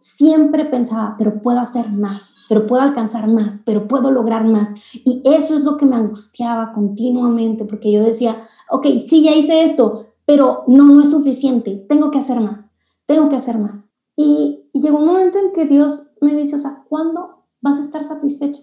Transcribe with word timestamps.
siempre 0.00 0.64
pensaba, 0.64 1.16
pero 1.18 1.40
puedo 1.42 1.60
hacer 1.60 1.90
más, 1.90 2.34
pero 2.48 2.66
puedo 2.66 2.82
alcanzar 2.82 3.28
más, 3.28 3.62
pero 3.64 3.88
puedo 3.88 4.10
lograr 4.10 4.44
más. 4.44 4.70
Y 4.92 5.22
eso 5.24 5.56
es 5.56 5.64
lo 5.64 5.76
que 5.76 5.86
me 5.86 5.96
angustiaba 5.96 6.72
continuamente, 6.72 7.64
porque 7.64 7.92
yo 7.92 8.02
decía, 8.02 8.36
ok, 8.70 8.86
sí, 9.06 9.22
ya 9.22 9.34
hice 9.34 9.62
esto, 9.62 10.06
pero 10.24 10.64
no, 10.66 10.84
no 10.84 11.00
es 11.00 11.10
suficiente, 11.10 11.84
tengo 11.88 12.10
que 12.10 12.18
hacer 12.18 12.40
más, 12.40 12.72
tengo 13.06 13.28
que 13.28 13.36
hacer 13.36 13.58
más. 13.58 13.88
Y, 14.16 14.64
llegó 14.72 14.98
un 14.98 15.06
momento 15.06 15.38
en 15.38 15.52
que 15.52 15.64
Dios 15.64 16.04
me 16.20 16.34
dice, 16.34 16.54
o 16.54 16.58
sea, 16.58 16.84
¿cuándo 16.88 17.44
vas 17.60 17.78
a 17.78 17.82
estar 17.82 18.04
satisfecha? 18.04 18.62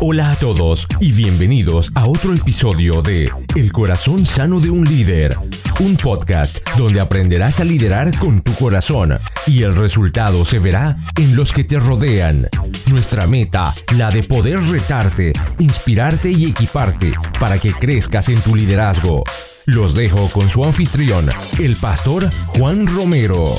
Hola 0.00 0.32
a 0.32 0.36
todos 0.36 0.86
y 1.00 1.12
bienvenidos 1.12 1.90
a 1.94 2.08
otro 2.08 2.32
episodio 2.32 3.02
de 3.02 3.28
El 3.54 3.70
corazón 3.70 4.26
sano 4.26 4.58
de 4.58 4.68
un 4.68 4.84
líder, 4.84 5.36
un 5.78 5.96
podcast 5.96 6.58
donde 6.76 7.00
aprenderás 7.00 7.60
a 7.60 7.64
liderar 7.64 8.18
con 8.18 8.40
tu 8.40 8.52
corazón 8.54 9.16
y 9.46 9.62
el 9.62 9.76
resultado 9.76 10.44
se 10.44 10.58
verá 10.58 10.96
en 11.16 11.36
los 11.36 11.52
que 11.52 11.62
te 11.62 11.78
rodean. 11.78 12.48
Nuestra 12.90 13.28
meta, 13.28 13.72
la 13.96 14.10
de 14.10 14.24
poder 14.24 14.60
retarte, 14.60 15.32
inspirarte 15.60 16.32
y 16.32 16.46
equiparte 16.46 17.12
para 17.38 17.58
que 17.58 17.72
crezcas 17.72 18.28
en 18.28 18.40
tu 18.40 18.56
liderazgo. 18.56 19.22
Los 19.66 19.94
dejo 19.94 20.28
con 20.30 20.48
su 20.48 20.64
anfitrión, 20.64 21.30
el 21.60 21.76
pastor 21.76 22.28
Juan 22.48 22.88
Romero. 22.88 23.54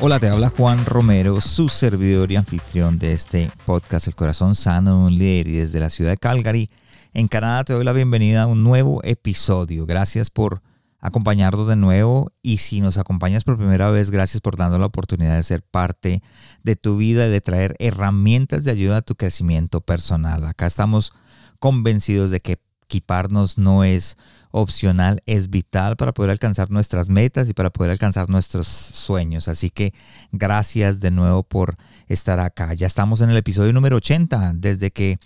Hola, 0.00 0.20
te 0.20 0.28
habla 0.28 0.50
Juan 0.50 0.86
Romero, 0.86 1.40
su 1.40 1.68
servidor 1.68 2.30
y 2.30 2.36
anfitrión 2.36 3.00
de 3.00 3.10
este 3.10 3.50
podcast 3.66 4.06
El 4.06 4.14
Corazón 4.14 4.54
Sano 4.54 4.92
de 4.92 5.06
un 5.06 5.18
Líder 5.18 5.48
y 5.48 5.56
desde 5.56 5.80
la 5.80 5.90
ciudad 5.90 6.12
de 6.12 6.16
Calgary, 6.16 6.70
en 7.14 7.26
Canadá 7.26 7.64
te 7.64 7.72
doy 7.72 7.82
la 7.82 7.92
bienvenida 7.92 8.42
a 8.42 8.46
un 8.46 8.62
nuevo 8.62 9.02
episodio. 9.02 9.86
Gracias 9.86 10.30
por 10.30 10.62
acompañarnos 11.00 11.66
de 11.66 11.74
nuevo 11.74 12.30
y 12.42 12.58
si 12.58 12.80
nos 12.80 12.96
acompañas 12.96 13.42
por 13.42 13.56
primera 13.56 13.90
vez, 13.90 14.12
gracias 14.12 14.40
por 14.40 14.56
darnos 14.56 14.78
la 14.78 14.86
oportunidad 14.86 15.34
de 15.34 15.42
ser 15.42 15.62
parte 15.62 16.22
de 16.62 16.76
tu 16.76 16.96
vida 16.96 17.26
y 17.26 17.30
de 17.30 17.40
traer 17.40 17.74
herramientas 17.80 18.62
de 18.62 18.70
ayuda 18.70 18.98
a 18.98 19.02
tu 19.02 19.16
crecimiento 19.16 19.80
personal. 19.80 20.44
Acá 20.46 20.66
estamos 20.66 21.12
convencidos 21.58 22.30
de 22.30 22.38
que 22.38 22.60
equiparnos 22.84 23.58
no 23.58 23.82
es 23.82 24.16
opcional, 24.50 25.22
es 25.26 25.50
vital 25.50 25.96
para 25.96 26.12
poder 26.12 26.30
alcanzar 26.30 26.70
nuestras 26.70 27.08
metas 27.08 27.48
y 27.48 27.54
para 27.54 27.70
poder 27.70 27.90
alcanzar 27.90 28.28
nuestros 28.28 28.66
sueños. 28.66 29.48
Así 29.48 29.70
que 29.70 29.92
gracias 30.32 31.00
de 31.00 31.10
nuevo 31.10 31.42
por 31.42 31.76
estar 32.06 32.40
acá. 32.40 32.74
Ya 32.74 32.86
estamos 32.86 33.20
en 33.20 33.30
el 33.30 33.36
episodio 33.36 33.72
número 33.72 33.96
80. 33.96 34.54
Desde 34.56 34.90
que 34.90 35.18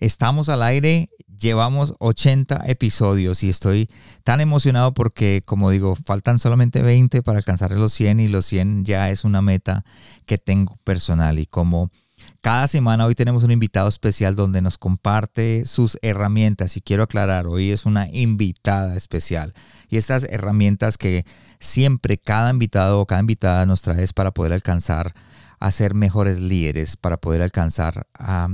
estamos 0.00 0.48
al 0.48 0.62
aire 0.62 1.10
llevamos 1.38 1.94
80 2.00 2.64
episodios 2.66 3.42
y 3.42 3.48
estoy 3.48 3.88
tan 4.24 4.40
emocionado 4.40 4.92
porque, 4.92 5.42
como 5.44 5.70
digo, 5.70 5.94
faltan 5.94 6.38
solamente 6.38 6.82
20 6.82 7.22
para 7.22 7.38
alcanzar 7.38 7.70
los 7.72 7.92
100 7.92 8.20
y 8.20 8.28
los 8.28 8.46
100 8.46 8.84
ya 8.84 9.10
es 9.10 9.24
una 9.24 9.40
meta 9.40 9.84
que 10.26 10.38
tengo 10.38 10.76
personal 10.84 11.38
y 11.38 11.46
como 11.46 11.90
cada 12.48 12.66
semana 12.66 13.04
hoy 13.04 13.14
tenemos 13.14 13.44
un 13.44 13.50
invitado 13.50 13.90
especial 13.90 14.34
donde 14.34 14.62
nos 14.62 14.78
comparte 14.78 15.66
sus 15.66 15.98
herramientas 16.00 16.78
y 16.78 16.80
quiero 16.80 17.02
aclarar, 17.02 17.46
hoy 17.46 17.72
es 17.72 17.84
una 17.84 18.08
invitada 18.10 18.96
especial 18.96 19.52
y 19.90 19.98
estas 19.98 20.24
herramientas 20.24 20.96
que 20.96 21.26
siempre 21.60 22.16
cada 22.16 22.48
invitado 22.48 23.00
o 23.00 23.06
cada 23.06 23.20
invitada 23.20 23.66
nos 23.66 23.82
trae 23.82 24.02
es 24.02 24.14
para 24.14 24.30
poder 24.30 24.54
alcanzar 24.54 25.12
a 25.60 25.70
ser 25.70 25.92
mejores 25.92 26.40
líderes, 26.40 26.96
para 26.96 27.18
poder 27.18 27.42
alcanzar 27.42 28.06
a, 28.14 28.48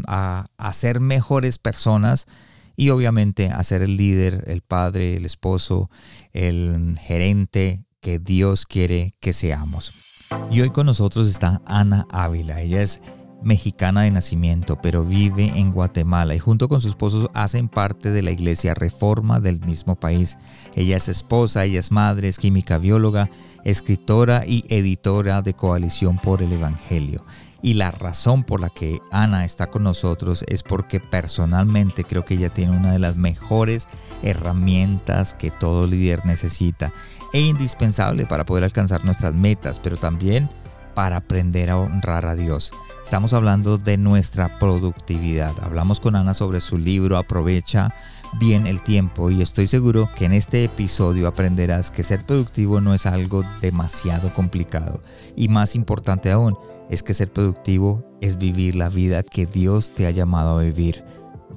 a, 0.58 0.73
ser 0.73 0.98
mejores 0.98 1.58
personas 1.58 2.27
y 2.75 2.91
obviamente 2.91 3.53
a 3.53 3.62
ser 3.62 3.81
el 3.83 3.97
líder, 3.97 4.42
el 4.48 4.62
padre, 4.62 5.19
el 5.19 5.25
esposo, 5.25 5.89
el 6.33 6.98
gerente 7.01 7.84
que 8.01 8.19
Dios 8.19 8.67
quiere 8.67 9.12
que 9.20 9.33
seamos. 9.33 10.27
Y 10.51 10.62
hoy 10.62 10.70
con 10.70 10.86
nosotros 10.86 11.29
está 11.29 11.63
Ana 11.64 12.08
Ávila. 12.11 12.61
Ella 12.61 12.83
es 12.83 13.01
mexicana 13.44 14.02
de 14.02 14.10
nacimiento, 14.10 14.77
pero 14.82 15.05
vive 15.05 15.52
en 15.56 15.72
Guatemala 15.72 16.34
y 16.34 16.38
junto 16.38 16.68
con 16.68 16.80
su 16.80 16.88
esposo 16.88 17.30
hacen 17.34 17.68
parte 17.68 18.10
de 18.10 18.22
la 18.22 18.30
Iglesia 18.30 18.74
Reforma 18.74 19.40
del 19.40 19.60
mismo 19.60 19.96
país. 19.96 20.38
Ella 20.74 20.96
es 20.96 21.08
esposa, 21.08 21.64
ella 21.64 21.80
es 21.80 21.92
madre, 21.92 22.28
es 22.28 22.38
química 22.38 22.78
bióloga, 22.78 23.30
escritora 23.64 24.44
y 24.46 24.64
editora 24.68 25.42
de 25.42 25.55
Coalición 25.55 26.16
por 26.18 26.42
el 26.42 26.52
Evangelio. 26.52 27.24
Y 27.62 27.74
la 27.74 27.90
razón 27.90 28.44
por 28.44 28.60
la 28.60 28.68
que 28.68 29.00
Ana 29.10 29.46
está 29.46 29.68
con 29.68 29.84
nosotros 29.84 30.44
es 30.48 30.62
porque 30.62 31.00
personalmente 31.00 32.05
creo 32.05 32.22
que 32.22 32.34
ella 32.34 32.50
tiene 32.50 32.76
una 32.76 32.92
de 32.92 32.98
las 32.98 33.16
mejores 33.16 33.88
herramientas 34.22 35.34
que 35.34 35.50
todo 35.50 35.86
líder 35.86 36.26
necesita 36.26 36.92
e 37.32 37.40
indispensable 37.40 38.26
para 38.26 38.44
poder 38.44 38.64
alcanzar 38.64 39.05
nuestras 39.06 39.34
metas, 39.34 39.78
pero 39.78 39.96
también 39.96 40.50
para 40.94 41.16
aprender 41.16 41.70
a 41.70 41.78
honrar 41.78 42.26
a 42.26 42.34
Dios. 42.34 42.72
Estamos 43.05 43.35
hablando 43.35 43.77
de 43.77 43.98
nuestra 43.98 44.59
productividad. 44.59 45.53
Hablamos 45.63 46.01
con 46.01 46.17
Ana 46.17 46.33
sobre 46.33 46.61
su 46.61 46.79
libro 46.79 47.19
Aprovecha 47.19 47.95
bien 48.41 48.67
el 48.67 48.83
tiempo 48.83 49.31
y 49.31 49.42
estoy 49.42 49.67
seguro 49.67 50.09
que 50.17 50.25
en 50.25 50.33
este 50.33 50.65
episodio 50.65 51.29
aprenderás 51.29 51.91
que 51.91 52.03
ser 52.03 52.25
productivo 52.25 52.81
no 52.81 52.95
es 52.95 53.05
algo 53.05 53.45
demasiado 53.61 54.33
complicado 54.33 55.03
y 55.37 55.48
más 55.48 55.77
importante 55.77 56.33
aún 56.33 56.57
es 56.89 57.03
que 57.03 57.13
ser 57.13 57.31
productivo 57.31 58.03
es 58.23 58.39
vivir 58.39 58.75
la 58.75 58.89
vida 58.89 59.23
que 59.23 59.45
Dios 59.45 59.92
te 59.92 60.07
ha 60.07 60.11
llamado 60.11 60.59
a 60.59 60.63
vivir. 60.63 61.05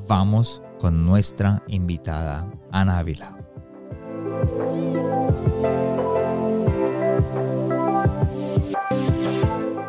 Vamos 0.06 0.62
con 0.80 1.06
nuestra 1.06 1.64
invitada 1.70 2.52
Ana 2.74 3.00
Ávila. 3.00 3.38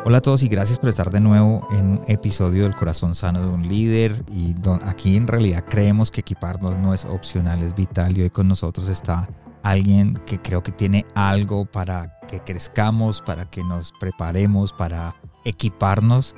Hola 0.09 0.17
a 0.17 0.21
todos 0.21 0.41
y 0.41 0.47
gracias 0.47 0.79
por 0.79 0.89
estar 0.89 1.11
de 1.11 1.19
nuevo 1.19 1.67
en 1.69 1.85
un 1.85 2.01
episodio 2.07 2.63
del 2.63 2.73
Corazón 2.73 3.13
Sano 3.13 3.41
de 3.41 3.47
un 3.47 3.61
Líder. 3.61 4.11
Y 4.33 4.55
aquí 4.83 5.15
en 5.15 5.27
realidad 5.27 5.63
creemos 5.69 6.09
que 6.09 6.21
equiparnos 6.21 6.79
no 6.79 6.95
es 6.95 7.05
opcional, 7.05 7.61
es 7.61 7.75
vital. 7.75 8.17
Y 8.17 8.23
hoy 8.23 8.31
con 8.31 8.47
nosotros 8.47 8.89
está 8.89 9.29
alguien 9.61 10.15
que 10.25 10.39
creo 10.41 10.63
que 10.63 10.71
tiene 10.71 11.05
algo 11.13 11.65
para 11.65 12.19
que 12.27 12.39
crezcamos, 12.39 13.21
para 13.21 13.51
que 13.51 13.63
nos 13.63 13.93
preparemos, 13.99 14.73
para 14.73 15.15
equiparnos. 15.45 16.35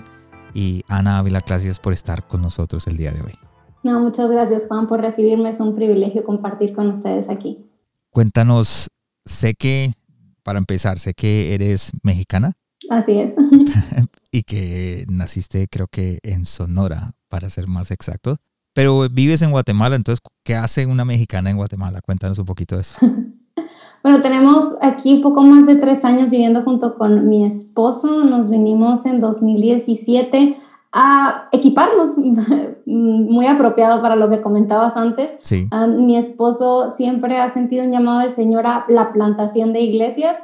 Y 0.53 0.83
Ana 0.89 1.19
Ávila, 1.19 1.39
gracias 1.47 1.79
por 1.79 1.93
estar 1.93 2.27
con 2.27 2.41
nosotros 2.41 2.85
el 2.87 2.97
día 2.97 3.11
de 3.11 3.21
hoy. 3.21 3.35
No, 3.83 4.01
muchas 4.01 4.29
gracias 4.29 4.63
Juan 4.67 4.89
por 4.89 4.99
recibirme. 4.99 5.47
Es 5.47 5.61
un 5.61 5.75
privilegio 5.75 6.25
compartir 6.25 6.73
con 6.73 6.89
ustedes 6.89 7.29
aquí. 7.29 7.71
Cuéntanos, 8.09 8.89
sé 9.23 9.53
que, 9.53 9.93
para 10.43 10.59
empezar, 10.59 10.99
sé 10.99 11.13
que 11.13 11.53
eres 11.53 11.93
mexicana. 12.03 12.51
Así 12.91 13.17
es. 13.17 13.35
y 14.31 14.43
que 14.43 15.05
naciste 15.09 15.65
creo 15.71 15.87
que 15.87 16.19
en 16.23 16.45
Sonora, 16.45 17.13
para 17.29 17.49
ser 17.49 17.69
más 17.69 17.89
exacto. 17.89 18.35
Pero 18.73 19.07
vives 19.09 19.41
en 19.41 19.51
Guatemala, 19.51 19.95
entonces, 19.95 20.21
¿qué 20.43 20.55
hace 20.55 20.85
una 20.85 21.05
mexicana 21.05 21.49
en 21.49 21.55
Guatemala? 21.55 22.01
Cuéntanos 22.01 22.37
un 22.37 22.45
poquito 22.45 22.75
de 22.75 22.81
eso. 22.81 22.99
bueno, 24.03 24.21
tenemos 24.21 24.65
aquí 24.81 25.19
poco 25.23 25.41
más 25.43 25.67
de 25.67 25.75
tres 25.75 26.03
años 26.03 26.31
viviendo 26.31 26.63
junto 26.63 26.95
con 26.95 27.29
mi 27.29 27.45
esposo. 27.45 28.25
Nos 28.25 28.49
vinimos 28.49 29.05
en 29.05 29.21
2017 29.21 30.57
a 30.91 31.47
equiparnos, 31.53 32.17
muy 32.85 33.47
apropiado 33.47 34.01
para 34.01 34.17
lo 34.17 34.29
que 34.29 34.41
comentabas 34.41 34.97
antes. 34.97 35.37
Sí. 35.43 35.69
Ah, 35.71 35.87
mi 35.87 36.17
esposo 36.17 36.89
siempre 36.89 37.37
ha 37.37 37.47
sentido 37.47 37.85
un 37.85 37.91
llamado 37.91 38.19
del 38.19 38.31
Señor 38.31 38.67
a 38.67 38.83
la 38.89 39.13
plantación 39.13 39.71
de 39.71 39.79
iglesias 39.79 40.37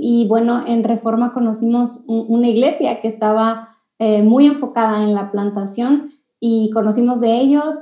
y 0.00 0.26
bueno, 0.28 0.64
en 0.66 0.84
Reforma 0.84 1.32
conocimos 1.32 2.04
una 2.06 2.48
iglesia 2.48 3.00
que 3.00 3.08
estaba 3.08 3.76
eh, 3.98 4.22
muy 4.22 4.46
enfocada 4.46 5.02
en 5.02 5.14
la 5.14 5.30
plantación 5.30 6.12
y 6.38 6.70
conocimos 6.72 7.20
de 7.20 7.40
ellos 7.40 7.74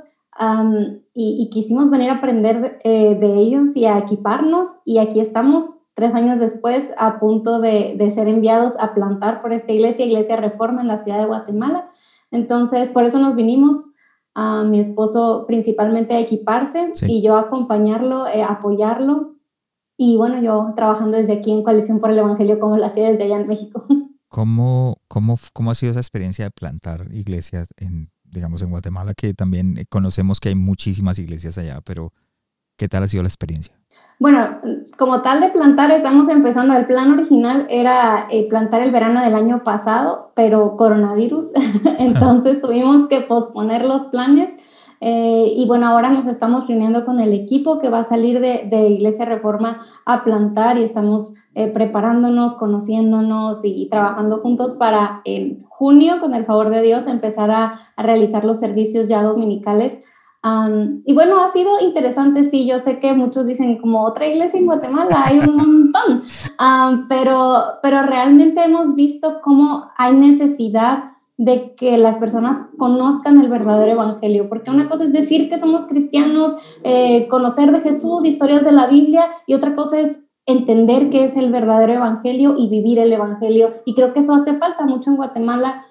y, 1.13 1.49
quisimos 1.51 1.89
venir 1.89 2.09
a 2.09 2.15
aprender 2.15 2.79
eh, 2.83 3.15
de 3.15 3.39
ellos 3.39 3.75
y 3.75 3.85
a 3.85 3.97
equiparnos 3.97 4.67
y 4.85 4.97
aquí 4.99 5.19
estamos 5.19 5.69
tres 5.93 6.13
años 6.13 6.39
después 6.39 6.85
a 6.97 7.19
punto 7.19 7.59
de, 7.59 7.95
de, 7.97 8.11
ser 8.11 8.27
enviados 8.27 8.73
a 8.79 8.93
plantar 8.93 9.41
por 9.41 9.53
esta 9.53 9.71
iglesia, 9.71 10.05
Iglesia 10.05 10.35
Reforma 10.35 10.81
en 10.81 10.87
la 10.87 10.97
ciudad 10.97 11.19
de 11.19 11.25
Guatemala. 11.25 11.89
Entonces, 12.31 12.89
por 12.89 13.05
eso 13.05 13.17
nos 13.19 13.35
vinimos 13.35 13.77
a 14.33 14.65
mi 14.65 14.81
esposo 14.81 15.45
principalmente 15.47 16.13
a 16.13 16.19
equiparse 16.19 16.91
y 17.07 17.21
yo 17.21 17.37
a 17.37 17.41
acompañarlo, 17.41 18.27
eh, 18.27 18.43
apoyarlo 18.43 19.34
y 19.97 20.17
bueno, 20.17 20.41
yo 20.41 20.73
trabajando 20.75 21.17
desde 21.17 21.33
aquí 21.33 21.51
en 21.51 21.63
Coalición 21.63 21.99
por 21.99 22.11
el 22.11 22.19
Evangelio, 22.19 22.59
como 22.59 22.77
lo 22.77 22.85
hacía 22.85 23.09
desde 23.09 23.23
allá 23.23 23.39
en 23.39 23.47
México. 23.47 23.85
¿Cómo, 24.29 24.97
cómo, 25.07 25.37
cómo 25.53 25.71
ha 25.71 25.75
sido 25.75 25.91
esa 25.91 26.01
experiencia 26.01 26.45
de 26.45 26.51
plantar 26.51 27.07
iglesias 27.11 27.69
en, 27.77 28.09
digamos, 28.23 28.61
en 28.61 28.69
Guatemala, 28.69 29.13
que 29.13 29.33
también 29.33 29.77
conocemos 29.89 30.39
que 30.39 30.49
hay 30.49 30.55
muchísimas 30.55 31.19
iglesias 31.19 31.57
allá, 31.57 31.79
pero 31.85 32.11
¿qué 32.77 32.89
tal 32.89 33.03
ha 33.03 33.07
sido 33.07 33.23
la 33.23 33.29
experiencia? 33.29 33.73
Bueno, 34.19 34.61
como 34.97 35.21
tal 35.21 35.41
de 35.41 35.49
plantar, 35.49 35.91
estamos 35.91 36.29
empezando. 36.29 36.73
El 36.75 36.85
plan 36.85 37.11
original 37.11 37.67
era 37.69 38.27
eh, 38.31 38.47
plantar 38.47 38.81
el 38.81 38.91
verano 38.91 39.21
del 39.21 39.35
año 39.35 39.63
pasado, 39.63 40.31
pero 40.35 40.77
coronavirus. 40.77 41.47
Entonces 41.99 42.61
tuvimos 42.61 43.07
que 43.07 43.21
posponer 43.21 43.83
los 43.83 44.05
planes 44.05 44.51
Eh, 45.01 45.53
y 45.55 45.65
bueno, 45.67 45.87
ahora 45.87 46.09
nos 46.09 46.27
estamos 46.27 46.67
reuniendo 46.67 47.05
con 47.05 47.19
el 47.19 47.33
equipo 47.33 47.79
que 47.79 47.89
va 47.89 47.99
a 47.99 48.03
salir 48.03 48.39
de, 48.39 48.67
de 48.69 48.89
Iglesia 48.89 49.25
Reforma 49.25 49.79
a 50.05 50.23
plantar 50.23 50.77
y 50.77 50.83
estamos 50.83 51.33
eh, 51.53 51.67
preparándonos, 51.67 52.55
conociéndonos 52.55 53.59
y, 53.63 53.87
trabajando 53.89 54.39
juntos 54.39 54.75
para 54.75 55.21
en 55.25 55.63
junio, 55.63 56.19
con 56.19 56.33
el 56.33 56.45
favor 56.45 56.69
de 56.69 56.81
Dios, 56.81 57.07
empezar 57.07 57.51
a, 57.51 57.79
a 57.95 58.03
realizar 58.03 58.45
los 58.45 58.59
servicios 58.59 59.07
ya 59.07 59.23
dominicales. 59.23 60.01
Y 61.05 61.13
bueno, 61.15 61.41
ha 61.41 61.49
sido 61.49 61.71
interesante, 61.81 62.43
sí, 62.43 62.67
yo 62.67 62.77
sé 62.77 62.99
que 62.99 63.15
muchos 63.15 63.47
dicen 63.47 63.79
como 63.79 64.03
otra 64.03 64.27
iglesia 64.27 64.59
en 64.59 64.67
Guatemala, 64.67 65.23
hay 65.25 65.39
un 65.39 65.55
montón, 65.55 66.21
pero, 67.09 67.63
pero 67.81 68.03
realmente 68.03 68.63
hemos 68.63 68.93
visto 68.93 69.39
cómo 69.41 69.89
hay 69.97 70.15
necesidad 70.15 71.14
de 71.37 71.75
que 71.75 71.97
las 71.97 72.17
personas 72.17 72.69
conozcan 72.77 73.39
el 73.39 73.49
verdadero 73.49 73.91
evangelio, 73.91 74.47
porque 74.47 74.71
una 74.71 74.87
cosa 74.87 75.03
es 75.03 75.13
decir 75.13 75.49
que 75.49 75.57
somos 75.57 75.85
cristianos, 75.85 76.53
eh, 76.83 77.27
conocer 77.27 77.71
de 77.71 77.81
Jesús, 77.81 78.25
historias 78.25 78.63
de 78.63 78.71
la 78.71 78.87
Biblia, 78.87 79.29
y 79.45 79.53
otra 79.53 79.75
cosa 79.75 79.99
es 79.99 80.23
entender 80.45 81.09
qué 81.09 81.25
es 81.25 81.35
el 81.37 81.51
verdadero 81.51 81.93
evangelio 81.93 82.55
y 82.57 82.69
vivir 82.69 82.99
el 82.99 83.11
evangelio. 83.11 83.73
Y 83.85 83.95
creo 83.95 84.13
que 84.13 84.19
eso 84.19 84.33
hace 84.33 84.57
falta 84.57 84.85
mucho 84.85 85.09
en 85.09 85.17
Guatemala 85.17 85.85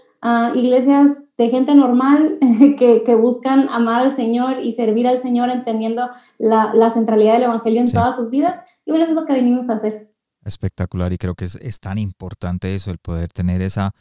iglesias 0.54 1.24
de 1.36 1.50
gente 1.50 1.74
normal 1.74 2.38
que, 2.78 3.02
que, 3.04 3.14
buscan 3.14 3.68
amar 3.68 4.00
al 4.00 4.16
Señor 4.16 4.62
y 4.62 4.72
servir 4.72 5.06
al 5.06 5.20
Señor 5.20 5.50
entendiendo 5.50 6.08
la, 6.38 6.72
la 6.72 6.88
centralidad 6.90 7.34
del 7.34 7.42
Evangelio 7.44 7.82
en 7.82 7.92
todas 7.92 8.16
sus 8.16 8.30
vidas. 8.30 8.62
Y 8.86 8.90
bueno, 8.90 9.04
eso 9.04 9.12
es 9.12 9.20
lo 9.20 9.26
que 9.26 9.34
venimos 9.34 9.68
a 9.68 9.74
hacer. 9.74 10.10
Espectacular 10.44 11.12
y 11.12 11.18
creo 11.18 11.34
que 11.34 11.44
es, 11.44 11.56
es 11.56 11.78
tan 11.78 11.98
importante 11.98 12.74
eso, 12.74 12.90
el 12.90 12.98
poder 12.98 13.28
tener 13.32 13.60
esa... 13.60 13.92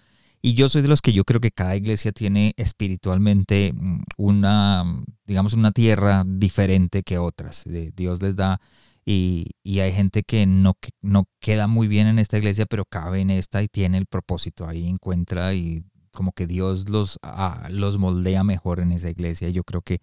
Y 0.45 0.55
yo 0.55 0.67
soy 0.67 0.81
de 0.81 0.89
los 0.89 1.01
que 1.01 1.13
yo 1.13 1.23
creo 1.23 1.39
que 1.39 1.51
cada 1.51 1.77
iglesia 1.77 2.11
tiene 2.11 2.53
espiritualmente 2.57 3.71
mm, 3.73 4.01
una, 4.17 4.83
digamos, 5.25 5.53
una 5.53 5.71
tierra 5.71 6.23
diferente 6.27 7.01
que 7.01 7.17
otras. 7.17 7.63
Dios 7.95 8.21
les 8.21 8.35
da 8.35 8.59
y, 9.05 9.51
y, 9.63 9.79
hay 9.79 9.93
gente 9.93 10.23
que 10.23 10.45
no, 10.45 10.73
no 11.01 11.29
queda 11.39 11.67
muy 11.67 11.87
bien 11.87 12.07
en 12.07 12.19
esta 12.19 12.37
iglesia, 12.37 12.65
pero 12.65 12.83
cabe 12.83 13.21
en 13.21 13.29
esta 13.29 13.63
y 13.63 13.69
tiene 13.69 13.97
el 13.97 14.05
propósito 14.05 14.67
ahí, 14.67 14.85
encuentra 14.87 15.53
y 15.53 15.85
como 16.11 16.33
que 16.33 16.45
Dios 16.45 16.89
los, 16.89 17.19
ah, 17.23 17.69
los 17.71 17.97
moldea 17.97 18.43
mejor 18.43 18.81
en 18.81 18.91
esa 18.91 19.09
iglesia. 19.09 19.47
Y 19.47 19.53
yo 19.53 19.63
creo 19.63 19.81
que 19.81 20.01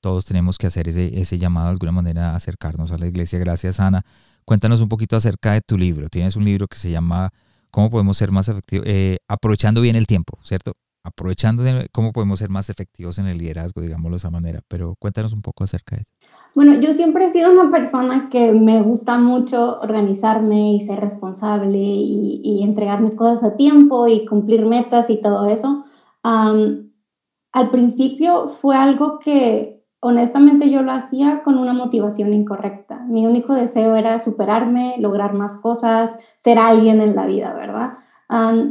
todos 0.00 0.24
tenemos 0.24 0.56
que 0.56 0.68
hacer 0.68 0.88
ese, 0.88 1.20
ese 1.20 1.36
llamado 1.36 1.66
de 1.66 1.72
alguna 1.72 1.92
manera, 1.92 2.30
a 2.30 2.36
acercarnos 2.36 2.92
a 2.92 2.98
la 2.98 3.08
iglesia. 3.08 3.40
Gracias, 3.40 3.80
Ana. 3.80 4.04
Cuéntanos 4.44 4.82
un 4.82 4.88
poquito 4.88 5.16
acerca 5.16 5.52
de 5.52 5.62
tu 5.62 5.76
libro. 5.76 6.08
Tienes 6.08 6.36
un 6.36 6.44
libro 6.44 6.68
que 6.68 6.78
se 6.78 6.92
llama 6.92 7.32
¿Cómo 7.70 7.90
podemos 7.90 8.16
ser 8.16 8.30
más 8.30 8.48
efectivos? 8.48 8.86
Eh, 8.88 9.18
aprovechando 9.28 9.80
bien 9.80 9.96
el 9.96 10.06
tiempo, 10.06 10.38
¿cierto? 10.42 10.72
Aprovechando 11.02 11.62
cómo 11.92 12.12
podemos 12.12 12.38
ser 12.38 12.50
más 12.50 12.68
efectivos 12.68 13.18
en 13.18 13.26
el 13.26 13.38
liderazgo, 13.38 13.80
digámoslo 13.80 14.16
de 14.16 14.18
esa 14.18 14.30
manera. 14.30 14.60
Pero 14.68 14.96
cuéntanos 14.98 15.32
un 15.32 15.40
poco 15.40 15.64
acerca 15.64 15.96
de 15.96 16.02
eso. 16.02 16.10
Bueno, 16.54 16.78
yo 16.80 16.92
siempre 16.92 17.24
he 17.24 17.32
sido 17.32 17.50
una 17.50 17.70
persona 17.70 18.28
que 18.28 18.52
me 18.52 18.82
gusta 18.82 19.18
mucho 19.18 19.80
organizarme 19.80 20.74
y 20.74 20.80
ser 20.80 21.00
responsable 21.00 21.78
y, 21.78 22.62
entregar 22.62 23.00
mis 23.00 23.14
cosas 23.14 23.42
a 23.42 23.56
tiempo 23.56 24.06
y 24.06 24.26
cumplir 24.26 24.66
metas 24.66 25.08
y 25.08 25.20
todo 25.20 25.46
eso. 25.46 25.84
al 26.22 27.70
principio 27.70 28.46
fue 28.46 28.76
algo 28.76 29.18
que 29.18 29.79
honestamente 30.00 30.70
yo 30.70 30.82
lo 30.82 30.92
hacía 30.92 31.42
con 31.42 31.58
una 31.58 31.72
motivación 31.72 32.32
incorrecta. 32.32 33.04
Mi 33.06 33.26
único 33.26 33.54
deseo 33.54 33.94
era 33.94 34.20
superarme, 34.20 34.96
lograr 34.98 35.34
más 35.34 35.58
cosas, 35.58 36.18
ser 36.36 36.58
alguien 36.58 37.00
en 37.00 37.14
la 37.14 37.26
vida, 37.26 37.52
¿verdad? 37.54 37.92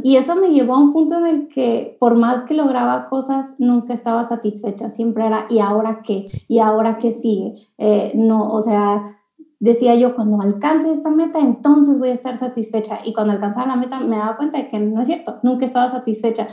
y 0.04 0.16
eso 0.16 0.38
me 0.38 0.52
llevó 0.52 0.76
a 0.76 0.80
un 0.80 0.94
punto 0.94 1.18
en 1.18 1.26
el 1.28 1.48
que 1.50 1.98
por 2.00 2.18
más 2.18 2.44
que 2.44 2.54
lograba 2.54 3.06
cosas, 3.08 3.56
nunca 3.60 3.94
estaba 3.94 4.24
satisfecha. 4.24 4.90
Siempre 4.90 5.28
era, 5.28 5.48
¿y 5.50 5.60
ahora 5.60 6.00
qué? 6.02 6.26
¿Y 6.48 6.60
ahora 6.60 6.98
qué 6.98 7.12
sigue? 7.12 7.56
Eh, 7.78 8.14
no, 8.16 8.54
o 8.54 8.62
sea, 8.62 9.18
decía 9.60 9.96
yo, 9.96 10.16
cuando 10.16 10.42
alcance 10.42 10.90
esta 10.90 11.10
meta, 11.10 11.40
entonces 11.40 12.00
voy 12.00 12.08
a 12.08 12.14
estar 12.14 12.38
satisfecha. 12.38 13.00
Y 13.04 13.14
cuando 13.14 13.34
alcanzaba 13.34 13.68
la 13.68 13.76
meta, 13.76 14.00
me 14.00 14.16
daba 14.16 14.38
cuenta 14.38 14.58
de 14.60 14.70
que 14.70 14.80
no 14.80 15.02
es 15.02 15.08
cierto, 15.08 15.40
nunca 15.44 15.66
estaba 15.66 15.90
satisfecha. 15.90 16.48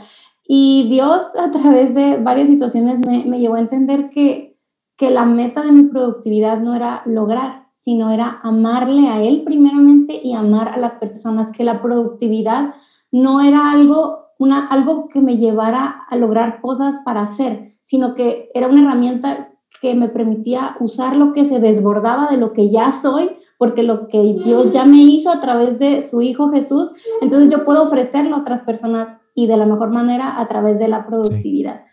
Y 0.45 0.87
Dios, 0.89 1.23
a 1.39 1.49
través 1.51 1.95
de 1.95 2.17
varias 2.17 2.49
situaciones, 2.49 2.99
me, 3.05 3.23
me 3.23 3.39
llevó 3.39 3.55
a 3.55 3.61
entender 3.61 4.09
que, 4.09 4.56
que 4.97 5.11
la 5.11 5.25
meta 5.25 5.61
de 5.61 5.71
mi 5.71 5.83
productividad 5.83 6.59
no 6.59 6.73
era 6.73 7.03
lograr, 7.05 7.67
sino 7.75 8.11
era 8.11 8.39
amarle 8.41 9.07
a 9.07 9.21
Él 9.21 9.43
primeramente 9.45 10.19
y 10.21 10.33
amar 10.33 10.69
a 10.69 10.77
las 10.77 10.95
personas, 10.95 11.51
que 11.51 11.63
la 11.63 11.81
productividad 11.81 12.73
no 13.11 13.41
era 13.41 13.71
algo, 13.71 14.31
una, 14.39 14.67
algo 14.67 15.07
que 15.07 15.21
me 15.21 15.37
llevara 15.37 16.03
a 16.09 16.17
lograr 16.17 16.59
cosas 16.61 16.99
para 17.05 17.21
hacer, 17.21 17.77
sino 17.81 18.15
que 18.15 18.49
era 18.53 18.67
una 18.67 18.81
herramienta 18.81 19.49
que 19.79 19.93
me 19.93 20.09
permitía 20.09 20.75
usar 20.79 21.15
lo 21.15 21.33
que 21.33 21.45
se 21.45 21.59
desbordaba 21.59 22.27
de 22.27 22.37
lo 22.37 22.51
que 22.53 22.71
ya 22.71 22.91
soy, 22.91 23.29
porque 23.59 23.83
lo 23.83 24.07
que 24.07 24.21
Dios 24.43 24.71
ya 24.71 24.85
me 24.85 24.97
hizo 24.97 25.31
a 25.31 25.39
través 25.39 25.79
de 25.79 26.01
su 26.01 26.21
Hijo 26.21 26.49
Jesús, 26.49 26.91
entonces 27.21 27.51
yo 27.51 27.63
puedo 27.63 27.83
ofrecerlo 27.83 28.35
a 28.35 28.39
otras 28.39 28.63
personas 28.63 29.15
y 29.35 29.47
de 29.47 29.57
la 29.57 29.65
mejor 29.65 29.89
manera 29.89 30.39
a 30.39 30.47
través 30.47 30.79
de 30.79 30.87
la 30.87 31.05
productividad. 31.05 31.85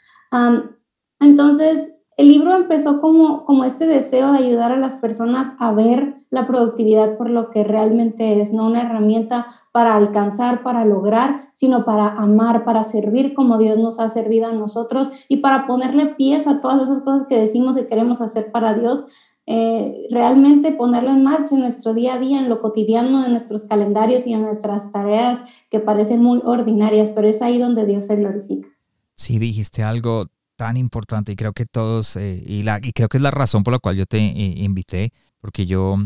entonces, 1.21 1.94
el 2.17 2.29
libro 2.29 2.55
empezó 2.55 3.01
como, 3.01 3.45
como 3.45 3.65
este 3.65 3.87
deseo 3.87 4.33
de 4.33 4.39
ayudar 4.39 4.71
a 4.73 4.79
las 4.79 4.97
personas 4.97 5.53
a 5.59 5.73
ver 5.73 6.15
la 6.31 6.47
productividad 6.47 7.17
por 7.17 7.29
lo 7.29 7.51
que 7.51 7.65
realmente 7.65 8.41
es, 8.41 8.53
no 8.53 8.67
una 8.67 8.83
herramienta 8.83 9.47
para 9.73 9.97
alcanzar, 9.97 10.63
para 10.63 10.85
lograr, 10.85 11.49
sino 11.53 11.85
para 11.85 12.09
amar, 12.09 12.65
para 12.65 12.85
servir 12.85 13.35
como 13.35 13.59
Dios 13.59 13.79
nos 13.79 13.99
ha 13.99 14.09
servido 14.11 14.47
a 14.47 14.53
nosotros 14.53 15.11
y 15.29 15.39
para 15.39 15.67
ponerle 15.67 16.07
pies 16.07 16.47
a 16.47 16.61
todas 16.61 16.83
esas 16.83 17.03
cosas 17.03 17.27
que 17.29 17.39
decimos 17.39 17.75
que 17.75 17.87
queremos 17.87 18.21
hacer 18.21 18.53
para 18.53 18.75
Dios, 18.75 19.07
eh, 19.47 20.07
realmente 20.11 20.73
ponerlo 20.73 21.11
en 21.11 21.25
marcha 21.25 21.55
en 21.55 21.61
nuestro 21.61 21.95
día 21.95 22.15
a 22.15 22.19
día, 22.19 22.39
en 22.39 22.49
lo 22.49 22.61
cotidiano 22.61 23.23
de 23.23 23.29
nuestros 23.29 23.65
calendarios 23.65 24.27
y 24.27 24.33
en 24.33 24.43
nuestras 24.43 24.93
tareas 24.93 25.41
que 25.71 25.81
parecen 25.81 26.23
muy 26.23 26.41
ordinarias, 26.45 27.11
pero 27.11 27.29
es 27.29 27.43
ahí 27.43 27.59
donde 27.59 27.85
Dios 27.85 28.07
se 28.07 28.17
glorifica. 28.17 28.69
Sí, 29.17 29.39
dijiste 29.39 29.83
algo 29.83 30.27
tan 30.57 30.77
importante 30.77 31.33
y 31.33 31.37
creo 31.37 31.53
que 31.53 31.67
todos, 31.67 32.17
eh, 32.17 32.43
y, 32.47 32.63
la, 32.63 32.79
y 32.83 32.93
creo 32.93 33.09
que 33.09 33.19
es 33.19 33.23
la 33.23 33.31
razón 33.31 33.65
por 33.65 33.73
la 33.73 33.79
cual 33.79 33.97
yo 33.97 34.07
te 34.07 34.19
eh, 34.19 34.55
invité, 34.59 35.13
porque 35.41 35.67
yo 35.67 35.97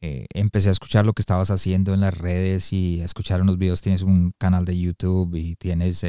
eh, 0.00 0.26
empecé 0.34 0.68
a 0.68 0.72
escuchar 0.72 1.06
lo 1.06 1.12
que 1.12 1.22
estabas 1.22 1.50
haciendo 1.50 1.94
en 1.94 2.00
las 2.00 2.16
redes 2.16 2.72
y 2.72 3.00
a 3.00 3.04
escuchar 3.04 3.42
unos 3.42 3.58
videos, 3.58 3.82
tienes 3.82 4.02
un 4.02 4.32
canal 4.38 4.64
de 4.64 4.78
YouTube 4.78 5.34
y 5.36 5.56
tienes 5.56 6.04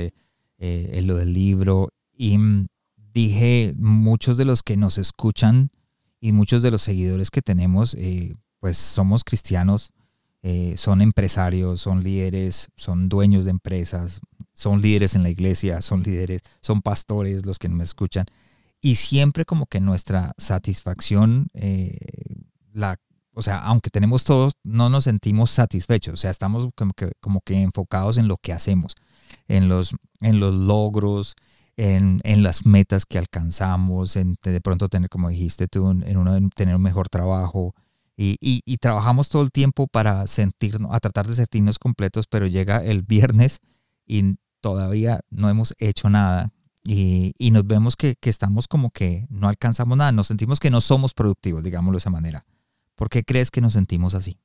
lo 0.59 1.15
del 1.15 1.33
libro. 1.33 1.89
Y 2.13 2.37
mm, 2.37 2.67
dije, 3.13 3.73
muchos 3.77 4.37
de 4.37 4.45
los 4.45 4.63
que 4.63 4.77
nos 4.77 4.97
escuchan 4.97 5.69
y 6.19 6.31
muchos 6.31 6.61
de 6.61 6.71
los 6.71 6.81
seguidores 6.81 7.31
que 7.31 7.41
tenemos, 7.41 7.95
pues 8.59 8.77
somos 8.77 9.23
cristianos, 9.23 9.91
son 10.75 11.01
empresarios, 11.01 11.81
son 11.81 12.03
líderes, 12.03 12.69
son 12.75 13.09
dueños 13.09 13.45
de 13.45 13.51
empresas, 13.51 14.21
son 14.55 14.81
líderes 14.81 15.15
en 15.15 15.23
la 15.23 15.29
iglesia, 15.29 15.81
son 15.81 16.01
líderes, 16.01 16.41
son 16.61 16.81
pastores 16.81 17.45
los 17.45 17.59
que 17.59 17.69
me 17.69 17.83
escuchan. 17.83 18.25
Y 18.81 18.95
siempre 18.95 19.45
como 19.45 19.65
que 19.65 19.81
nuestra 19.81 20.31
satisfacción, 20.37 21.49
eh, 21.53 21.97
la, 22.73 22.97
o 23.33 23.41
sea, 23.41 23.57
aunque 23.57 23.89
tenemos 23.89 24.23
todos, 24.23 24.53
no 24.63 24.89
nos 24.89 25.03
sentimos 25.03 25.51
satisfechos. 25.51 26.13
O 26.13 26.17
sea, 26.17 26.31
estamos 26.31 26.69
como 26.73 26.93
que, 26.93 27.11
como 27.19 27.41
que 27.41 27.61
enfocados 27.61 28.17
en 28.17 28.29
lo 28.29 28.37
que 28.37 28.53
hacemos, 28.53 28.95
en 29.47 29.67
los, 29.67 29.93
en 30.21 30.39
los 30.39 30.55
logros, 30.55 31.35
en, 31.75 32.21
en, 32.23 32.41
las 32.41 32.65
metas 32.65 33.05
que 33.05 33.17
alcanzamos, 33.17 34.15
en 34.15 34.37
de 34.41 34.61
pronto 34.61 34.87
tener, 34.87 35.09
como 35.09 35.27
dijiste 35.29 35.67
tú, 35.67 35.89
en, 35.89 36.17
uno, 36.17 36.49
tener 36.55 36.75
un 36.75 36.81
mejor 36.81 37.09
trabajo. 37.09 37.75
Y, 38.15 38.37
y, 38.39 38.61
y, 38.65 38.77
trabajamos 38.77 39.27
todo 39.27 39.41
el 39.41 39.51
tiempo 39.51 39.87
para 39.87 40.25
sentirnos, 40.27 40.93
a 40.93 41.01
tratar 41.01 41.27
de 41.27 41.35
sentirnos 41.35 41.77
completos, 41.77 42.27
pero 42.27 42.47
llega 42.47 42.81
el 42.81 43.01
viernes 43.01 43.59
y 44.05 44.35
todavía 44.65 45.19
no 45.29 45.47
hemos 45.47 45.75
hecho 45.77 46.09
nada 46.09 46.49
y, 46.83 47.33
y 47.37 47.51
nos 47.51 47.67
vemos 47.67 47.95
que, 47.95 48.15
que, 48.19 48.31
estamos 48.31 48.67
como 48.67 48.89
que 48.89 49.27
no 49.29 49.47
alcanzamos 49.47 49.95
nada, 49.95 50.11
nos 50.11 50.25
sentimos 50.25 50.59
que 50.59 50.71
no 50.71 50.81
somos 50.81 51.13
productivos, 51.13 51.61
digámoslo 51.61 51.97
de 51.97 51.99
esa 51.99 52.09
manera. 52.09 52.45
¿Por 52.95 53.07
qué 53.09 53.21
crees 53.21 53.51
que 53.51 53.61
nos 53.61 53.73
sentimos 53.73 54.15
así? 54.15 54.39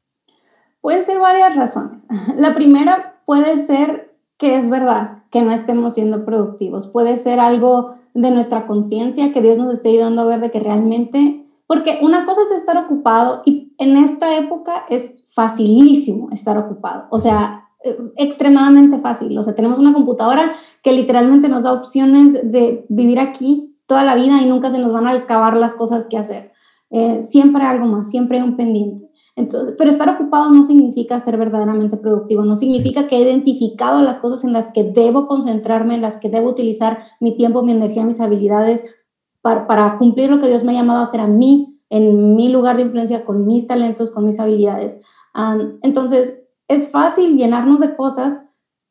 Pueden 0.82 1.02
ser 1.02 1.18
varias 1.20 1.56
razones. 1.56 2.02
La 2.36 2.54
primera 2.54 3.22
puede 3.24 3.56
ser 3.64 4.14
que 4.36 4.58
es 4.58 4.68
verdad 4.68 5.24
que 5.30 5.40
no 5.40 5.52
estemos 5.52 5.94
siendo 5.94 6.26
productivos. 6.26 6.86
Puede 6.86 7.16
ser 7.16 7.40
algo 7.40 7.94
de 8.12 8.30
nuestra 8.30 8.66
conciencia 8.66 9.32
que 9.32 9.40
Dios 9.40 9.56
nos 9.56 9.72
esté 9.72 9.88
ayudando 9.88 10.20
a 10.20 10.26
ver 10.26 10.40
de 10.40 10.50
que 10.50 10.60
realmente, 10.60 11.46
porque 11.66 12.00
una 12.02 12.26
cosa 12.26 12.42
es 12.42 12.50
estar 12.50 12.76
ocupado 12.76 13.40
y 13.46 13.72
en 13.78 13.96
esta 13.96 14.36
época 14.36 14.84
es 14.90 15.24
facilísimo 15.28 16.28
estar 16.30 16.58
ocupado. 16.58 17.06
O 17.08 17.18
sea, 17.18 17.69
extremadamente 18.16 18.98
fácil. 18.98 19.36
O 19.38 19.42
sea, 19.42 19.54
tenemos 19.54 19.78
una 19.78 19.92
computadora 19.92 20.52
que 20.82 20.92
literalmente 20.92 21.48
nos 21.48 21.62
da 21.62 21.72
opciones 21.72 22.34
de 22.34 22.84
vivir 22.88 23.18
aquí 23.18 23.76
toda 23.86 24.04
la 24.04 24.14
vida 24.14 24.40
y 24.40 24.46
nunca 24.46 24.70
se 24.70 24.78
nos 24.78 24.92
van 24.92 25.06
a 25.06 25.12
acabar 25.12 25.56
las 25.56 25.74
cosas 25.74 26.06
que 26.06 26.18
hacer. 26.18 26.52
Eh, 26.90 27.20
siempre 27.20 27.62
hay 27.62 27.76
algo 27.76 27.86
más, 27.86 28.10
siempre 28.10 28.38
hay 28.38 28.44
un 28.44 28.56
pendiente. 28.56 29.10
Entonces, 29.36 29.74
pero 29.78 29.90
estar 29.90 30.08
ocupado 30.08 30.50
no 30.50 30.62
significa 30.62 31.18
ser 31.20 31.36
verdaderamente 31.38 31.96
productivo, 31.96 32.44
no 32.44 32.56
significa 32.56 33.06
que 33.06 33.16
he 33.16 33.22
identificado 33.22 34.02
las 34.02 34.18
cosas 34.18 34.44
en 34.44 34.52
las 34.52 34.72
que 34.72 34.84
debo 34.84 35.26
concentrarme, 35.26 35.94
en 35.94 36.02
las 36.02 36.18
que 36.18 36.28
debo 36.28 36.50
utilizar 36.50 36.98
mi 37.20 37.36
tiempo, 37.36 37.62
mi 37.62 37.72
energía, 37.72 38.04
mis 38.04 38.20
habilidades 38.20 38.84
para, 39.40 39.96
cumplir 39.98 40.30
lo 40.30 40.38
que 40.38 40.48
Dios 40.48 40.64
me 40.64 40.72
ha 40.72 40.80
llamado 40.80 41.00
a 41.00 41.04
hacer 41.04 41.20
a 41.20 41.26
mí, 41.26 41.80
en 41.88 42.36
mi 42.36 42.48
lugar 42.50 42.76
de 42.76 42.82
influencia, 42.82 43.24
con 43.24 43.46
mis 43.46 43.66
talentos, 43.66 44.10
con 44.10 44.24
mis 44.24 44.38
habilidades. 44.38 45.00
entonces, 45.82 46.39
es 46.70 46.90
fácil 46.90 47.36
llenarnos 47.36 47.80
de 47.80 47.96
cosas 47.96 48.40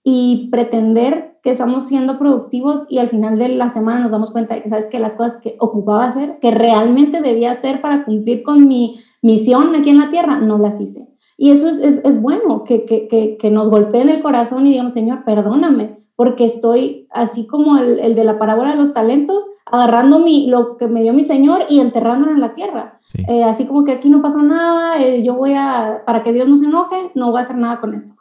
y 0.03 0.49
pretender 0.51 1.39
que 1.41 1.51
estamos 1.51 1.87
siendo 1.87 2.19
productivos 2.19 2.85
y 2.89 2.97
al 2.97 3.07
final 3.07 3.37
de 3.37 3.49
la 3.49 3.69
semana 3.69 4.01
nos 4.01 4.11
damos 4.11 4.31
cuenta 4.31 4.55
de 4.55 4.61
que, 4.61 4.69
¿sabes? 4.69 4.87
Que 4.87 4.99
las 4.99 5.15
cosas 5.15 5.39
que 5.41 5.55
ocupaba 5.59 6.05
hacer, 6.05 6.39
que 6.41 6.51
realmente 6.51 7.21
debía 7.21 7.51
hacer 7.51 7.79
para 7.79 8.03
cumplir 8.03 8.43
con 8.43 8.67
mi 8.67 8.99
misión 9.21 9.73
aquí 9.75 9.89
en 9.89 9.97
la 9.97 10.09
tierra, 10.09 10.39
no 10.39 10.57
las 10.57 10.81
hice. 10.81 11.07
Y 11.37 11.51
eso 11.51 11.69
es, 11.69 11.79
es, 11.79 12.21
bueno, 12.21 12.65
que, 12.65 12.83
que, 12.83 13.07
que, 13.07 13.37
que, 13.37 13.49
nos 13.49 13.69
golpeen 13.69 14.09
el 14.09 14.21
corazón 14.21 14.67
y 14.67 14.71
digamos, 14.71 14.91
Señor, 14.91 15.23
perdóname, 15.23 15.98
porque 16.19 16.43
estoy 16.43 17.07
así 17.11 17.47
como 17.47 17.77
el, 17.77 17.97
el, 17.97 18.13
de 18.13 18.25
la 18.25 18.37
parábola 18.37 18.71
de 18.71 18.75
los 18.75 18.93
talentos, 18.93 19.47
agarrando 19.65 20.19
mi, 20.19 20.47
lo 20.47 20.75
que 20.75 20.89
me 20.89 21.01
dio 21.01 21.13
mi 21.13 21.23
Señor 21.23 21.61
y 21.69 21.79
enterrándolo 21.79 22.33
en 22.33 22.41
la 22.41 22.53
tierra. 22.53 22.99
Eh, 23.29 23.45
así 23.45 23.65
como 23.65 23.85
que 23.85 23.93
aquí 23.93 24.09
no 24.09 24.21
pasó 24.21 24.41
nada, 24.41 25.01
eh, 25.01 25.23
yo 25.23 25.35
voy 25.35 25.53
a, 25.53 26.03
para 26.05 26.21
que 26.21 26.33
Dios 26.33 26.49
no 26.49 26.57
se 26.57 26.65
enoje, 26.65 27.13
no 27.15 27.31
voy 27.31 27.39
a 27.39 27.43
hacer 27.43 27.55
nada 27.55 27.79
con 27.79 27.93
esto. 27.93 28.15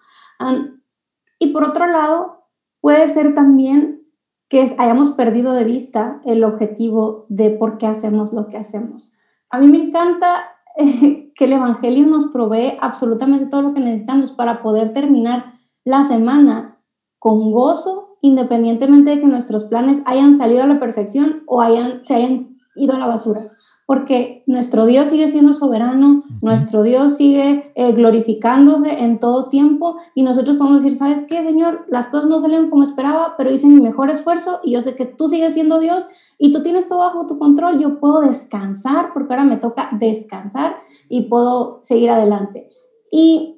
y 1.41 1.49
por 1.49 1.65
otro 1.65 1.89
lado, 1.89 2.45
puede 2.81 3.09
ser 3.09 3.35
también 3.35 4.07
que 4.49 4.77
hayamos 4.79 5.11
perdido 5.11 5.55
de 5.55 5.65
vista 5.65 6.21
el 6.25 6.45
objetivo 6.45 7.27
de 7.29 7.51
por 7.51 7.79
qué 7.79 7.89
hacemos 7.89 8.33
lo 8.33 8.47
que 8.47 8.59
hacemos. 8.59 9.13
A 9.51 9.59
mí 9.59 9.67
me 9.67 9.83
encanta 9.83 10.45
que 11.35 11.45
el 11.45 11.53
Evangelio 11.53 12.07
nos 12.07 12.27
provee 12.27 12.79
absolutamente 12.81 13.47
todo 13.47 13.63
lo 13.63 13.75
que 13.75 13.81
necesitamos 13.81 14.31
para 14.31 14.63
poder 14.63 14.93
terminar 14.93 15.55
la 15.83 16.05
semana 16.05 16.78
con 17.19 17.53
gozo, 17.53 18.17
independientemente 18.21 19.11
de 19.11 19.21
que 19.21 19.27
nuestros 19.27 19.65
planes 19.65 20.03
hayan 20.07 20.37
salido 20.37 20.63
a 20.63 20.67
la 20.67 20.81
perfección 20.81 21.43
o 21.47 21.61
hayan, 21.61 22.05
se 22.05 22.15
hayan 22.15 22.59
ido 22.77 22.95
a 22.95 22.99
la 22.99 23.07
basura. 23.07 23.43
Porque 23.87 24.45
nuestro 24.47 24.85
Dios 24.85 25.09
sigue 25.09 25.29
siendo 25.29 25.55
soberano, 25.55 26.23
nuestro 26.43 26.83
Dios 26.83 27.17
sigue 27.17 27.73
eh, 27.75 27.93
glorificándose 27.93 29.03
en 29.03 29.19
todo 29.19 29.49
tiempo 29.49 29.97
y 30.15 30.23
nosotros 30.23 30.59
podemos 30.59 30.83
decir, 30.83 30.99
¿sabes 30.99 31.25
qué, 31.27 31.43
Señor? 31.43 31.87
Las 31.89 32.09
cosas 32.09 32.29
no 32.29 32.41
salieron 32.41 32.69
como 32.69 32.83
esperaba, 32.83 33.35
pero 33.39 33.51
hice 33.51 33.67
mi 33.67 33.81
mejor 33.81 34.11
esfuerzo 34.11 34.61
y 34.63 34.73
yo 34.73 34.83
sé 34.83 34.95
que 34.95 35.07
tú 35.07 35.29
sigues 35.29 35.55
siendo 35.55 35.81
Dios 35.81 36.07
y 36.39 36.53
tú 36.53 36.63
tienes 36.63 36.87
todo 36.87 36.99
bajo 36.99 37.27
tu 37.27 37.39
control, 37.39 37.79
yo 37.79 37.99
puedo 37.99 38.21
descansar 38.21 39.13
porque 39.15 39.33
ahora 39.33 39.45
me 39.45 39.57
toca 39.57 39.89
descansar 39.93 40.77
y 41.09 41.23
puedo 41.23 41.81
seguir 41.83 42.11
adelante. 42.11 42.69
Y 43.11 43.58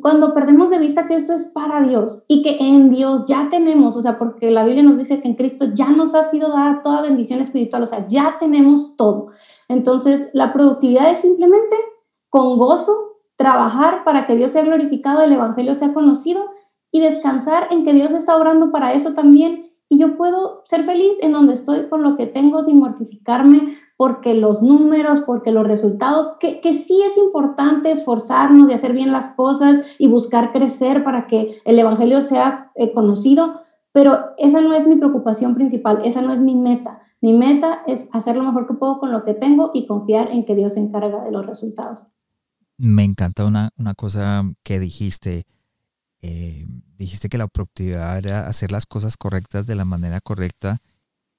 cuando 0.00 0.34
perdemos 0.34 0.70
de 0.70 0.78
vista 0.78 1.06
que 1.06 1.14
esto 1.14 1.32
es 1.32 1.44
para 1.44 1.80
Dios 1.82 2.24
y 2.28 2.42
que 2.42 2.58
en 2.60 2.90
Dios 2.90 3.26
ya 3.26 3.48
tenemos, 3.50 3.96
o 3.96 4.02
sea, 4.02 4.18
porque 4.18 4.50
la 4.50 4.64
Biblia 4.64 4.82
nos 4.82 4.98
dice 4.98 5.20
que 5.20 5.28
en 5.28 5.34
Cristo 5.34 5.66
ya 5.72 5.88
nos 5.90 6.14
ha 6.14 6.24
sido 6.24 6.48
dada 6.48 6.82
toda 6.82 7.02
bendición 7.02 7.40
espiritual, 7.40 7.82
o 7.82 7.86
sea, 7.86 8.06
ya 8.08 8.36
tenemos 8.40 8.96
todo. 8.96 9.28
Entonces, 9.68 10.30
la 10.32 10.52
productividad 10.52 11.10
es 11.10 11.18
simplemente 11.18 11.76
con 12.28 12.58
gozo 12.58 12.92
trabajar 13.36 14.04
para 14.04 14.26
que 14.26 14.36
Dios 14.36 14.50
sea 14.50 14.64
glorificado, 14.64 15.22
el 15.22 15.32
Evangelio 15.32 15.74
sea 15.74 15.94
conocido 15.94 16.42
y 16.90 17.00
descansar 17.00 17.68
en 17.70 17.84
que 17.84 17.92
Dios 17.92 18.12
está 18.12 18.36
orando 18.36 18.70
para 18.70 18.92
eso 18.92 19.14
también 19.14 19.73
y 19.94 19.98
yo 19.98 20.16
puedo 20.16 20.62
ser 20.64 20.82
feliz 20.82 21.16
en 21.20 21.32
donde 21.32 21.54
estoy 21.54 21.88
con 21.88 22.02
lo 22.02 22.16
que 22.16 22.26
tengo 22.26 22.62
sin 22.64 22.80
mortificarme 22.80 23.76
porque 23.96 24.34
los 24.34 24.60
números, 24.60 25.20
porque 25.20 25.52
los 25.52 25.64
resultados, 25.64 26.32
que, 26.40 26.60
que 26.60 26.72
sí 26.72 27.00
es 27.02 27.16
importante 27.16 27.92
esforzarnos 27.92 28.68
y 28.68 28.72
hacer 28.72 28.92
bien 28.92 29.12
las 29.12 29.28
cosas 29.36 29.82
y 29.98 30.08
buscar 30.08 30.52
crecer 30.52 31.04
para 31.04 31.28
que 31.28 31.60
el 31.64 31.78
Evangelio 31.78 32.20
sea 32.22 32.72
eh, 32.74 32.92
conocido, 32.92 33.60
pero 33.92 34.18
esa 34.36 34.60
no 34.60 34.74
es 34.74 34.88
mi 34.88 34.96
preocupación 34.96 35.54
principal, 35.54 36.00
esa 36.04 36.22
no 36.22 36.32
es 36.32 36.40
mi 36.40 36.56
meta. 36.56 36.98
Mi 37.20 37.32
meta 37.32 37.84
es 37.86 38.08
hacer 38.12 38.34
lo 38.34 38.42
mejor 38.42 38.66
que 38.66 38.74
puedo 38.74 38.98
con 38.98 39.12
lo 39.12 39.24
que 39.24 39.34
tengo 39.34 39.70
y 39.72 39.86
confiar 39.86 40.32
en 40.32 40.44
que 40.44 40.56
Dios 40.56 40.72
se 40.74 40.80
encarga 40.80 41.22
de 41.22 41.30
los 41.30 41.46
resultados. 41.46 42.08
Me 42.78 43.04
encanta 43.04 43.44
una, 43.44 43.70
una 43.78 43.94
cosa 43.94 44.42
que 44.64 44.80
dijiste 44.80 45.44
eh, 46.20 46.66
dijiste 46.96 47.28
que 47.28 47.38
la 47.38 47.48
productividad 47.48 48.18
era 48.18 48.46
hacer 48.46 48.72
las 48.72 48.86
cosas 48.86 49.16
correctas 49.16 49.66
de 49.66 49.74
la 49.74 49.84
manera 49.84 50.20
correcta. 50.20 50.78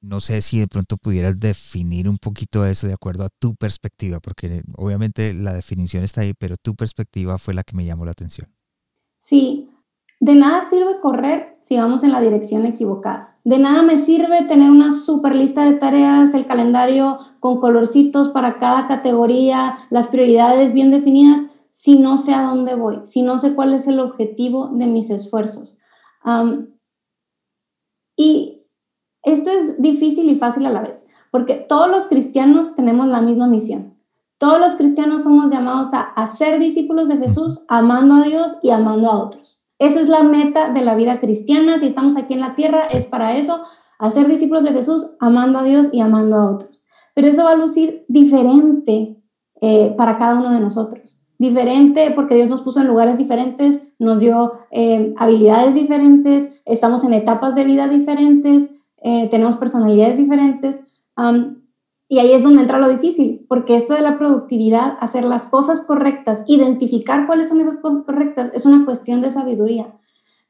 No 0.02 0.20
sé 0.20 0.42
si 0.42 0.60
de 0.60 0.68
pronto 0.68 0.98
pudieras 0.98 1.40
definir 1.40 2.08
un 2.08 2.18
poquito 2.18 2.66
eso 2.66 2.88
de 2.88 2.94
acuerdo 2.94 3.24
a 3.26 3.30
tu 3.30 3.56
perspectiva, 3.56 4.20
porque 4.20 4.62
obviamente 4.76 5.34
la 5.34 5.54
definición 5.54 6.04
está 6.04 6.22
ahí, 6.22 6.34
pero 6.38 6.58
tu 6.58 6.76
perspectiva 6.76 7.38
fue 7.38 7.54
la 7.54 7.64
que 7.64 7.76
me 7.76 7.86
llamó 7.86 8.06
la 8.06 8.12
atención. 8.12 8.48
Sí, 9.20 9.72
de 10.20 10.36
nada 10.36 10.64
sirve 10.64 11.00
correr 11.02 11.58
si 11.62 11.78
vamos 11.78 12.04
en 12.04 12.12
la 12.12 12.22
dirección 12.22 12.66
equivocada. 12.66 13.38
De 13.44 13.60
nada 13.60 13.84
me 13.84 13.98
sirve 13.98 14.44
tener 14.44 14.72
una 14.72 14.92
super 14.92 15.36
lista 15.36 15.66
de 15.66 15.78
tareas, 15.78 16.34
el 16.34 16.48
calendario 16.48 17.20
con 17.40 17.60
colorcitos 17.60 18.30
para 18.30 18.58
cada 18.58 18.88
categoría, 18.88 19.76
las 19.90 20.08
prioridades 20.08 20.74
bien 20.74 20.90
definidas, 20.90 21.42
si 21.76 22.00
no 22.00 22.18
sé 22.18 22.34
a 22.34 22.44
dónde 22.44 22.74
voy, 22.74 23.02
si 23.04 23.22
no 23.22 23.38
sé 23.38 23.54
cuál 23.54 23.74
es 23.74 23.86
el 23.86 24.00
objetivo 24.00 24.70
de 24.70 24.88
mis 24.88 25.10
esfuerzos. 25.10 25.78
y 28.16 28.64
esto 29.24 29.50
es 29.50 29.82
difícil 29.82 30.30
y 30.30 30.38
fácil 30.38 30.66
a 30.68 30.70
la 30.70 30.82
vez, 30.82 31.06
porque 31.32 31.56
todos 31.56 31.90
los 31.90 32.08
cristianos 32.08 32.76
tenemos 32.76 33.08
la 33.08 33.20
misma 33.20 33.48
misión. 33.48 34.00
Todos 34.38 34.58
los 34.58 34.76
cristianos 34.76 35.24
somos 35.24 35.52
llamados 35.52 35.90
a, 35.92 36.26
ser 36.28 36.60
discípulos 36.60 37.10
de 37.10 37.18
Jesús, 37.18 37.66
amando 37.68 38.16
a 38.16 38.24
Dios 38.24 38.58
y 38.62 38.70
amando 38.70 39.12
a 39.12 39.22
otros. 39.22 39.60
Esa 39.78 40.00
es 40.00 40.08
la 40.08 40.24
meta 40.24 40.70
de 40.70 40.82
la 40.82 40.96
vida 40.96 41.20
cristiana. 41.20 41.78
Si 41.78 41.88
estamos 41.88 42.16
aquí 42.16 42.36
en 42.36 42.40
la 42.40 42.56
tierra, 42.56 42.84
es 42.84 43.06
para 43.06 43.36
eso, 43.36 43.66
hacer 44.00 44.30
discípulos 44.30 44.64
de 44.64 44.72
Jesús, 44.72 45.12
amando 45.20 45.60
a 45.60 45.64
Dios 45.64 45.90
y 45.92 46.00
amando 46.00 46.38
a 46.38 46.52
otros. 46.52 46.84
Pero 47.14 47.28
eso 47.28 47.44
va 47.44 47.52
a 47.52 47.58
lucir 47.58 48.06
diferente 48.08 49.22
eh, 49.60 49.94
para 49.98 50.18
cada 50.18 50.36
uno 50.36 50.52
de 50.52 50.62
nosotros 50.62 51.15
diferente 51.38 52.12
porque 52.16 52.36
Dios 52.36 52.50
nos 52.50 52.62
puso 52.62 52.82
en 52.82 52.88
lugares 52.88 53.18
diferentes, 53.18 53.84
nos 54.00 54.20
dio 54.20 54.54
eh, 54.72 55.14
habilidades 55.18 55.76
diferentes, 55.76 56.62
estamos 56.66 57.04
en 57.04 57.14
etapas 57.14 57.56
de 57.56 57.64
vida 57.64 57.88
diferentes, 57.88 58.72
eh, 59.04 59.28
tenemos 59.30 59.58
personalidades 59.58 60.18
diferentes. 60.18 60.82
y 62.08 62.20
ahí 62.20 62.34
es 62.34 62.44
donde 62.44 62.62
entra 62.62 62.78
lo 62.78 62.90
difícil, 62.90 63.46
porque 63.50 63.76
esto 63.76 63.94
de 63.96 64.02
la 64.02 64.18
productividad, 64.18 64.98
hacer 65.00 65.26
las 65.26 65.48
cosas 65.48 65.82
correctas, 65.82 66.44
identificar 66.48 67.26
cuáles 67.26 67.50
son 67.50 67.62
esas 67.62 67.78
cosas 67.78 68.04
correctas, 68.06 68.52
es 68.54 68.66
una 68.66 68.86
cuestión 68.86 69.22
de 69.22 69.32
sabiduría 69.32 69.88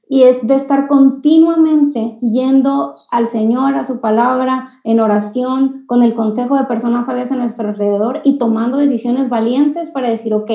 y 0.08 0.24
es 0.24 0.46
de 0.48 0.56
estar 0.56 0.88
continuamente 0.88 2.18
yendo 2.22 2.96
al 3.10 3.28
Señor, 3.28 3.76
a 3.76 3.86
su 3.86 4.00
palabra, 4.00 4.80
en 4.84 5.00
oración, 5.00 5.84
con 5.88 6.04
el 6.04 6.14
consejo 6.14 6.58
de 6.58 6.66
personas 6.66 7.08
sabias 7.08 7.32
a 7.32 7.36
nuestro 7.36 7.70
alrededor 7.70 8.22
y 8.24 8.38
tomando 8.38 8.78
decisiones 8.78 9.30
valientes 9.30 9.90
para 9.92 10.10
decir, 10.10 10.34
ok, 10.34 10.52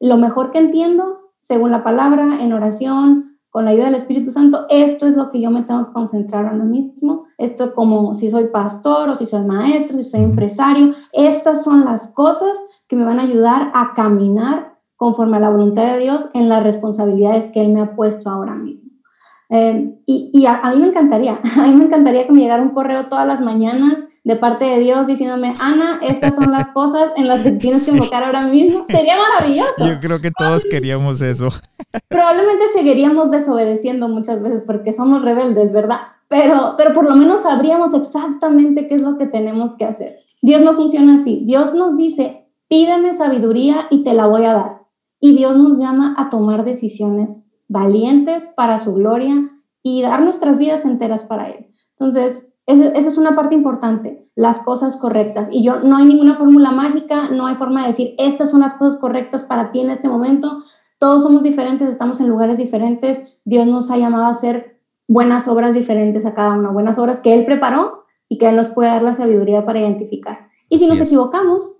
lo 0.00 0.16
mejor 0.16 0.50
que 0.50 0.58
entiendo, 0.58 1.32
según 1.40 1.70
la 1.70 1.84
palabra, 1.84 2.38
en 2.40 2.52
oración, 2.52 3.28
con 3.50 3.64
la 3.64 3.70
ayuda 3.70 3.86
del 3.86 3.94
Espíritu 3.94 4.30
Santo, 4.30 4.66
esto 4.68 5.06
es 5.06 5.16
lo 5.16 5.30
que 5.30 5.40
yo 5.40 5.50
me 5.50 5.62
tengo 5.62 5.86
que 5.86 5.92
concentrar 5.92 6.46
ahora 6.46 6.64
mismo. 6.64 7.24
Esto 7.38 7.74
como 7.74 8.14
si 8.14 8.30
soy 8.30 8.48
pastor 8.48 9.08
o 9.08 9.14
si 9.14 9.24
soy 9.24 9.42
maestro, 9.42 9.96
si 9.96 10.04
soy 10.04 10.20
empresario, 10.20 10.94
estas 11.12 11.64
son 11.64 11.84
las 11.84 12.12
cosas 12.12 12.58
que 12.86 12.96
me 12.96 13.04
van 13.04 13.20
a 13.20 13.24
ayudar 13.24 13.70
a 13.74 13.94
caminar 13.94 14.77
conforme 14.98 15.36
a 15.36 15.40
la 15.40 15.48
voluntad 15.48 15.94
de 15.94 16.00
Dios 16.00 16.28
en 16.34 16.48
las 16.48 16.62
responsabilidades 16.62 17.52
que 17.52 17.60
Él 17.60 17.68
me 17.68 17.80
ha 17.80 17.94
puesto 17.94 18.28
ahora 18.28 18.54
mismo. 18.54 18.90
Eh, 19.48 19.94
y, 20.04 20.44
a, 20.44 20.60
mí 20.74 20.80
me 20.80 20.88
encantaría, 20.88 21.40
a 21.56 21.62
mí 21.62 21.74
me 21.74 21.84
encantaría 21.84 22.26
que 22.26 22.32
me 22.32 22.42
llegara 22.42 22.62
un 22.62 22.70
correo 22.70 23.06
todas 23.06 23.26
las 23.26 23.40
mañanas 23.40 24.04
de 24.24 24.36
parte 24.36 24.66
de 24.66 24.80
Dios 24.80 25.06
diciéndome, 25.06 25.54
Ana, 25.60 26.00
estas 26.02 26.34
son 26.34 26.50
las 26.52 26.68
cosas 26.68 27.12
en 27.16 27.28
las 27.28 27.40
que 27.40 27.52
tienes 27.52 27.86
que 27.86 27.96
invocar 27.96 28.24
ahora 28.24 28.46
mismo. 28.46 28.84
Sería 28.88 29.14
maravilloso. 29.16 29.86
Yo 29.86 30.00
creo 30.00 30.20
que 30.20 30.32
todos 30.36 30.64
queríamos 30.64 31.22
eso. 31.22 31.48
Probablemente 32.08 32.66
seguiríamos 32.74 33.30
desobedeciendo 33.30 34.08
muchas 34.08 34.42
veces 34.42 34.64
porque 34.66 34.92
somos 34.92 35.22
rebeldes, 35.22 35.72
¿verdad? 35.72 36.00
Pero, 36.26 36.74
pero 36.76 36.92
por 36.92 37.08
lo 37.08 37.14
menos 37.14 37.44
sabríamos 37.44 37.94
exactamente 37.94 38.88
qué 38.88 38.96
es 38.96 39.02
lo 39.02 39.16
que 39.16 39.26
tenemos 39.26 39.76
que 39.76 39.86
hacer. 39.86 40.16
Dios 40.42 40.60
no 40.60 40.74
funciona 40.74 41.14
así. 41.14 41.44
Dios 41.46 41.72
nos 41.72 41.96
dice, 41.96 42.48
pídeme 42.68 43.14
sabiduría 43.14 43.86
y 43.90 44.02
te 44.02 44.12
la 44.12 44.26
voy 44.26 44.44
a 44.44 44.52
dar. 44.52 44.77
Y 45.20 45.36
Dios 45.36 45.56
nos 45.56 45.78
llama 45.78 46.14
a 46.18 46.30
tomar 46.30 46.64
decisiones 46.64 47.42
valientes 47.68 48.52
para 48.56 48.78
su 48.78 48.94
gloria 48.94 49.50
y 49.82 50.02
dar 50.02 50.22
nuestras 50.22 50.58
vidas 50.58 50.84
enteras 50.84 51.24
para 51.24 51.50
Él. 51.50 51.74
Entonces, 51.90 52.48
esa, 52.66 52.90
es 52.90 53.16
una 53.16 53.34
parte 53.34 53.54
importante, 53.54 54.28
las 54.34 54.60
cosas 54.60 54.96
correctas. 54.96 55.48
Y 55.50 55.64
yo 55.64 55.80
no 55.80 55.96
hay 55.96 56.04
ninguna 56.04 56.36
fórmula 56.36 56.70
mágica, 56.70 57.30
no 57.30 57.46
hay 57.46 57.54
forma 57.54 57.80
de 57.80 57.88
decir, 57.88 58.14
estas 58.18 58.50
son 58.50 58.60
las 58.60 58.74
cosas 58.74 59.00
correctas 59.00 59.44
para 59.44 59.72
ti 59.72 59.80
en 59.80 59.90
este 59.90 60.08
momento. 60.08 60.62
Todos 60.98 61.22
somos 61.22 61.42
diferentes, 61.42 61.88
estamos 61.88 62.20
en 62.20 62.28
lugares 62.28 62.58
diferentes. 62.58 63.38
Dios 63.44 63.66
nos 63.66 63.90
ha 63.90 63.96
llamado 63.96 64.24
a 64.24 64.30
hacer 64.30 64.80
buenas 65.06 65.48
obras 65.48 65.74
diferentes 65.74 66.26
a 66.26 66.34
cada 66.34 66.50
uno, 66.50 66.72
buenas 66.72 66.98
obras 66.98 67.20
que 67.20 67.34
Él 67.34 67.46
preparó 67.46 68.04
y 68.28 68.36
que 68.36 68.48
Él 68.48 68.56
nos 68.56 68.68
puede 68.68 68.90
dar 68.90 69.02
la 69.02 69.14
sabiduría 69.14 69.64
para 69.64 69.80
identificar. 69.80 70.48
Y 70.68 70.78
si 70.78 70.88
nos 70.88 71.00
equivocamos, 71.00 71.77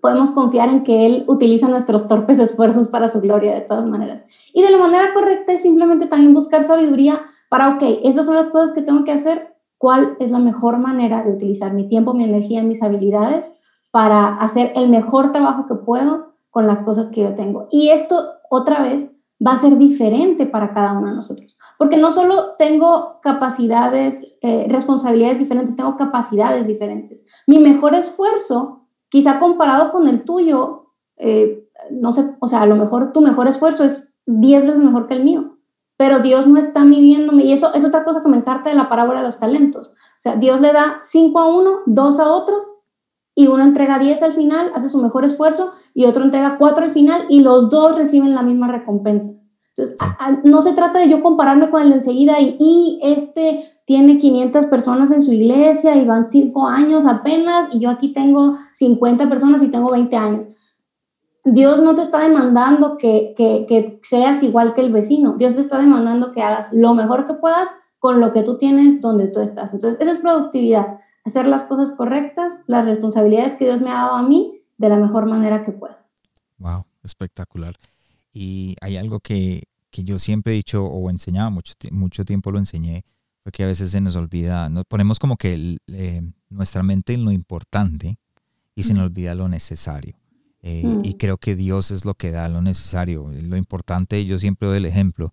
podemos 0.00 0.30
confiar 0.30 0.68
en 0.68 0.82
que 0.82 1.06
Él 1.06 1.24
utiliza 1.28 1.68
nuestros 1.68 2.08
torpes 2.08 2.38
esfuerzos 2.38 2.88
para 2.88 3.08
su 3.08 3.20
gloria 3.20 3.54
de 3.54 3.60
todas 3.60 3.86
maneras. 3.86 4.26
Y 4.52 4.62
de 4.62 4.70
la 4.70 4.78
manera 4.78 5.12
correcta 5.14 5.52
es 5.52 5.62
simplemente 5.62 6.06
también 6.06 6.34
buscar 6.34 6.64
sabiduría 6.64 7.20
para, 7.48 7.76
ok, 7.76 7.82
estas 8.04 8.26
son 8.26 8.34
las 8.34 8.48
cosas 8.48 8.72
que 8.72 8.82
tengo 8.82 9.04
que 9.04 9.12
hacer, 9.12 9.54
cuál 9.78 10.16
es 10.20 10.30
la 10.30 10.38
mejor 10.38 10.78
manera 10.78 11.22
de 11.22 11.32
utilizar 11.32 11.72
mi 11.74 11.88
tiempo, 11.88 12.14
mi 12.14 12.24
energía, 12.24 12.62
mis 12.62 12.82
habilidades 12.82 13.52
para 13.90 14.36
hacer 14.36 14.72
el 14.74 14.88
mejor 14.88 15.32
trabajo 15.32 15.66
que 15.66 15.74
puedo 15.74 16.34
con 16.50 16.66
las 16.66 16.82
cosas 16.82 17.08
que 17.08 17.22
yo 17.22 17.34
tengo. 17.34 17.66
Y 17.70 17.90
esto 17.90 18.16
otra 18.48 18.82
vez 18.82 19.12
va 19.44 19.52
a 19.52 19.56
ser 19.56 19.76
diferente 19.76 20.46
para 20.46 20.72
cada 20.72 20.92
uno 20.92 21.08
de 21.08 21.16
nosotros, 21.16 21.58
porque 21.78 21.96
no 21.96 22.12
solo 22.12 22.54
tengo 22.56 23.16
capacidades, 23.22 24.38
eh, 24.40 24.66
responsabilidades 24.68 25.40
diferentes, 25.40 25.76
tengo 25.76 25.96
capacidades 25.96 26.66
diferentes. 26.66 27.24
Mi 27.46 27.58
mejor 27.58 27.94
esfuerzo, 27.94 28.81
quizá 29.12 29.38
comparado 29.38 29.92
con 29.92 30.08
el 30.08 30.24
tuyo, 30.24 30.86
eh, 31.18 31.68
no 31.90 32.12
sé, 32.12 32.34
o 32.40 32.46
sea, 32.46 32.62
a 32.62 32.66
lo 32.66 32.76
mejor 32.76 33.12
tu 33.12 33.20
mejor 33.20 33.46
esfuerzo 33.46 33.84
es 33.84 34.08
10 34.24 34.64
veces 34.64 34.82
mejor 34.82 35.06
que 35.06 35.12
el 35.12 35.22
mío, 35.22 35.58
pero 35.98 36.20
Dios 36.20 36.46
no 36.46 36.58
está 36.58 36.86
midiéndome, 36.86 37.44
y 37.44 37.52
eso 37.52 37.74
es 37.74 37.84
otra 37.84 38.04
cosa 38.04 38.22
que 38.22 38.30
me 38.30 38.38
encanta 38.38 38.70
de 38.70 38.76
la 38.76 38.88
parábola 38.88 39.20
de 39.20 39.26
los 39.26 39.38
talentos. 39.38 39.88
O 39.88 40.20
sea, 40.20 40.36
Dios 40.36 40.62
le 40.62 40.72
da 40.72 40.96
5 41.02 41.38
a 41.38 41.54
uno, 41.54 41.80
2 41.84 42.20
a 42.20 42.32
otro, 42.32 42.56
y 43.34 43.48
uno 43.48 43.62
entrega 43.64 43.98
10 43.98 44.22
al 44.22 44.32
final, 44.32 44.72
hace 44.74 44.88
su 44.88 44.96
mejor 45.02 45.26
esfuerzo, 45.26 45.72
y 45.92 46.06
otro 46.06 46.24
entrega 46.24 46.56
4 46.56 46.84
al 46.84 46.90
final, 46.90 47.26
y 47.28 47.40
los 47.40 47.68
dos 47.68 47.96
reciben 47.96 48.34
la 48.34 48.42
misma 48.42 48.68
recompensa. 48.68 49.30
Entonces, 49.76 49.96
no 50.44 50.62
se 50.62 50.72
trata 50.72 51.00
de 51.00 51.10
yo 51.10 51.22
compararme 51.22 51.70
con 51.70 51.82
el 51.82 51.90
de 51.90 51.96
enseguida 51.96 52.40
y, 52.40 52.56
y, 52.58 53.00
este 53.02 53.71
tiene 53.84 54.18
500 54.18 54.66
personas 54.66 55.10
en 55.10 55.22
su 55.22 55.32
iglesia 55.32 55.96
y 55.96 56.04
van 56.04 56.30
5 56.30 56.68
años 56.68 57.06
apenas, 57.06 57.68
y 57.72 57.80
yo 57.80 57.90
aquí 57.90 58.12
tengo 58.12 58.56
50 58.72 59.28
personas 59.28 59.62
y 59.62 59.68
tengo 59.68 59.90
20 59.90 60.16
años. 60.16 60.48
Dios 61.44 61.80
no 61.80 61.96
te 61.96 62.02
está 62.02 62.20
demandando 62.20 62.96
que, 62.96 63.34
que, 63.36 63.66
que 63.68 64.00
seas 64.04 64.42
igual 64.42 64.74
que 64.74 64.80
el 64.80 64.92
vecino, 64.92 65.34
Dios 65.36 65.56
te 65.56 65.60
está 65.60 65.78
demandando 65.78 66.32
que 66.32 66.42
hagas 66.42 66.72
lo 66.72 66.94
mejor 66.94 67.26
que 67.26 67.34
puedas 67.34 67.68
con 67.98 68.20
lo 68.20 68.32
que 68.32 68.42
tú 68.42 68.58
tienes 68.58 69.00
donde 69.00 69.28
tú 69.28 69.40
estás. 69.40 69.74
Entonces, 69.74 70.00
esa 70.00 70.12
es 70.12 70.18
productividad 70.18 70.98
hacer 71.24 71.46
las 71.46 71.64
cosas 71.64 71.92
correctas, 71.92 72.60
las 72.66 72.84
responsabilidades 72.86 73.54
que 73.54 73.64
Dios 73.64 73.80
me 73.80 73.90
ha 73.90 73.94
dado 73.94 74.16
a 74.16 74.22
mí 74.22 74.62
de 74.78 74.88
la 74.88 74.96
mejor 74.96 75.26
manera 75.26 75.64
que 75.64 75.72
pueda. 75.72 76.04
Wow, 76.58 76.84
espectacular. 77.02 77.74
Y 78.32 78.76
hay 78.80 78.96
algo 78.96 79.20
que, 79.20 79.62
que 79.90 80.04
yo 80.04 80.18
siempre 80.18 80.52
he 80.52 80.56
dicho 80.56 80.84
o 80.84 81.10
enseñaba, 81.10 81.50
mucho, 81.50 81.74
mucho 81.90 82.24
tiempo 82.24 82.50
lo 82.50 82.58
enseñé, 82.58 83.04
fue 83.42 83.52
que 83.52 83.64
a 83.64 83.66
veces 83.66 83.90
se 83.90 84.00
nos 84.00 84.16
olvida, 84.16 84.68
nos 84.68 84.84
ponemos 84.84 85.18
como 85.18 85.36
que 85.36 85.78
eh, 85.88 86.22
nuestra 86.48 86.82
mente 86.82 87.14
en 87.14 87.24
lo 87.24 87.32
importante 87.32 88.18
y 88.74 88.84
se 88.84 88.94
nos 88.94 89.04
olvida 89.04 89.34
lo 89.34 89.48
necesario. 89.48 90.16
Eh, 90.62 90.82
y 91.02 91.14
mm. 91.14 91.18
creo 91.18 91.38
que 91.38 91.56
Dios 91.56 91.90
es 91.90 92.04
lo 92.04 92.14
que 92.14 92.30
da 92.30 92.48
lo 92.48 92.62
necesario. 92.62 93.30
Lo 93.42 93.56
importante, 93.56 94.24
yo 94.24 94.38
siempre 94.38 94.68
doy 94.68 94.76
el 94.76 94.86
ejemplo, 94.86 95.32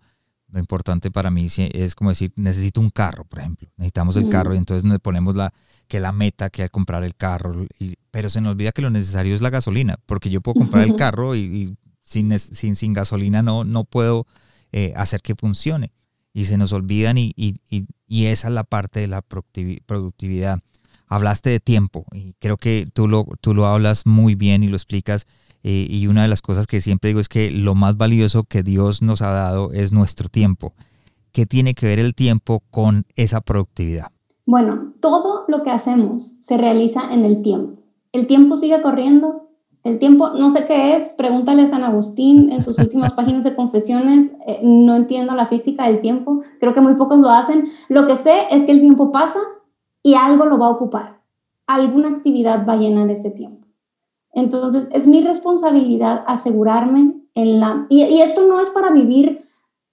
lo 0.51 0.60
importante 0.60 1.12
para 1.12 1.30
mí 1.30 1.48
es 1.74 1.96
como 1.96 2.10
decir, 2.10 2.34
necesito 2.36 2.82
un 2.82 2.89
carro, 2.89 3.25
por 3.25 3.39
ejemplo. 3.39 3.70
Necesitamos 3.78 4.18
el 4.18 4.30
carro 4.30 4.56
y 4.56 4.58
entonces 4.58 4.84
nos 4.84 5.00
ponemos 5.00 5.36
la, 5.36 5.54
que 5.88 6.00
la 6.00 6.12
meta 6.12 6.50
que 6.50 6.63
es 6.63 6.72
comprar 6.72 7.04
el 7.04 7.16
carro. 7.16 7.68
Y, 7.78 7.96
pero 8.10 8.30
se 8.30 8.42
nos 8.42 8.54
olvida 8.54 8.72
que 8.72 8.82
lo 8.82 8.89
necesario 8.89 9.36
es 9.36 9.42
la 9.42 9.51
gasolina, 9.51 9.98
porque 10.08 10.32
yo 10.32 10.42
puedo 10.42 10.56
comprar 10.56 10.84
el 10.84 10.96
carro 10.96 11.36
y, 11.36 11.78
sin, 12.01 12.38
sin, 12.39 12.75
sin, 12.75 12.94
gasolina 12.94 13.44
no, 13.44 13.63
no 13.63 13.84
puedo 13.84 14.25
eh, 14.72 14.94
hacer 14.96 15.22
que 15.22 15.36
funcione. 15.36 15.92
Y 16.34 16.46
se 16.46 16.58
nos 16.58 16.74
olvidan 16.74 17.18
y, 17.18 17.34
y, 17.36 18.26
esa 18.26 18.48
es 18.48 18.54
la 18.54 18.64
parte 18.64 19.00
de 19.00 19.08
la 19.08 19.22
productividad. 19.22 20.60
Hablaste 21.08 21.50
de 21.50 21.60
tiempo 21.60 22.06
y 22.14 22.34
creo 22.40 22.58
que 22.58 22.86
tú 22.94 23.08
lo, 23.08 23.26
tú 23.42 23.54
lo 23.54 23.66
hablas 23.66 24.06
muy 24.06 24.36
bien 24.36 24.64
y 24.64 24.68
lo 24.68 24.76
explicas 24.76 25.26
eh, 25.64 25.88
y 25.90 26.08
una 26.08 26.22
de 26.22 26.28
las 26.28 26.42
cosas 26.42 26.68
que 26.68 26.82
siempre 26.82 27.10
digo 27.10 27.20
es 27.20 27.30
que 27.30 27.52
lo 27.52 27.76
más 27.76 27.98
valioso 27.98 28.44
que 28.44 28.64
Dios 28.64 29.02
nos 29.02 29.22
ha 29.22 29.32
dado 29.32 29.72
es 29.74 29.92
nuestro 29.92 30.30
tiempo. 30.30 30.74
¿Qué 31.32 31.46
tiene 31.46 31.74
que 31.74 31.86
ver 31.86 32.00
el 32.00 32.16
tiempo 32.16 32.64
con 32.70 33.06
esa 33.16 33.42
productividad? 33.42 34.12
Bueno, 34.48 34.94
todo 35.00 35.46
lo 35.48 35.64
que 35.64 35.70
hacemos 35.70 36.36
se 36.40 36.58
realiza 36.58 37.14
en 37.14 37.24
el 37.24 37.44
tiempo. 37.44 37.82
El 38.12 38.26
tiempo 38.26 38.58
sigue 38.58 38.82
corriendo. 38.82 39.49
El 39.84 39.98
tiempo, 39.98 40.30
no 40.32 40.52
sé 40.52 40.66
qué 40.66 40.96
es, 40.96 41.14
pregúntale 41.18 41.64
a 41.64 41.68
San 41.68 41.84
Agustín 41.84 42.52
en 42.52 42.62
sus 42.62 42.78
últimas 42.78 43.13
páginas 43.15 43.44
de 43.44 43.56
confesiones. 43.56 44.32
Eh, 44.46 44.60
no 44.63 44.96
entiendo 44.96 45.34
la 45.36 45.46
física 45.46 45.86
del 45.86 46.02
tiempo. 46.02 46.42
Creo 46.60 46.74
que 46.74 46.82
muy 46.82 46.96
pocos 46.96 47.20
lo 47.20 47.30
hacen. 47.30 47.70
Lo 47.88 48.06
que 48.08 48.15
sé 48.15 48.48
es 48.52 48.65
que 48.65 48.72
el 48.72 48.82
tiempo 48.82 49.12
pasa 49.12 49.39
y 50.04 50.15
algo 50.15 50.46
lo 50.46 50.58
va 50.58 50.68
a 50.68 50.72
ocupar. 50.72 51.22
Alguna 51.68 52.10
actividad 52.10 52.68
va 52.68 52.74
a 52.74 52.78
llenar 52.78 53.10
ese 53.10 53.32
tiempo. 53.32 53.68
Entonces, 54.34 54.89
es 54.92 55.08
mi 55.08 55.22
responsabilidad 55.22 56.24
asegurarme 56.28 57.15
en 57.36 57.60
la... 57.60 57.86
Y, 57.89 58.22
esto 58.22 58.48
no 58.48 58.60
es 58.60 58.70
para 58.70 58.92
vivir 58.92 59.44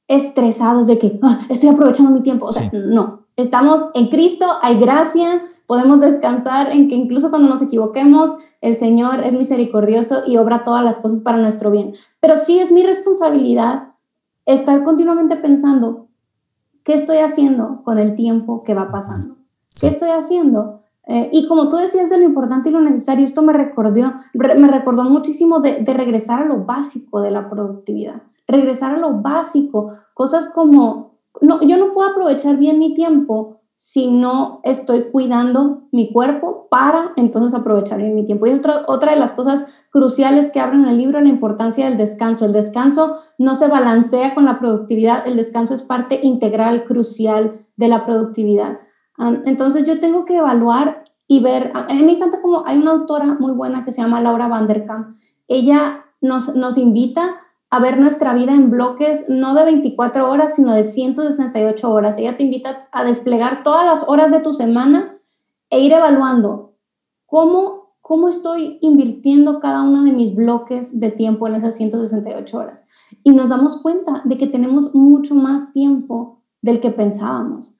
estresados 0.08 0.86
de 0.86 0.98
que 0.98 1.18
ah, 1.22 1.40
estoy 1.48 1.70
aprovechando 1.70 2.10
mi 2.10 2.22
tiempo. 2.22 2.46
O 2.46 2.52
sea, 2.52 2.70
no. 2.72 3.26
Estamos 3.36 3.80
en 3.94 4.08
Cristo, 4.08 4.46
hay 4.62 4.78
gracia, 4.78 5.42
podemos 5.66 6.00
descansar 6.00 6.72
en 6.72 6.88
que 6.88 6.94
incluso 6.94 7.30
cuando 7.30 7.48
nos 7.48 7.62
equivoquemos, 7.62 8.30
el 8.60 8.76
Señor 8.76 9.20
es 9.20 9.32
misericordioso 9.32 10.22
y 10.26 10.36
obra 10.36 10.64
todas 10.64 10.84
las 10.84 10.98
cosas 10.98 11.20
para 11.20 11.38
nuestro 11.38 11.70
bien. 11.70 11.94
Pero 12.20 12.36
sí 12.36 12.58
es 12.58 12.72
mi 12.72 12.82
responsabilidad 12.82 13.94
estar 14.44 14.82
continuamente 14.84 15.36
pensando, 15.36 16.08
¿qué 16.84 16.94
estoy 16.94 17.18
haciendo 17.18 17.82
con 17.84 17.98
el 17.98 18.14
tiempo 18.14 18.62
que 18.62 18.74
va 18.74 18.90
pasando? 18.90 19.36
¿Qué 19.78 19.88
estoy 19.88 20.10
haciendo 20.10 20.80
eh, 21.06 21.30
y 21.32 21.46
como 21.46 21.68
tú 21.68 21.76
decías 21.76 22.10
de 22.10 22.18
lo 22.18 22.24
importante 22.24 22.68
y 22.68 22.72
lo 22.72 22.80
necesario, 22.80 23.24
esto 23.24 23.40
me 23.40 23.52
recordó, 23.52 24.14
me 24.34 24.66
recordó 24.66 25.04
muchísimo 25.04 25.60
de, 25.60 25.80
de, 25.84 25.94
regresar 25.94 26.42
a 26.42 26.46
lo 26.46 26.64
básico 26.64 27.20
de 27.20 27.30
la 27.30 27.48
productividad, 27.48 28.22
regresar 28.48 28.96
a 28.96 28.98
lo 28.98 29.20
básico, 29.20 29.92
cosas 30.14 30.48
como, 30.48 31.12
no, 31.40 31.60
yo 31.62 31.76
no 31.76 31.92
puedo 31.92 32.10
aprovechar 32.10 32.56
bien 32.56 32.80
mi 32.80 32.92
tiempo 32.92 33.60
si 33.76 34.10
no 34.10 34.60
estoy 34.64 35.10
cuidando 35.10 35.88
mi 35.92 36.12
cuerpo 36.12 36.66
para 36.70 37.12
entonces 37.16 37.58
aprovechar 37.58 37.98
bien 37.98 38.14
mi 38.14 38.24
tiempo. 38.24 38.46
Y 38.46 38.50
es 38.50 38.60
otra, 38.60 38.84
otra 38.88 39.12
de 39.12 39.20
las 39.20 39.32
cosas 39.32 39.66
cruciales 39.90 40.50
que 40.50 40.60
abren 40.60 40.86
el 40.86 40.96
libro, 40.96 41.20
la 41.20 41.28
importancia 41.28 41.86
del 41.86 41.98
descanso. 41.98 42.46
El 42.46 42.52
descanso 42.52 43.18
no 43.38 43.54
se 43.54 43.68
balancea 43.68 44.34
con 44.34 44.44
la 44.44 44.58
productividad, 44.58 45.26
el 45.26 45.36
descanso 45.36 45.74
es 45.74 45.82
parte 45.82 46.20
integral, 46.22 46.84
crucial 46.84 47.66
de 47.76 47.88
la 47.88 48.06
productividad 48.06 48.78
entonces 49.18 49.86
yo 49.86 49.98
tengo 49.98 50.24
que 50.24 50.36
evaluar 50.36 51.04
y 51.26 51.40
ver, 51.40 51.72
a 51.74 51.92
mí 51.92 52.02
me 52.02 52.12
encanta 52.12 52.40
como 52.40 52.66
hay 52.66 52.78
una 52.78 52.92
autora 52.92 53.36
muy 53.38 53.52
buena 53.52 53.84
que 53.84 53.92
se 53.92 54.00
llama 54.00 54.20
Laura 54.20 54.48
Vanderkam. 54.48 55.16
Ella 55.48 56.04
nos, 56.20 56.54
nos 56.54 56.78
invita 56.78 57.36
a 57.70 57.80
ver 57.80 57.98
nuestra 57.98 58.34
vida 58.34 58.52
en 58.52 58.70
bloques 58.70 59.28
no 59.28 59.54
de 59.54 59.64
24 59.64 60.30
horas, 60.30 60.54
sino 60.54 60.74
de 60.74 60.84
168 60.84 61.90
horas. 61.90 62.18
Ella 62.18 62.36
te 62.36 62.44
invita 62.44 62.88
a 62.92 63.04
desplegar 63.04 63.62
todas 63.62 63.84
las 63.84 64.08
horas 64.08 64.30
de 64.30 64.40
tu 64.40 64.52
semana 64.52 65.18
e 65.70 65.80
ir 65.80 65.92
evaluando 65.92 66.76
cómo, 67.26 67.96
cómo 68.00 68.28
estoy 68.28 68.78
invirtiendo 68.80 69.58
cada 69.60 69.82
uno 69.82 70.04
de 70.04 70.12
mis 70.12 70.34
bloques 70.34 70.98
de 70.98 71.10
tiempo 71.10 71.48
en 71.48 71.56
esas 71.56 71.74
168 71.74 72.56
horas. 72.56 72.84
Y 73.24 73.32
nos 73.32 73.48
damos 73.48 73.82
cuenta 73.82 74.22
de 74.24 74.38
que 74.38 74.46
tenemos 74.46 74.94
mucho 74.94 75.34
más 75.34 75.72
tiempo 75.72 76.42
del 76.62 76.80
que 76.80 76.90
pensábamos 76.90 77.76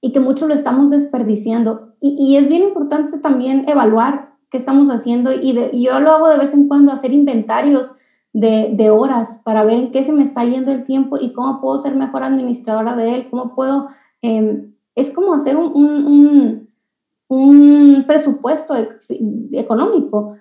y 0.00 0.12
que 0.12 0.20
mucho 0.20 0.46
lo 0.46 0.54
estamos 0.54 0.90
desperdiciando. 0.90 1.94
Y, 2.00 2.36
es 2.36 2.48
bien 2.48 2.62
importante 2.62 3.18
también 3.18 3.68
evaluar 3.68 4.36
qué 4.50 4.56
estamos 4.56 4.88
haciendo 4.88 5.32
y, 5.32 5.52
yo 5.82 6.00
lo 6.00 6.12
hago 6.12 6.28
de 6.28 6.38
vez 6.38 6.54
en 6.54 6.68
cuando, 6.68 6.92
hacer 6.92 7.12
inventarios 7.12 7.97
de, 8.32 8.90
horas 8.90 9.40
para 9.44 9.64
ver 9.64 9.74
en 9.74 9.92
qué 9.92 10.02
se 10.02 10.12
me 10.12 10.22
está 10.22 10.44
yendo 10.44 10.70
el 10.70 10.84
tiempo 10.84 11.18
y 11.20 11.32
cómo 11.32 11.60
puedo 11.60 11.78
ser 11.78 11.94
mejor 11.94 12.22
administradora 12.22 12.94
de 12.96 13.14
él, 13.14 13.28
cómo 13.30 13.54
puedo, 13.54 13.88
em, 14.22 14.74
es 14.94 15.14
como 15.14 15.34
hacer 15.34 15.56
un 15.56 16.67
presupuesto 18.06 18.74
económico. 19.52 20.36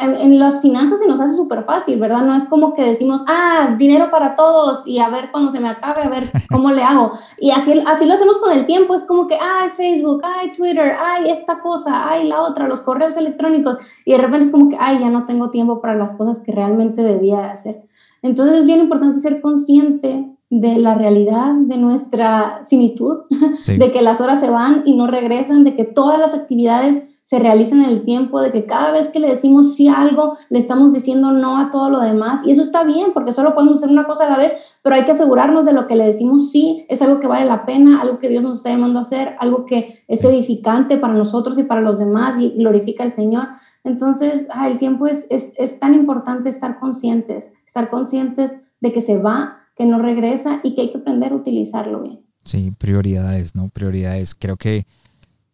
En 0.00 0.40
las 0.40 0.60
finanzas 0.60 0.98
se 0.98 1.06
nos 1.06 1.20
hace 1.20 1.36
súper 1.36 1.62
fácil, 1.62 2.00
¿verdad? 2.00 2.22
No 2.22 2.34
es 2.34 2.46
como 2.46 2.74
que 2.74 2.82
decimos, 2.82 3.22
ah, 3.28 3.76
dinero 3.78 4.10
para 4.10 4.34
todos 4.34 4.84
y 4.86 4.98
a 4.98 5.08
ver 5.08 5.30
cuando 5.30 5.52
se 5.52 5.60
me 5.60 5.68
acabe, 5.68 6.02
a 6.02 6.08
ver 6.08 6.24
cómo 6.50 6.72
le 6.72 6.82
hago. 6.82 7.12
Y 7.38 7.52
así, 7.52 7.80
así 7.86 8.06
lo 8.06 8.14
hacemos 8.14 8.38
con 8.38 8.52
el 8.52 8.66
tiempo, 8.66 8.94
es 8.94 9.04
como 9.04 9.28
que, 9.28 9.36
ay, 9.40 9.70
Facebook, 9.70 10.22
ay, 10.24 10.50
Twitter, 10.50 10.96
ay, 11.00 11.30
esta 11.30 11.60
cosa, 11.60 12.10
ay, 12.10 12.26
la 12.26 12.42
otra, 12.42 12.66
los 12.66 12.80
correos 12.80 13.16
electrónicos. 13.16 13.76
Y 14.04 14.12
de 14.12 14.18
repente 14.18 14.46
es 14.46 14.50
como 14.50 14.68
que, 14.68 14.76
ay, 14.80 14.98
ya 14.98 15.10
no 15.10 15.24
tengo 15.26 15.50
tiempo 15.50 15.80
para 15.80 15.94
las 15.94 16.14
cosas 16.14 16.40
que 16.40 16.50
realmente 16.50 17.02
debía 17.02 17.52
hacer. 17.52 17.84
Entonces 18.20 18.58
es 18.58 18.66
bien 18.66 18.80
importante 18.80 19.20
ser 19.20 19.40
consciente 19.40 20.28
de 20.54 20.76
la 20.76 20.94
realidad 20.94 21.54
de 21.54 21.78
nuestra 21.78 22.64
finitud, 22.66 23.20
de 23.66 23.90
que 23.90 24.02
las 24.02 24.20
horas 24.20 24.38
se 24.38 24.50
van 24.50 24.82
y 24.84 24.94
no 24.94 25.06
regresan, 25.06 25.64
de 25.64 25.74
que 25.74 25.84
todas 25.84 26.18
las 26.18 26.34
actividades 26.34 27.04
se 27.22 27.38
realizan 27.38 27.80
en 27.80 27.88
el 27.88 28.04
tiempo, 28.04 28.38
de 28.42 28.52
que 28.52 28.66
cada 28.66 28.92
vez 28.92 29.08
que 29.08 29.18
le 29.18 29.30
decimos 29.30 29.74
sí 29.74 29.88
a 29.88 29.98
algo, 29.98 30.36
le 30.50 30.58
estamos 30.58 30.92
diciendo 30.92 31.32
no 31.32 31.56
a 31.56 31.70
todo 31.70 31.88
lo 31.88 32.00
demás. 32.00 32.46
Y 32.46 32.50
eso 32.50 32.60
está 32.60 32.84
bien, 32.84 33.12
porque 33.14 33.32
solo 33.32 33.54
podemos 33.54 33.78
hacer 33.78 33.88
una 33.88 34.04
cosa 34.04 34.26
a 34.26 34.30
la 34.30 34.36
vez, 34.36 34.54
pero 34.82 34.94
hay 34.94 35.06
que 35.06 35.12
asegurarnos 35.12 35.64
de 35.64 35.72
lo 35.72 35.86
que 35.86 35.96
le 35.96 36.04
decimos 36.04 36.50
sí, 36.50 36.84
es 36.90 37.00
algo 37.00 37.18
que 37.18 37.28
vale 37.28 37.46
la 37.46 37.64
pena, 37.64 38.02
algo 38.02 38.18
que 38.18 38.28
Dios 38.28 38.44
nos 38.44 38.58
está 38.58 38.68
llamando 38.68 38.98
a 38.98 39.02
hacer, 39.02 39.36
algo 39.40 39.64
que 39.64 40.04
es 40.06 40.22
edificante 40.22 40.98
para 40.98 41.14
nosotros 41.14 41.58
y 41.58 41.62
para 41.62 41.80
los 41.80 41.98
demás 41.98 42.38
y 42.38 42.50
glorifica 42.50 43.04
al 43.04 43.10
Señor. 43.10 43.48
Entonces, 43.84 44.48
ah, 44.52 44.68
el 44.68 44.76
tiempo 44.76 45.06
es, 45.06 45.26
es, 45.30 45.54
es 45.56 45.80
tan 45.80 45.94
importante 45.94 46.50
estar 46.50 46.78
conscientes, 46.78 47.54
estar 47.66 47.88
conscientes 47.88 48.60
de 48.82 48.92
que 48.92 49.00
se 49.00 49.16
va 49.16 49.61
que 49.76 49.86
no 49.86 49.98
regresa 49.98 50.60
y 50.62 50.74
que 50.74 50.82
hay 50.82 50.92
que 50.92 50.98
aprender 50.98 51.32
a 51.32 51.36
utilizarlo 51.36 52.02
bien. 52.02 52.20
Sí, 52.44 52.72
prioridades, 52.72 53.54
¿no? 53.54 53.68
Prioridades. 53.68 54.34
Creo 54.34 54.56
que 54.56 54.86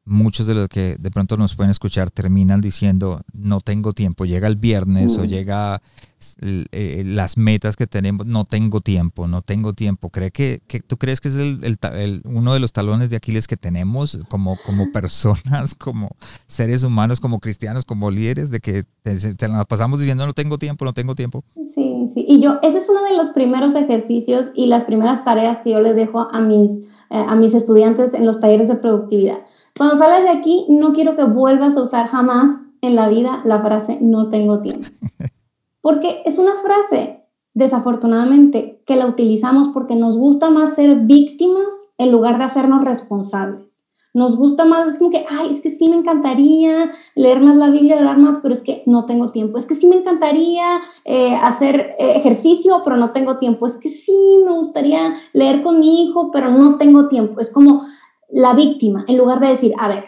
muchos 0.09 0.47
de 0.47 0.55
los 0.55 0.69
que 0.69 0.97
de 0.99 1.11
pronto 1.11 1.37
nos 1.37 1.55
pueden 1.55 1.71
escuchar 1.71 2.11
terminan 2.11 2.61
diciendo, 2.61 3.21
no 3.33 3.61
tengo 3.61 3.93
tiempo, 3.93 4.25
llega 4.25 4.49
el 4.49 4.57
viernes 4.57 5.17
o 5.19 5.25
llega 5.25 5.81
eh, 6.43 7.05
las 7.07 7.37
metas 7.37 7.77
que 7.77 7.87
tenemos, 7.87 8.27
no 8.27 8.45
tengo 8.45 8.81
tiempo, 8.81 9.29
no 9.29 9.43
tengo 9.43 9.73
tiempo. 9.73 10.11
¿Cree 10.11 10.31
que, 10.33 10.61
¿Tú 10.87 10.97
crees 10.97 11.21
que 11.21 11.29
es 11.29 11.37
el, 11.37 12.23
uno 12.25 12.55
de 12.55 12.61
los 12.61 12.73
talones 12.73 13.11
de 13.11 13.17
Aquiles 13.17 13.47
que 13.47 13.57
tenemos 13.57 14.19
como, 14.29 14.57
como 14.67 14.91
personas, 14.93 15.75
como 15.75 16.11
seres 16.47 16.83
humanos, 16.83 17.21
como 17.21 17.39
cristianos, 17.39 17.85
como 17.85 18.11
líderes, 18.11 18.51
de 18.51 18.61
que 18.61 18.85
te, 19.03 19.49
la 19.49 19.65
pasamos 19.65 20.01
diciendo, 20.01 20.27
no 20.27 20.33
tengo 20.33 20.59
tiempo, 20.59 20.85
no 20.85 20.93
tengo 20.93 21.15
tiempo? 21.15 21.45
Sí, 21.65 22.07
sí. 22.13 22.25
Y 22.27 22.41
yo, 22.41 22.59
ese 22.63 22.79
es 22.79 22.89
uno 22.89 23.03
de 23.05 23.17
los 23.17 23.31
primeros 23.31 23.75
ejercicios 23.75 24.47
y 24.55 24.67
las 24.67 24.85
primeras 24.85 25.25
tareas 25.25 25.59
que 25.59 25.71
yo 25.71 25.81
les 25.81 25.95
dejo 25.95 26.29
a 26.33 26.41
mis, 26.41 26.71
eh, 27.11 27.25
a 27.29 27.37
mis 27.37 27.55
estudiantes 27.55 28.15
en 28.15 28.27
los 28.27 28.41
talleres 28.41 28.69
de 28.69 28.77
productividad 28.77 29.39
cuando 29.79 29.97
sales 29.97 30.25
de 30.25 30.31
aquí, 30.31 30.67
no 30.69 30.93
quiero 30.93 31.17
que 31.17 31.25
vuelvas 31.25 31.77
a 31.77 31.83
usar 31.83 32.09
jamás 32.09 32.51
en 32.81 32.97
la 32.97 33.09
vida 33.09 33.41
la 33.45 33.61
frase 33.61 33.99
no 34.01 34.29
tengo 34.29 34.61
tiempo. 34.61 34.87
Porque 35.81 36.23
es 36.27 36.39
una 36.39 36.55
frase, 36.57 37.25
desafortunadamente, 37.55 38.83
que 38.87 38.97
la 38.97 39.07
utilizamos 39.07 39.69
porque 39.69 39.95
nos 39.95 40.19
gusta 40.19 40.51
más 40.51 40.75
ser 40.75 40.97
víctimas 41.01 41.67
en 41.97 42.11
lugar 42.11 42.39
de 42.39 42.45
hacernos 42.45 42.85
responsables. 42.85 43.87
Nos 44.15 44.37
gusta 44.37 44.65
más, 44.65 44.89
es 44.89 44.99
como 44.99 45.11
que, 45.11 45.25
ay, 45.31 45.51
es 45.51 45.63
que 45.63 45.71
sí 45.71 45.89
me 45.89 45.97
encantaría 45.97 46.91
leer 47.15 47.41
más 47.41 47.57
la 47.57 47.71
Biblia, 47.71 47.99
orar 47.99 48.19
más, 48.19 48.39
pero 48.43 48.55
es 48.55 48.63
que 48.63 48.83
no 48.87 49.07
tengo 49.07 49.29
tiempo. 49.29 49.59
Es 49.59 49.67
que 49.67 49.75
sí 49.75 49.87
me 49.87 49.97
encantaría 49.97 50.81
eh, 51.05 51.37
hacer 51.37 51.95
eh, 51.99 52.17
ejercicio, 52.17 52.81
pero 52.83 52.97
no 52.97 53.13
tengo 53.13 53.39
tiempo. 53.39 53.67
Es 53.67 53.77
que 53.77 53.91
sí 53.91 54.41
me 54.45 54.53
gustaría 54.53 55.15
leer 55.33 55.63
con 55.63 55.79
mi 55.79 56.03
hijo, 56.03 56.31
pero 56.33 56.51
no 56.51 56.79
tengo 56.79 57.09
tiempo. 57.09 57.41
Es 57.41 57.51
como, 57.51 57.83
la 58.29 58.55
víctima, 58.55 59.05
en 59.09 59.19
lugar 59.19 59.41
de 59.41 59.49
decir, 59.49 59.73
a 59.79 59.89
ver, 59.89 60.05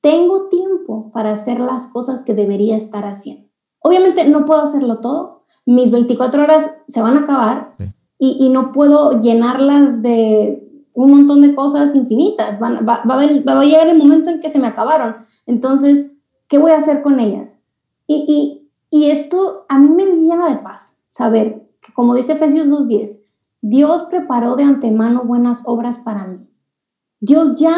tengo 0.00 0.48
tiempo 0.48 1.10
para 1.12 1.32
hacer 1.32 1.60
las 1.60 1.88
cosas 1.88 2.22
que 2.22 2.34
debería 2.34 2.76
estar 2.76 3.04
haciendo. 3.04 3.48
Obviamente 3.80 4.28
no 4.28 4.44
puedo 4.44 4.60
hacerlo 4.60 5.00
todo, 5.00 5.44
mis 5.66 5.90
24 5.90 6.42
horas 6.42 6.78
se 6.88 7.02
van 7.02 7.16
a 7.16 7.20
acabar 7.20 7.72
y, 8.18 8.50
no 8.50 8.72
puedo 8.72 9.20
llenarlas 9.22 10.02
de 10.02 10.86
un 10.92 11.10
montón 11.10 11.40
de 11.40 11.54
cosas 11.54 11.94
infinitas. 11.94 12.60
va, 12.60 12.80
va, 12.80 13.02
a 13.02 13.06
va, 13.06 13.60
a 13.60 13.64
llegar 13.64 13.88
el 13.88 13.96
momento 13.96 14.28
en 14.28 14.40
que 14.40 14.50
se 14.50 14.58
me 14.58 14.66
acabaron. 14.66 15.16
Entonces, 15.46 16.12
¿qué 16.48 16.58
voy 16.58 16.72
a 16.72 16.76
hacer 16.76 17.02
con 17.02 17.18
ellas? 17.18 17.58
Y, 18.06 18.68
y, 18.90 18.98
y 18.98 19.10
esto 19.10 19.64
a 19.68 19.78
mí 19.78 19.88
me 19.88 20.04
llena 20.04 20.50
de 20.50 20.56
paz, 20.56 21.00
saber 21.08 21.66
que 21.80 21.94
como 21.94 22.14
dice 22.14 22.32
Efesios 22.32 22.68
2.10, 22.68 23.20
Dios 23.62 24.02
preparó 24.02 24.56
de 24.56 24.64
antemano 24.64 25.22
buenas 25.24 25.62
obras 25.64 25.98
para 25.98 26.26
mí. 26.26 26.49
Dios 27.20 27.58
ya 27.58 27.74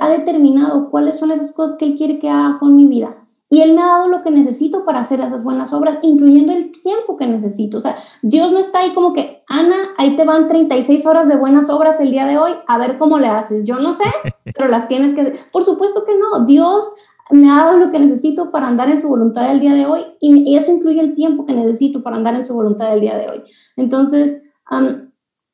ha 0.00 0.08
determinado 0.08 0.90
cuáles 0.90 1.18
son 1.18 1.30
esas 1.30 1.52
cosas 1.52 1.76
que 1.76 1.84
Él 1.84 1.96
quiere 1.96 2.18
que 2.18 2.30
haga 2.30 2.58
con 2.58 2.76
mi 2.76 2.86
vida. 2.86 3.16
Y 3.50 3.60
Él 3.60 3.74
me 3.74 3.82
ha 3.82 3.86
dado 3.86 4.08
lo 4.08 4.22
que 4.22 4.30
necesito 4.30 4.84
para 4.84 5.00
hacer 5.00 5.20
esas 5.20 5.44
buenas 5.44 5.72
obras, 5.72 5.98
incluyendo 6.02 6.52
el 6.52 6.72
tiempo 6.72 7.16
que 7.16 7.26
necesito. 7.26 7.76
O 7.76 7.80
sea, 7.80 7.96
Dios 8.22 8.52
no 8.52 8.58
está 8.58 8.80
ahí 8.80 8.94
como 8.94 9.12
que, 9.12 9.44
Ana, 9.48 9.76
ahí 9.98 10.16
te 10.16 10.24
van 10.24 10.48
36 10.48 11.06
horas 11.06 11.28
de 11.28 11.36
buenas 11.36 11.70
obras 11.70 12.00
el 12.00 12.10
día 12.10 12.26
de 12.26 12.38
hoy, 12.38 12.52
a 12.66 12.78
ver 12.78 12.98
cómo 12.98 13.18
le 13.18 13.28
haces. 13.28 13.64
Yo 13.64 13.76
no 13.76 13.92
sé, 13.92 14.04
pero 14.56 14.68
las 14.68 14.88
tienes 14.88 15.14
que 15.14 15.20
hacer. 15.20 15.38
Por 15.52 15.62
supuesto 15.62 16.04
que 16.04 16.16
no. 16.16 16.46
Dios 16.46 16.84
me 17.30 17.50
ha 17.50 17.64
dado 17.64 17.78
lo 17.78 17.90
que 17.90 17.98
necesito 17.98 18.50
para 18.50 18.68
andar 18.68 18.88
en 18.90 19.00
su 19.00 19.08
voluntad 19.08 19.50
el 19.50 19.60
día 19.60 19.74
de 19.74 19.86
hoy 19.86 20.02
y 20.20 20.56
eso 20.56 20.72
incluye 20.72 21.00
el 21.00 21.14
tiempo 21.14 21.46
que 21.46 21.54
necesito 21.54 22.02
para 22.02 22.16
andar 22.16 22.34
en 22.34 22.44
su 22.44 22.54
voluntad 22.54 22.92
el 22.92 23.00
día 23.00 23.16
de 23.16 23.30
hoy. 23.30 23.42
Entonces, 23.76 24.42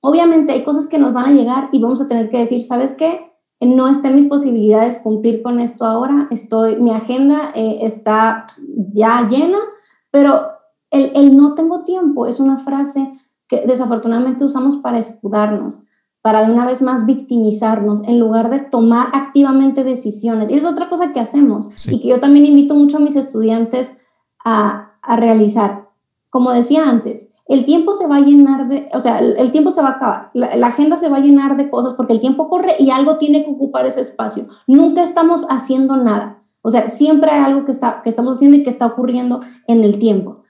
obviamente 0.00 0.52
hay 0.52 0.64
cosas 0.64 0.88
que 0.88 0.98
nos 0.98 1.12
van 1.12 1.26
a 1.26 1.32
llegar 1.32 1.68
y 1.72 1.80
vamos 1.80 2.00
a 2.00 2.08
tener 2.08 2.30
que 2.30 2.38
decir, 2.38 2.64
¿sabes 2.64 2.94
qué? 2.94 3.29
No 3.60 3.88
está 3.88 4.08
en 4.08 4.16
mis 4.16 4.26
posibilidades 4.26 4.98
cumplir 4.98 5.42
con 5.42 5.60
esto 5.60 5.84
ahora, 5.84 6.28
estoy, 6.30 6.76
mi 6.76 6.92
agenda 6.92 7.52
eh, 7.54 7.78
está 7.82 8.46
ya 8.92 9.28
llena, 9.28 9.58
pero 10.10 10.48
el, 10.90 11.12
el, 11.14 11.36
no 11.36 11.54
tengo 11.54 11.84
tiempo 11.84 12.26
es 12.26 12.40
una 12.40 12.58
frase 12.58 13.12
que 13.48 13.66
desafortunadamente 13.66 14.44
usamos 14.44 14.78
para 14.78 14.98
escudarnos, 14.98 15.82
para 16.22 16.46
de 16.46 16.52
una 16.52 16.66
vez 16.66 16.80
más 16.80 17.04
victimizarnos, 17.04 18.02
en 18.08 18.18
lugar 18.18 18.50
de 18.50 18.60
tomar 18.60 19.08
activamente 19.12 19.84
decisiones. 19.84 20.50
Y 20.50 20.54
es 20.54 20.64
otra 20.64 20.88
cosa 20.88 21.12
que 21.12 21.20
hacemos 21.20 21.70
y 21.90 22.00
que 22.00 22.08
yo 22.08 22.20
también 22.20 22.46
invito 22.46 22.74
mucho 22.74 22.96
a 22.96 23.00
mis 23.00 23.16
estudiantes 23.16 23.96
a, 24.44 24.92
a 25.02 25.16
realizar. 25.16 25.88
Como 26.30 26.52
decía 26.52 26.88
antes, 26.88 27.29
el 27.50 27.64
tiempo 27.64 27.94
se 27.94 28.06
va 28.06 28.16
a 28.16 28.20
llenar 28.20 28.68
de, 28.68 28.88
o 28.92 29.00
sea, 29.00 29.18
el, 29.18 29.50
tiempo 29.50 29.72
se 29.72 29.82
va 29.82 29.88
a 29.88 29.92
acabar, 29.92 30.30
la, 30.34 30.68
agenda 30.68 30.96
se 30.96 31.08
va 31.08 31.16
a 31.16 31.20
llenar 31.20 31.56
de 31.56 31.68
cosas 31.68 31.94
porque 31.94 32.12
el 32.12 32.20
tiempo 32.20 32.48
corre 32.48 32.76
y 32.78 32.90
algo 32.90 33.18
tiene 33.18 33.44
que 33.44 33.50
ocupar 33.50 33.86
ese 33.86 34.02
espacio. 34.02 34.46
Nunca 34.68 35.02
estamos 35.02 35.46
haciendo 35.50 35.96
nada. 35.96 36.38
O 36.62 36.70
sea, 36.70 36.86
siempre 36.86 37.32
hay 37.32 37.40
algo 37.40 37.64
que, 37.64 37.72
está, 37.72 38.02
que 38.04 38.08
estamos 38.08 38.36
haciendo 38.36 38.56
y 38.56 38.62
que 38.62 38.70
está 38.70 38.86
ocurriendo 38.86 39.40
en 39.66 39.82
el 39.82 39.98
tiempo. 39.98 40.44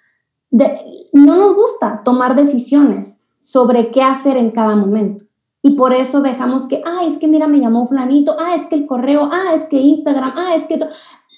no 0.50 1.36
nos 1.36 1.54
gusta 1.54 2.02
tomar 2.04 2.36
decisiones 2.36 3.22
sobre 3.38 3.90
qué 3.90 4.02
hacer 4.02 4.36
en 4.36 4.50
cada 4.50 4.76
momento. 4.76 5.24
Y 5.62 5.76
por 5.76 5.94
eso 5.94 6.20
dejamos 6.20 6.66
que, 6.66 6.82
ah, 6.84 7.04
es 7.06 7.16
que 7.16 7.28
mira, 7.28 7.46
me 7.46 7.60
llamó 7.60 7.86
flanito, 7.86 8.36
ah, 8.38 8.54
es 8.54 8.66
que 8.66 8.74
el 8.74 8.86
correo, 8.86 9.30
ah, 9.32 9.54
es 9.54 9.64
que 9.64 9.76
Instagram, 9.78 10.34
ah, 10.36 10.54
es 10.54 10.66
que 10.66 10.78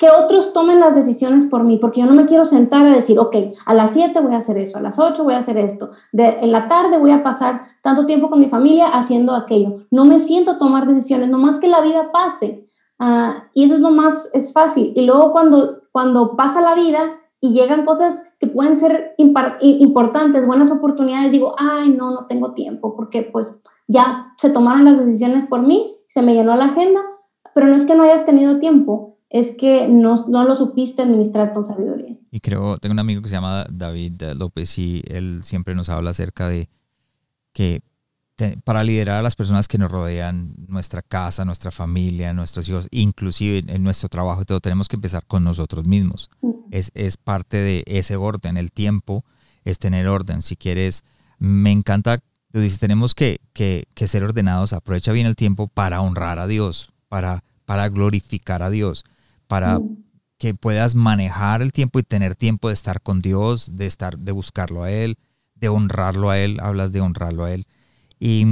que 0.03 0.11
otros 0.11 0.53
tomen 0.53 0.81
las 0.81 0.97
decisiones 0.97 1.45
por 1.45 1.63
mí, 1.63 1.77
porque 1.77 2.01
yo 2.01 2.07
no 2.07 2.15
me 2.15 2.27
quiero 2.27 2.45
sentar 2.45 2.85
a 2.85 2.91
decir, 2.91 3.21
ok, 3.21 3.37
a 3.65 3.73
las 3.73 3.93
7 3.93 4.19
voy 4.19 4.35
a 4.35 4.39
hacer 4.39 4.59
eso, 4.59 4.79
a 4.79 4.81
las 4.81 4.99
8 4.99 5.23
voy 5.23 5.35
a 5.35 5.39
hacer 5.39 5.57
esto, 5.59 5.93
de, 6.11 6.41
en 6.41 6.51
la 6.51 6.67
tarde 6.67 6.99
voy 6.99 7.13
a 7.13 7.23
pasar 7.23 7.67
tanto 7.83 8.05
tiempo 8.05 8.29
con 8.29 8.41
mi 8.41 8.49
familia 8.49 8.89
haciendo 8.89 9.33
aquello. 9.33 9.77
No 9.93 10.05
me 10.05 10.19
siento 10.19 10.59
tomar 10.59 10.89
decisiones, 10.89 11.29
nomás 11.29 11.61
que 11.61 11.69
la 11.69 11.81
vida 11.83 12.11
pase. 12.11 12.67
Ah, 12.99 13.45
y 13.55 13.63
eso 13.63 13.75
es 13.75 13.81
lo 13.81 13.93
más, 13.93 14.29
es 14.35 14.53
fácil. 14.53 14.93
Y 14.97 15.07
luego 15.07 15.31
cuando, 15.31 15.83
cuando 15.93 16.35
pasa 16.35 16.61
la 16.63 16.75
vida 16.75 16.99
y 17.41 17.53
llegan 17.53 17.85
cosas 17.85 18.29
que 18.41 18.49
pueden 18.49 18.75
ser 18.75 19.15
importantes, 19.19 20.49
buenas 20.49 20.73
oportunidades, 20.73 21.31
digo, 21.31 21.55
ay, 21.59 21.91
no, 21.91 22.11
no 22.11 22.27
tengo 22.27 22.55
tiempo, 22.55 22.97
porque 22.97 23.23
pues 23.23 23.55
ya 23.87 24.35
se 24.37 24.51
tomaron 24.51 24.85
las 24.85 24.99
decisiones 24.99 25.47
por 25.47 25.63
mí, 25.63 25.95
se 26.09 26.23
me 26.23 26.35
llenó 26.35 26.57
la 26.57 26.65
agenda, 26.65 27.03
pero 27.55 27.69
no 27.69 27.77
es 27.77 27.85
que 27.85 27.95
no 27.95 28.03
hayas 28.03 28.27
tenido 28.27 28.59
tiempo, 28.59 29.12
es 29.33 29.57
que 29.57 29.89
no, 29.89 30.27
no, 30.29 30.45
lo 30.45 30.55
supiste 30.55 31.01
administrar 31.01 31.55
con 31.55 31.65
sabiduría. 31.65 32.19
Y 32.31 32.41
creo, 32.41 32.77
tengo 32.77 32.93
un 32.93 32.99
amigo 32.99 33.23
que 33.23 33.29
se 33.29 33.35
llama 33.35 33.65
David 33.71 34.23
López 34.37 34.79
y 34.79 35.03
él 35.09 35.41
siempre 35.43 35.75
nos 35.75 35.89
habla 35.89 36.11
acerca 36.11 36.49
de 36.49 36.69
que 37.55 37.81
para 38.65 38.85
liderar 38.85 39.17
a 39.17 39.23
las 39.23 39.35
personas 39.35 39.69
que 39.69 39.79
nos 39.79 39.91
rodean, 39.91 40.55
nuestra 40.69 41.01
casa, 41.01 41.45
nuestra 41.45 41.71
familia, 41.71 42.35
nuestros 42.35 42.69
hijos, 42.69 42.89
inclusive 42.91 43.63
en 43.69 43.83
nuestro 43.83 44.09
trabajo 44.09 44.43
y 44.43 44.45
todo, 44.45 44.61
tenemos 44.61 44.89
que 44.89 44.97
empezar 44.97 45.25
con 45.27 45.45
nosotros 45.45 45.87
mismos. 45.87 46.29
es, 46.71 46.91
es, 46.95 47.17
parte 47.17 47.57
de 47.59 47.85
ese 47.87 48.17
orden. 48.17 48.57
El 48.57 48.71
tiempo 48.73 49.25
es 49.65 49.79
tener 49.79 50.09
orden. 50.09 50.43
Si 50.43 50.57
quieres, 50.57 51.05
me 51.39 51.71
encanta, 51.71 52.19
tú 52.51 52.61
dices, 52.61 52.81
tenemos 52.81 53.15
que, 53.15 53.39
que, 53.53 53.85
que 53.95 54.09
ser 54.09 54.25
ordenados. 54.25 54.73
Aprovecha 54.73 55.13
bien 55.13 55.27
el 55.27 55.37
tiempo 55.37 55.69
para 55.69 56.01
honrar 56.03 56.39
a 56.39 56.47
Dios, 56.47 56.93
para, 57.09 57.45
para 57.65 57.89
glorificar 57.89 58.63
a 58.63 58.71
Dios 58.71 59.05
para 59.53 59.79
que 60.39 60.55
puedas 60.55 60.95
manejar 60.95 61.61
el 61.61 61.75
tiempo 61.75 61.99
y 61.99 62.03
tener 62.03 62.35
tiempo 62.35 62.69
de 62.69 62.75
estar 62.75 63.03
con 63.03 63.21
Dios, 63.21 63.77
de 63.77 63.85
estar, 63.85 64.17
de 64.17 64.33
buscarlo 64.33 64.83
a 64.83 64.91
Él, 64.91 65.19
de 65.57 65.69
honrarlo 65.69 66.31
a 66.31 66.39
Él, 66.39 66.57
hablas 66.63 66.91
de 66.91 67.03
honrarlo 67.03 67.45
a 67.45 67.53
Él. 67.53 67.67
Y, 68.19 68.47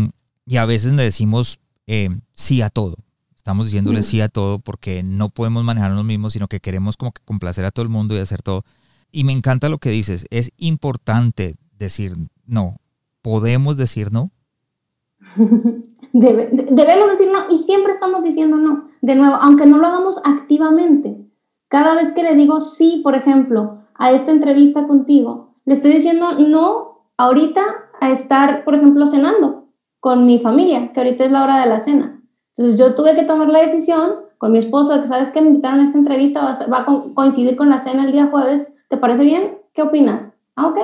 a 0.58 0.66
veces 0.66 0.92
le 0.92 1.02
decimos 1.02 1.58
eh, 1.86 2.10
sí 2.34 2.60
a 2.60 2.68
todo. 2.68 2.96
Estamos 3.34 3.68
diciéndole 3.68 4.02
sí 4.02 4.20
a 4.20 4.28
todo 4.28 4.58
porque 4.58 5.02
no 5.02 5.30
podemos 5.30 5.64
manejarnos 5.64 6.04
mismos, 6.04 6.34
sino 6.34 6.48
que 6.48 6.60
queremos 6.60 6.98
como 6.98 7.12
que 7.12 7.22
complacer 7.24 7.64
a 7.64 7.70
todo 7.70 7.82
el 7.82 7.88
mundo 7.88 8.14
y 8.14 8.18
hacer 8.18 8.42
todo. 8.42 8.62
Y 9.10 9.24
me 9.24 9.32
encanta 9.32 9.70
lo 9.70 9.78
que 9.78 9.88
dices. 9.88 10.26
Es 10.28 10.52
importante 10.58 11.54
decir 11.78 12.14
no. 12.44 12.76
¿Podemos 13.22 13.78
decir 13.78 14.12
no? 14.12 14.32
debemos 16.12 17.10
decir 17.10 17.28
no 17.32 17.50
y 17.50 17.56
siempre 17.56 17.92
estamos 17.92 18.22
diciendo 18.22 18.58
no. 18.58 18.89
De 19.00 19.14
nuevo, 19.14 19.36
aunque 19.36 19.66
no 19.66 19.78
lo 19.78 19.86
hagamos 19.86 20.20
activamente. 20.24 21.16
Cada 21.68 21.94
vez 21.94 22.12
que 22.12 22.22
le 22.22 22.34
digo 22.34 22.60
sí, 22.60 23.00
por 23.02 23.14
ejemplo, 23.14 23.78
a 23.94 24.12
esta 24.12 24.30
entrevista 24.30 24.86
contigo, 24.86 25.54
le 25.64 25.74
estoy 25.74 25.92
diciendo 25.92 26.32
no 26.38 27.04
ahorita 27.16 27.62
a 28.00 28.10
estar, 28.10 28.64
por 28.64 28.74
ejemplo, 28.74 29.06
cenando 29.06 29.68
con 30.00 30.24
mi 30.26 30.38
familia, 30.38 30.92
que 30.92 31.00
ahorita 31.00 31.24
es 31.24 31.30
la 31.30 31.44
hora 31.44 31.60
de 31.60 31.66
la 31.68 31.78
cena. 31.78 32.22
Entonces 32.56 32.78
yo 32.78 32.94
tuve 32.94 33.14
que 33.14 33.24
tomar 33.24 33.48
la 33.48 33.60
decisión 33.60 34.14
con 34.38 34.52
mi 34.52 34.58
esposo 34.58 34.94
de 34.94 35.02
que, 35.02 35.06
¿sabes 35.06 35.30
que 35.30 35.42
Me 35.42 35.48
invitaron 35.48 35.80
a 35.80 35.84
esta 35.84 35.98
entrevista, 35.98 36.40
va 36.72 36.78
a, 36.78 36.86
coincidir 37.14 37.56
con 37.56 37.68
la 37.68 37.78
cena 37.78 38.04
el 38.04 38.12
día 38.12 38.28
jueves. 38.28 38.74
¿Te 38.88 38.96
parece 38.96 39.22
bien? 39.22 39.58
¿Qué 39.74 39.82
opinas? 39.82 40.32
Ah, 40.56 40.68
ok, 40.68 40.78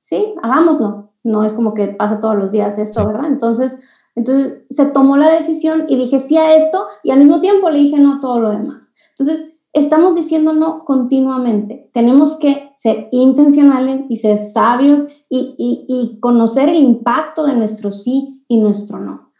sí, 0.00 0.34
hagámoslo. 0.42 1.12
No 1.22 1.44
es 1.44 1.54
como 1.54 1.72
que 1.72 1.86
pasa 1.86 2.20
todos 2.20 2.36
los 2.36 2.52
días 2.52 2.78
esto, 2.78 3.06
¿verdad? 3.06 3.26
Entonces, 3.26 3.78
entonces 4.16 4.64
se 4.70 4.86
tomó 4.86 5.18
la 5.18 5.30
decisión 5.30 5.84
y 5.88 5.96
dije 5.96 6.18
sí 6.18 6.38
a 6.38 6.56
esto 6.56 6.86
y 7.04 7.10
al 7.10 7.18
mismo 7.18 7.40
tiempo 7.40 7.70
le 7.70 7.78
dije 7.78 8.00
no 8.00 8.14
a 8.14 8.20
todo 8.20 8.40
lo 8.40 8.50
demás. 8.50 8.90
Entonces 9.10 9.54
estamos 9.74 10.14
diciendo 10.14 10.54
no 10.54 10.84
continuamente. 10.84 11.90
Tenemos 11.92 12.38
que 12.38 12.72
ser 12.74 13.08
intencionales 13.12 14.06
y 14.08 14.16
ser 14.16 14.38
sabios 14.38 15.02
y, 15.28 16.18
conocer 16.20 16.70
el 16.70 16.76
impacto 16.76 17.44
de 17.44 17.54
nuestro 17.54 17.90
sí 17.90 18.42
y 18.48 18.58
nuestro 18.58 18.98
no. 18.98 19.32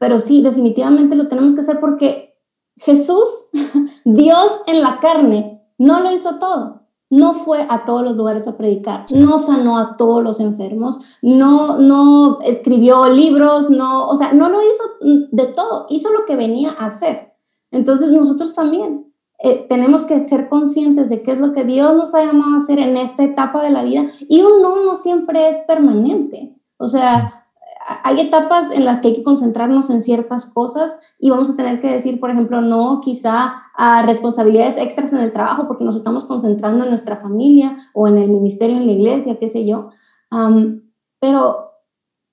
pero 0.00 0.18
sí, 0.18 0.40
definitivamente 0.40 1.14
lo 1.14 1.28
tenemos 1.28 1.54
que 1.54 1.60
hacer 1.60 1.78
porque 1.78 2.34
Jesús, 2.78 3.50
Dios 4.04 4.62
en 4.66 4.80
la 4.80 4.98
carne, 4.98 5.62
no 5.76 6.00
lo 6.00 6.10
hizo 6.10 6.38
todo 6.38 6.81
no 7.12 7.34
fue 7.34 7.66
a 7.68 7.84
todos 7.84 8.02
los 8.02 8.16
lugares 8.16 8.48
a 8.48 8.56
predicar, 8.56 9.04
no 9.14 9.38
sanó 9.38 9.76
a 9.76 9.98
todos 9.98 10.22
los 10.22 10.40
enfermos, 10.40 10.98
no, 11.20 11.76
no 11.76 12.40
escribió 12.40 13.06
libros, 13.10 13.68
no, 13.68 14.08
o 14.08 14.16
sea, 14.16 14.32
no 14.32 14.48
lo 14.48 14.60
hizo 14.62 14.82
de 15.30 15.44
todo, 15.48 15.84
hizo 15.90 16.10
lo 16.10 16.24
que 16.24 16.36
venía 16.36 16.70
a 16.70 16.86
hacer. 16.86 17.34
Entonces 17.70 18.12
nosotros 18.12 18.54
también 18.54 19.12
eh, 19.40 19.66
tenemos 19.68 20.06
que 20.06 20.20
ser 20.20 20.48
conscientes 20.48 21.10
de 21.10 21.20
qué 21.20 21.32
es 21.32 21.40
lo 21.40 21.52
que 21.52 21.64
Dios 21.64 21.94
nos 21.96 22.14
ha 22.14 22.24
llamado 22.24 22.54
a 22.54 22.56
hacer 22.56 22.78
en 22.78 22.96
esta 22.96 23.24
etapa 23.24 23.62
de 23.62 23.70
la 23.70 23.84
vida 23.84 24.06
y 24.26 24.40
un 24.40 24.62
no 24.62 24.82
no 24.82 24.96
siempre 24.96 25.50
es 25.50 25.58
permanente. 25.66 26.56
O 26.78 26.88
sea, 26.88 27.41
hay 28.04 28.20
etapas 28.20 28.70
en 28.70 28.84
las 28.84 29.00
que 29.00 29.08
hay 29.08 29.14
que 29.14 29.22
concentrarnos 29.22 29.90
en 29.90 30.00
ciertas 30.00 30.46
cosas 30.46 30.96
y 31.18 31.30
vamos 31.30 31.50
a 31.50 31.56
tener 31.56 31.80
que 31.80 31.90
decir, 31.90 32.20
por 32.20 32.30
ejemplo, 32.30 32.60
no 32.60 33.00
quizá 33.00 33.54
a 33.74 34.02
responsabilidades 34.02 34.76
extras 34.76 35.12
en 35.12 35.20
el 35.20 35.32
trabajo 35.32 35.66
porque 35.66 35.84
nos 35.84 35.96
estamos 35.96 36.24
concentrando 36.24 36.84
en 36.84 36.90
nuestra 36.90 37.16
familia 37.16 37.76
o 37.94 38.06
en 38.08 38.18
el 38.18 38.28
ministerio, 38.28 38.76
en 38.76 38.86
la 38.86 38.92
iglesia, 38.92 39.38
qué 39.38 39.48
sé 39.48 39.66
yo. 39.66 39.90
pero, 41.20 41.72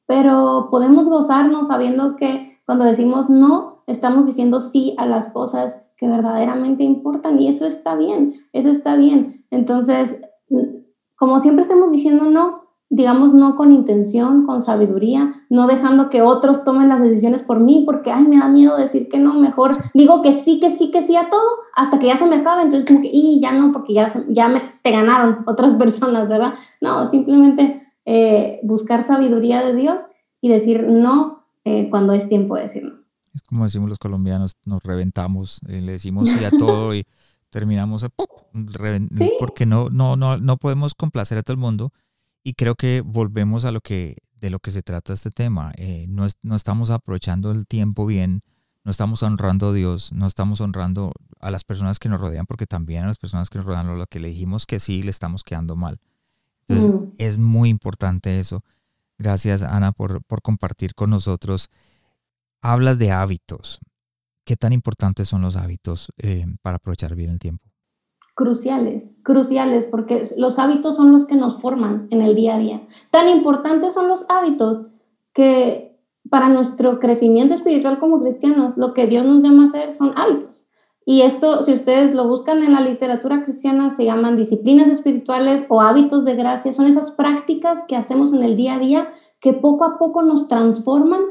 pero 0.06 0.68
podemos 0.70 1.10
gozarnos 1.10 1.68
sabiendo 1.68 2.16
que 2.16 2.60
cuando 2.66 2.86
decimos 2.86 3.30
no, 3.30 3.84
estamos 3.88 4.26
diciendo 4.26 4.60
sí 4.60 4.96
a 4.98 5.06
las 5.06 5.30
cosas 5.30 5.84
que 5.98 6.08
verdaderamente 6.08 6.84
importan 6.84 7.40
y 7.42 7.50
eso 7.50 7.66
está 7.66 7.96
bien, 7.96 8.48
eso 8.54 8.70
está 8.70 8.96
bien. 8.96 9.46
Entonces, 9.50 10.22
como 11.16 11.40
siempre 11.40 11.64
estamos 11.64 11.92
diciendo 11.92 12.26
no, 12.26 12.69
digamos, 12.90 13.34
no 13.34 13.56
con 13.56 13.72
intención, 13.72 14.48
con 14.48 14.62
sabiduría, 14.62 15.34
no 15.50 15.68
dejando 15.68 16.10
que 16.10 16.24
otros 16.24 16.64
tomen 16.64 16.90
las 16.90 17.02
decisiones 17.02 17.44
por 17.44 17.60
mí, 17.60 17.84
porque, 17.86 18.12
ay, 18.12 18.24
me 18.24 18.38
da 18.38 18.48
miedo 18.50 18.76
decir 18.78 19.08
que 19.10 19.20
no, 19.20 19.36
mejor 19.36 19.72
digo 19.94 20.24
que 20.24 20.34
sí, 20.34 20.60
que 20.60 20.72
sí, 20.72 20.90
que 20.90 21.04
sí 21.04 21.16
a 21.16 21.30
todo, 21.30 21.42
hasta 21.76 22.00
que 22.00 22.08
ya 22.08 22.18
se 22.18 22.26
me 22.26 22.38
acabe, 22.38 22.64
entonces 22.64 22.88
como 22.88 23.02
que, 23.02 23.10
y 23.14 23.40
ya 23.40 23.54
no, 23.54 23.72
porque 23.72 23.94
ya, 23.94 24.12
ya 24.30 24.48
me, 24.48 24.62
te 24.82 24.92
ganaron 24.92 25.40
otras 25.46 25.74
personas, 25.74 26.30
¿verdad? 26.30 26.56
No, 26.82 27.06
simplemente 27.06 27.88
eh, 28.06 28.60
buscar 28.64 29.04
sabiduría 29.04 29.64
de 29.64 29.76
Dios 29.76 30.02
y 30.42 30.50
decir 30.50 30.88
no 30.90 31.46
eh, 31.66 31.90
cuando 31.92 32.14
es 32.14 32.28
tiempo 32.28 32.56
de 32.56 32.64
decir 32.64 32.84
no. 32.84 33.00
Es 33.36 33.44
como 33.44 33.66
decimos 33.66 33.90
los 33.90 34.00
colombianos, 34.00 34.58
nos 34.66 34.82
reventamos, 34.82 35.62
eh, 35.68 35.82
le 35.82 35.92
decimos 35.92 36.30
sí 36.30 36.44
a 36.44 36.50
todo 36.50 36.96
y 36.96 37.06
terminamos, 37.52 38.04
porque 39.40 39.68
no, 39.68 39.90
no, 39.90 40.16
no, 40.16 40.38
no 40.38 40.58
podemos 40.58 40.96
complacer 40.96 41.38
a 41.38 41.44
todo 41.44 41.54
el 41.54 41.60
mundo 41.60 41.92
y 42.50 42.54
creo 42.54 42.74
que 42.74 43.02
volvemos 43.02 43.64
a 43.66 43.72
lo 43.72 43.80
que 43.80 44.18
de 44.34 44.50
lo 44.50 44.58
que 44.60 44.72
se 44.72 44.82
trata 44.82 45.14
este 45.14 45.30
tema. 45.30 45.72
Eh, 45.78 46.08
no, 46.10 46.26
no 46.42 46.56
estamos 46.56 46.90
aprovechando 46.90 47.52
el 47.52 47.68
tiempo 47.68 48.08
bien, 48.08 48.42
no 48.84 48.90
estamos 48.90 49.22
honrando 49.22 49.70
a 49.70 49.74
Dios, 49.74 50.12
no 50.14 50.26
estamos 50.26 50.60
honrando 50.60 51.12
a 51.42 51.52
las 51.52 51.64
personas 51.64 52.00
que 52.00 52.10
nos 52.10 52.20
rodean, 52.20 52.48
porque 52.48 52.66
también 52.66 53.04
a 53.04 53.08
las 53.08 53.20
personas 53.20 53.52
que 53.52 53.60
nos 53.60 53.68
rodean, 53.68 54.00
lo 54.00 54.06
que 54.08 54.20
le 54.20 54.30
dijimos 54.30 54.66
que 54.66 54.80
sí, 54.80 55.04
le 55.04 55.12
estamos 55.12 55.44
quedando 55.44 55.76
mal. 55.76 56.00
Entonces, 56.62 56.90
mm. 56.90 57.14
es 57.20 57.38
muy 57.38 57.70
importante 57.70 58.40
eso. 58.40 58.64
Gracias, 59.20 59.62
Ana, 59.62 59.92
por, 59.92 60.24
por 60.24 60.42
compartir 60.42 60.96
con 60.96 61.12
nosotros. 61.12 61.70
Hablas 62.64 62.98
de 62.98 63.12
hábitos. 63.12 63.80
¿Qué 64.44 64.56
tan 64.56 64.74
importantes 64.74 65.28
son 65.28 65.44
los 65.44 65.56
hábitos 65.56 66.12
eh, 66.18 66.48
para 66.64 66.78
aprovechar 66.78 67.14
bien 67.14 67.30
el 67.30 67.38
tiempo? 67.38 67.69
Cruciales, 68.40 69.18
cruciales, 69.22 69.84
porque 69.84 70.24
los 70.38 70.60
hábitos 70.60 70.96
son 70.96 71.12
los 71.12 71.26
que 71.26 71.36
nos 71.36 71.60
forman 71.60 72.08
en 72.10 72.22
el 72.22 72.36
día 72.36 72.56
a 72.56 72.58
día. 72.58 72.88
Tan 73.12 73.28
importantes 73.28 73.94
son 73.94 74.08
los 74.08 74.26
hábitos 74.30 74.86
que 75.34 76.00
para 76.30 76.48
nuestro 76.48 77.02
crecimiento 77.02 77.54
espiritual 77.54 78.00
como 78.00 78.22
cristianos, 78.22 78.78
lo 78.78 78.94
que 78.94 79.08
Dios 79.08 79.26
nos 79.26 79.44
llama 79.44 79.64
a 79.64 79.66
hacer 79.66 79.92
son 79.92 80.14
hábitos. 80.16 80.70
Y 81.06 81.24
esto, 81.24 81.64
si 81.64 81.74
ustedes 81.74 82.16
lo 82.16 82.30
buscan 82.30 82.64
en 82.64 82.72
la 82.72 82.80
literatura 82.80 83.44
cristiana, 83.44 83.90
se 83.90 84.06
llaman 84.06 84.38
disciplinas 84.38 84.88
espirituales 84.88 85.66
o 85.68 85.82
hábitos 85.82 86.24
de 86.24 86.36
gracia. 86.36 86.72
Son 86.72 86.86
esas 86.86 87.12
prácticas 87.12 87.84
que 87.90 87.98
hacemos 87.98 88.32
en 88.32 88.44
el 88.44 88.56
día 88.56 88.76
a 88.76 88.80
día 88.80 89.10
que 89.42 89.52
poco 89.52 89.84
a 89.84 89.98
poco 89.98 90.22
nos 90.22 90.48
transforman 90.48 91.24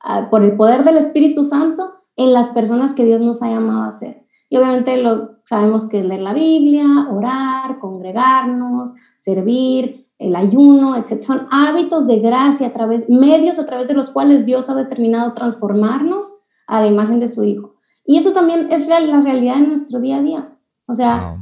ah, 0.00 0.30
por 0.32 0.42
el 0.42 0.56
poder 0.56 0.82
del 0.82 0.96
Espíritu 0.96 1.44
Santo 1.44 1.92
en 2.16 2.32
las 2.32 2.48
personas 2.48 2.92
que 2.92 3.04
Dios 3.04 3.20
nos 3.20 3.40
ha 3.40 3.50
llamado 3.50 3.84
a 3.84 3.92
ser. 3.92 4.25
Y 4.48 4.56
obviamente 4.56 4.96
lo, 4.98 5.36
sabemos 5.44 5.88
que 5.88 6.04
leer 6.04 6.20
la 6.20 6.34
Biblia, 6.34 6.86
orar, 7.10 7.78
congregarnos, 7.78 8.92
servir, 9.16 10.06
el 10.18 10.34
ayuno, 10.34 10.96
etc. 10.96 11.20
Son 11.20 11.46
hábitos 11.50 12.06
de 12.06 12.20
gracia 12.20 12.68
a 12.68 12.72
través, 12.72 13.08
medios 13.08 13.58
a 13.58 13.66
través 13.66 13.88
de 13.88 13.94
los 13.94 14.10
cuales 14.10 14.46
Dios 14.46 14.70
ha 14.70 14.74
determinado 14.74 15.32
transformarnos 15.34 16.32
a 16.66 16.80
la 16.80 16.86
imagen 16.86 17.20
de 17.20 17.28
su 17.28 17.44
Hijo. 17.44 17.76
Y 18.04 18.18
eso 18.18 18.32
también 18.32 18.68
es 18.70 18.86
la 18.86 19.00
realidad 19.20 19.56
de 19.56 19.66
nuestro 19.66 20.00
día 20.00 20.18
a 20.18 20.22
día. 20.22 20.58
O 20.86 20.94
sea, 20.94 21.38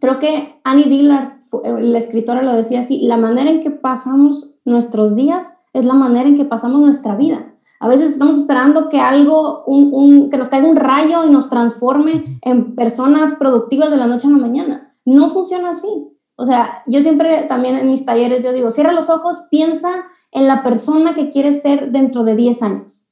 creo 0.00 0.18
que 0.18 0.60
Annie 0.64 0.88
Dillard, 0.88 1.40
la 1.80 1.98
escritora, 1.98 2.42
lo 2.42 2.54
decía 2.54 2.80
así, 2.80 3.02
la 3.02 3.18
manera 3.18 3.50
en 3.50 3.60
que 3.60 3.70
pasamos 3.70 4.54
nuestros 4.64 5.14
días 5.14 5.46
es 5.72 5.84
la 5.84 5.94
manera 5.94 6.28
en 6.28 6.36
que 6.36 6.44
pasamos 6.44 6.80
nuestra 6.80 7.16
vida. 7.16 7.54
A 7.80 7.88
veces 7.88 8.12
estamos 8.12 8.36
esperando 8.36 8.90
que 8.90 9.00
algo, 9.00 9.64
un, 9.64 10.28
que 10.28 10.36
nos 10.36 10.48
caiga 10.48 10.68
un 10.68 10.76
rayo 10.76 11.24
y 11.24 11.30
nos 11.30 11.48
transforme 11.48 12.38
en 12.42 12.74
personas 12.74 13.34
productivas 13.36 13.90
de 13.90 13.96
la 13.96 14.06
noche 14.06 14.28
a 14.28 14.30
la 14.30 14.36
mañana. 14.36 14.94
No 15.06 15.30
funciona 15.30 15.70
así. 15.70 15.88
O 16.36 16.44
sea, 16.44 16.82
yo 16.86 17.00
siempre 17.00 17.44
también 17.44 17.76
en 17.76 17.88
mis 17.88 18.04
talleres 18.04 18.44
yo 18.44 18.52
digo, 18.52 18.70
cierra 18.70 18.92
los 18.92 19.08
ojos, 19.08 19.46
piensa 19.50 20.04
en 20.30 20.46
la 20.46 20.62
persona 20.62 21.14
que 21.14 21.30
quieres 21.30 21.62
ser 21.62 21.90
dentro 21.90 22.22
de 22.22 22.36
10 22.36 22.62
años. 22.62 23.10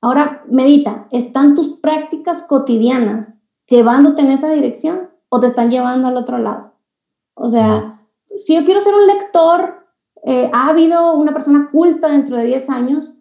Ahora 0.00 0.44
medita, 0.50 1.06
¿están 1.12 1.54
tus 1.54 1.78
prácticas 1.78 2.42
cotidianas 2.42 3.40
llevándote 3.68 4.22
en 4.22 4.30
esa 4.30 4.50
dirección 4.50 5.10
o 5.28 5.38
te 5.38 5.46
están 5.46 5.70
llevando 5.70 6.08
al 6.08 6.16
otro 6.16 6.38
lado? 6.38 6.74
O 7.34 7.48
sea, 7.48 8.00
si 8.38 8.56
yo 8.56 8.64
quiero 8.64 8.80
ser 8.80 8.94
un 8.94 9.06
lector 9.06 9.86
eh, 10.24 10.50
ávido, 10.52 11.14
una 11.14 11.32
persona 11.32 11.68
culta 11.70 12.08
dentro 12.08 12.36
de 12.36 12.46
10 12.46 12.70
años, 12.70 13.15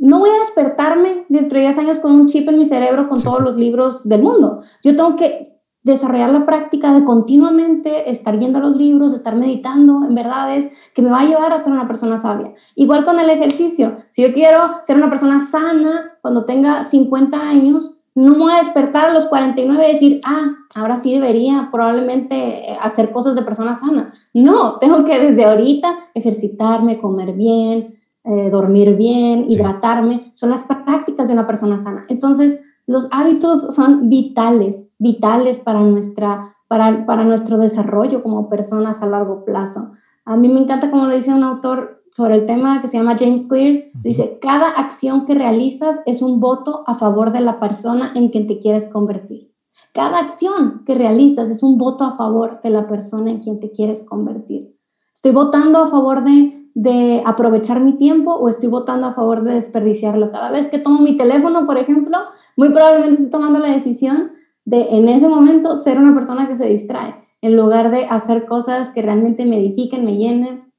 no 0.00 0.18
voy 0.18 0.30
a 0.30 0.40
despertarme 0.40 1.26
dentro 1.28 1.58
de 1.58 1.66
10 1.66 1.78
años 1.78 1.98
con 1.98 2.12
un 2.12 2.26
chip 2.26 2.48
en 2.48 2.58
mi 2.58 2.64
cerebro 2.64 3.06
con 3.06 3.22
todos 3.22 3.40
los 3.40 3.56
libros 3.56 4.08
del 4.08 4.22
mundo. 4.22 4.62
Yo 4.82 4.96
tengo 4.96 5.14
que 5.14 5.60
desarrollar 5.82 6.30
la 6.30 6.46
práctica 6.46 6.92
de 6.92 7.04
continuamente 7.04 8.10
estar 8.10 8.38
yendo 8.38 8.58
a 8.58 8.62
los 8.62 8.76
libros, 8.76 9.12
estar 9.12 9.36
meditando 9.36 10.04
en 10.06 10.14
verdades 10.14 10.70
que 10.94 11.02
me 11.02 11.10
va 11.10 11.20
a 11.20 11.24
llevar 11.26 11.52
a 11.52 11.58
ser 11.58 11.72
una 11.72 11.86
persona 11.86 12.18
sabia. 12.18 12.52
Igual 12.74 13.04
con 13.04 13.18
el 13.18 13.28
ejercicio. 13.28 13.98
Si 14.10 14.22
yo 14.22 14.32
quiero 14.32 14.58
ser 14.84 14.96
una 14.96 15.10
persona 15.10 15.40
sana 15.40 16.18
cuando 16.22 16.44
tenga 16.44 16.84
50 16.84 17.38
años, 17.38 17.96
no 18.14 18.32
me 18.32 18.38
voy 18.38 18.52
a 18.52 18.58
despertar 18.58 19.10
a 19.10 19.14
los 19.14 19.26
49 19.26 19.84
y 19.84 19.92
decir, 19.92 20.20
ah, 20.24 20.52
ahora 20.74 20.96
sí 20.96 21.14
debería 21.14 21.68
probablemente 21.70 22.70
eh, 22.72 22.78
hacer 22.82 23.12
cosas 23.12 23.34
de 23.34 23.42
persona 23.42 23.74
sana. 23.74 24.12
No, 24.34 24.78
tengo 24.78 25.04
que 25.04 25.18
desde 25.18 25.44
ahorita 25.44 25.94
ejercitarme, 26.14 26.98
comer 26.98 27.32
bien, 27.32 27.99
eh, 28.24 28.50
dormir 28.50 28.96
bien, 28.96 29.46
hidratarme, 29.48 30.30
son 30.34 30.50
las 30.50 30.64
prácticas 30.64 31.28
de 31.28 31.34
una 31.34 31.46
persona 31.46 31.78
sana. 31.78 32.04
Entonces, 32.08 32.60
los 32.86 33.08
hábitos 33.12 33.74
son 33.74 34.08
vitales, 34.08 34.90
vitales 34.98 35.58
para, 35.58 35.80
nuestra, 35.80 36.56
para, 36.68 37.06
para 37.06 37.24
nuestro 37.24 37.56
desarrollo 37.56 38.22
como 38.22 38.48
personas 38.48 39.02
a 39.02 39.06
largo 39.06 39.44
plazo. 39.44 39.92
A 40.24 40.36
mí 40.36 40.48
me 40.48 40.60
encanta 40.60 40.90
como 40.90 41.06
le 41.06 41.16
dice 41.16 41.32
un 41.32 41.44
autor 41.44 42.02
sobre 42.10 42.34
el 42.34 42.46
tema 42.46 42.82
que 42.82 42.88
se 42.88 42.98
llama 42.98 43.16
James 43.18 43.46
Clear, 43.48 43.84
dice, 44.02 44.38
cada 44.40 44.68
acción 44.68 45.26
que 45.26 45.34
realizas 45.34 46.00
es 46.06 46.22
un 46.22 46.40
voto 46.40 46.82
a 46.86 46.94
favor 46.94 47.30
de 47.32 47.40
la 47.40 47.60
persona 47.60 48.12
en 48.14 48.28
quien 48.28 48.46
te 48.46 48.58
quieres 48.58 48.88
convertir. 48.88 49.52
Cada 49.92 50.18
acción 50.18 50.82
que 50.84 50.94
realizas 50.94 51.50
es 51.50 51.62
un 51.62 51.78
voto 51.78 52.04
a 52.04 52.12
favor 52.12 52.60
de 52.62 52.70
la 52.70 52.88
persona 52.88 53.30
en 53.30 53.40
quien 53.40 53.60
te 53.60 53.70
quieres 53.70 54.06
convertir. 54.06 54.76
Estoy 55.12 55.32
votando 55.32 55.78
a 55.78 55.86
favor 55.86 56.22
de 56.22 56.59
de 56.80 57.22
aprovechar 57.26 57.78
mi 57.80 57.98
tiempo 57.98 58.32
o 58.32 58.48
estoy 58.48 58.70
votando 58.70 59.06
a 59.06 59.12
favor 59.12 59.44
de 59.44 59.52
desperdiciarlo. 59.52 60.32
Cada 60.32 60.50
vez 60.50 60.68
que 60.68 60.78
tomo 60.78 61.02
mi 61.02 61.14
teléfono, 61.14 61.66
por 61.66 61.76
ejemplo, 61.76 62.16
muy 62.56 62.70
probablemente 62.70 63.16
estoy 63.16 63.30
tomando 63.30 63.58
la 63.58 63.70
decisión 63.70 64.32
de 64.64 64.88
en 64.88 65.06
ese 65.10 65.28
momento 65.28 65.76
ser 65.76 65.98
una 65.98 66.14
persona 66.14 66.48
que 66.48 66.56
se 66.56 66.66
distrae, 66.66 67.16
en 67.42 67.54
lugar 67.54 67.90
de 67.90 68.06
hacer 68.06 68.46
cosas 68.46 68.92
que 68.94 69.02
realmente 69.02 69.44
me 69.44 69.58
edifiquen, 69.58 70.06
me 70.06 70.16
llenen. 70.16 70.72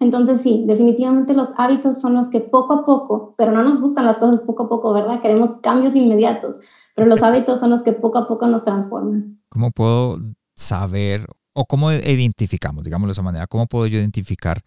Entonces 0.00 0.40
sí, 0.40 0.64
definitivamente 0.66 1.32
los 1.32 1.50
hábitos 1.58 2.00
son 2.00 2.14
los 2.14 2.28
que 2.28 2.40
poco 2.40 2.72
a 2.72 2.84
poco, 2.84 3.36
pero 3.38 3.52
no 3.52 3.62
nos 3.62 3.80
gustan 3.80 4.04
las 4.04 4.18
cosas 4.18 4.40
poco 4.40 4.64
a 4.64 4.68
poco, 4.68 4.92
¿verdad? 4.92 5.20
Queremos 5.20 5.60
cambios 5.62 5.94
inmediatos, 5.94 6.56
pero 6.96 7.06
los 7.06 7.22
hábitos 7.22 7.60
son 7.60 7.70
los 7.70 7.84
que 7.84 7.92
poco 7.92 8.18
a 8.18 8.26
poco 8.26 8.48
nos 8.48 8.64
transforman. 8.64 9.40
¿Cómo 9.48 9.70
puedo 9.70 10.18
saber 10.56 11.24
o 11.54 11.66
cómo 11.66 11.92
identificamos, 11.92 12.82
digámoslo 12.82 13.10
de 13.10 13.12
esa 13.12 13.22
manera, 13.22 13.46
cómo 13.46 13.66
puedo 13.66 13.86
yo 13.86 13.98
identificar 13.98 14.60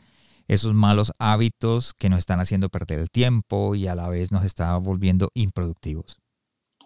esos 0.50 0.74
malos 0.74 1.14
hábitos 1.20 1.94
que 1.94 2.10
nos 2.10 2.20
están 2.20 2.42
haciendo 2.42 2.68
perder 2.68 3.00
el 3.00 3.10
tiempo 3.10 3.76
y 3.76 3.88
a 3.88 3.96
la 3.96 4.10
vez 4.10 4.34
nos 4.34 4.44
está 4.44 4.78
volviendo 4.78 5.30
improductivos. 5.34 6.20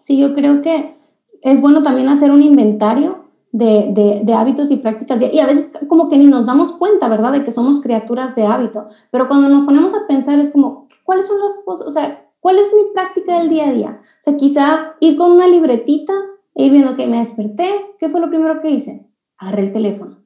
Sí, 0.00 0.16
yo 0.18 0.32
creo 0.32 0.62
que 0.62 0.94
es 1.42 1.60
bueno 1.60 1.82
también 1.82 2.08
hacer 2.08 2.30
un 2.30 2.42
inventario 2.42 3.24
de, 3.50 4.22
de, 4.24 4.34
hábitos 4.34 4.70
y 4.70 4.76
prácticas. 4.76 5.20
Y 5.20 5.40
a 5.40 5.46
veces 5.46 5.72
como 5.88 6.08
que 6.08 6.18
ni 6.18 6.26
nos 6.26 6.46
damos 6.46 6.72
cuenta, 6.72 7.08
¿verdad?, 7.08 7.32
de 7.32 7.44
que 7.44 7.50
somos 7.50 7.80
criaturas 7.80 8.36
de 8.36 8.46
hábito. 8.46 8.86
Pero 9.10 9.26
cuando 9.26 9.48
nos 9.48 9.64
ponemos 9.64 9.94
a 9.94 10.06
pensar 10.06 10.38
es 10.38 10.50
como, 10.50 10.88
¿cuáles 11.04 11.26
son 11.26 11.40
las 11.40 11.56
cosas? 11.64 11.86
O 11.86 11.90
sea, 11.90 12.24
¿Cuál 12.44 12.58
es 12.58 12.74
mi 12.74 12.92
práctica 12.92 13.38
del 13.38 13.48
día 13.48 13.70
a 13.70 13.72
día? 13.72 14.00
O 14.02 14.22
sea, 14.22 14.36
quizá 14.36 14.96
ir 15.00 15.16
con 15.16 15.32
una 15.32 15.46
libretita 15.46 16.12
e 16.54 16.66
ir 16.66 16.72
viendo 16.72 16.94
que 16.94 17.06
me 17.06 17.16
desperté, 17.16 17.70
¿qué 17.98 18.10
fue 18.10 18.20
lo 18.20 18.28
primero 18.28 18.60
que 18.60 18.68
hice? 18.68 19.08
Agarré 19.38 19.62
el 19.62 19.72
teléfono. 19.72 20.23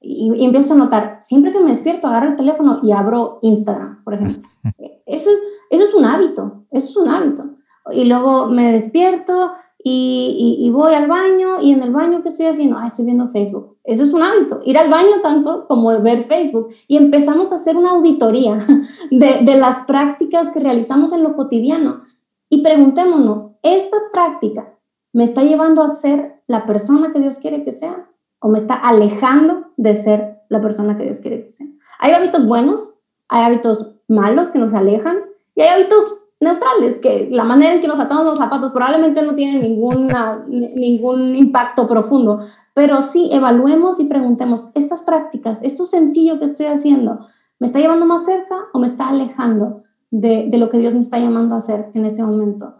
Y, 0.00 0.32
y 0.36 0.44
empiezo 0.44 0.74
a 0.74 0.76
notar, 0.76 1.18
siempre 1.22 1.52
que 1.52 1.60
me 1.60 1.70
despierto, 1.70 2.06
agarro 2.06 2.30
el 2.30 2.36
teléfono 2.36 2.80
y 2.82 2.92
abro 2.92 3.38
Instagram, 3.42 4.04
por 4.04 4.14
ejemplo. 4.14 4.48
Eso 5.06 5.30
es, 5.30 5.42
eso 5.70 5.84
es 5.84 5.94
un 5.94 6.04
hábito, 6.04 6.66
eso 6.70 6.90
es 6.90 6.96
un 6.96 7.08
hábito. 7.08 7.44
Y 7.90 8.04
luego 8.04 8.46
me 8.46 8.72
despierto 8.72 9.52
y, 9.82 10.58
y, 10.60 10.70
voy 10.70 10.92
al 10.92 11.06
baño 11.06 11.62
y 11.62 11.72
en 11.72 11.82
el 11.82 11.92
baño, 11.92 12.22
¿qué 12.22 12.28
estoy 12.28 12.46
haciendo? 12.46 12.76
Ah, 12.76 12.88
estoy 12.88 13.06
viendo 13.06 13.28
Facebook. 13.28 13.78
Eso 13.84 14.02
es 14.02 14.12
un 14.12 14.22
hábito, 14.22 14.60
ir 14.64 14.76
al 14.76 14.90
baño 14.90 15.22
tanto 15.22 15.66
como 15.66 15.98
ver 16.02 16.24
Facebook. 16.24 16.68
Y 16.88 16.98
empezamos 16.98 17.52
a 17.52 17.54
hacer 17.54 17.76
una 17.76 17.92
auditoría 17.92 18.58
de, 19.10 19.38
de 19.42 19.54
las 19.56 19.80
prácticas 19.86 20.50
que 20.50 20.60
realizamos 20.60 21.12
en 21.12 21.22
lo 21.22 21.36
cotidiano 21.36 22.02
y 22.50 22.62
preguntémonos, 22.62 23.52
¿esta 23.62 23.96
práctica 24.12 24.78
me 25.12 25.24
está 25.24 25.42
llevando 25.42 25.82
a 25.82 25.88
ser 25.88 26.42
la 26.46 26.66
persona 26.66 27.12
que 27.12 27.20
Dios 27.20 27.38
quiere 27.38 27.64
que 27.64 27.72
sea 27.72 28.07
o 28.40 28.48
me 28.48 28.58
está 28.58 28.74
alejando 28.74 29.72
de 29.76 29.94
ser 29.94 30.40
la 30.48 30.60
persona 30.60 30.96
que 30.96 31.04
Dios 31.04 31.20
quiere 31.20 31.44
que 31.44 31.50
sea? 31.50 31.66
Hay 31.98 32.12
hábitos 32.12 32.46
buenos, 32.46 32.94
hay 33.28 33.44
hábitos 33.44 33.96
malos 34.08 34.50
que 34.50 34.58
nos 34.58 34.74
alejan 34.74 35.18
y 35.54 35.62
hay 35.62 35.68
hábitos 35.68 36.18
neutrales, 36.40 36.98
que 36.98 37.28
la 37.30 37.44
manera 37.44 37.74
en 37.74 37.80
que 37.80 37.88
nos 37.88 37.98
atamos 37.98 38.24
los 38.24 38.38
zapatos 38.38 38.72
probablemente 38.72 39.22
no 39.22 39.34
tiene 39.34 39.58
ninguna, 39.60 40.44
ningún 40.46 41.34
impacto 41.34 41.88
profundo, 41.88 42.38
pero 42.74 43.00
sí 43.00 43.28
evaluemos 43.32 43.98
y 43.98 44.04
preguntemos, 44.04 44.68
estas 44.74 45.02
prácticas, 45.02 45.62
esto 45.62 45.84
sencillo 45.84 46.38
que 46.38 46.44
estoy 46.44 46.66
haciendo, 46.66 47.26
¿me 47.58 47.66
está 47.66 47.80
llevando 47.80 48.06
más 48.06 48.24
cerca 48.24 48.54
o 48.72 48.78
me 48.78 48.86
está 48.86 49.08
alejando 49.08 49.82
de, 50.10 50.48
lo 50.52 50.70
que 50.70 50.78
Dios 50.78 50.94
me 50.94 51.00
está 51.00 51.18
llamando 51.18 51.54
a 51.54 51.58
hacer 51.58 51.90
en 51.94 52.04
este 52.04 52.22
momento? 52.22 52.76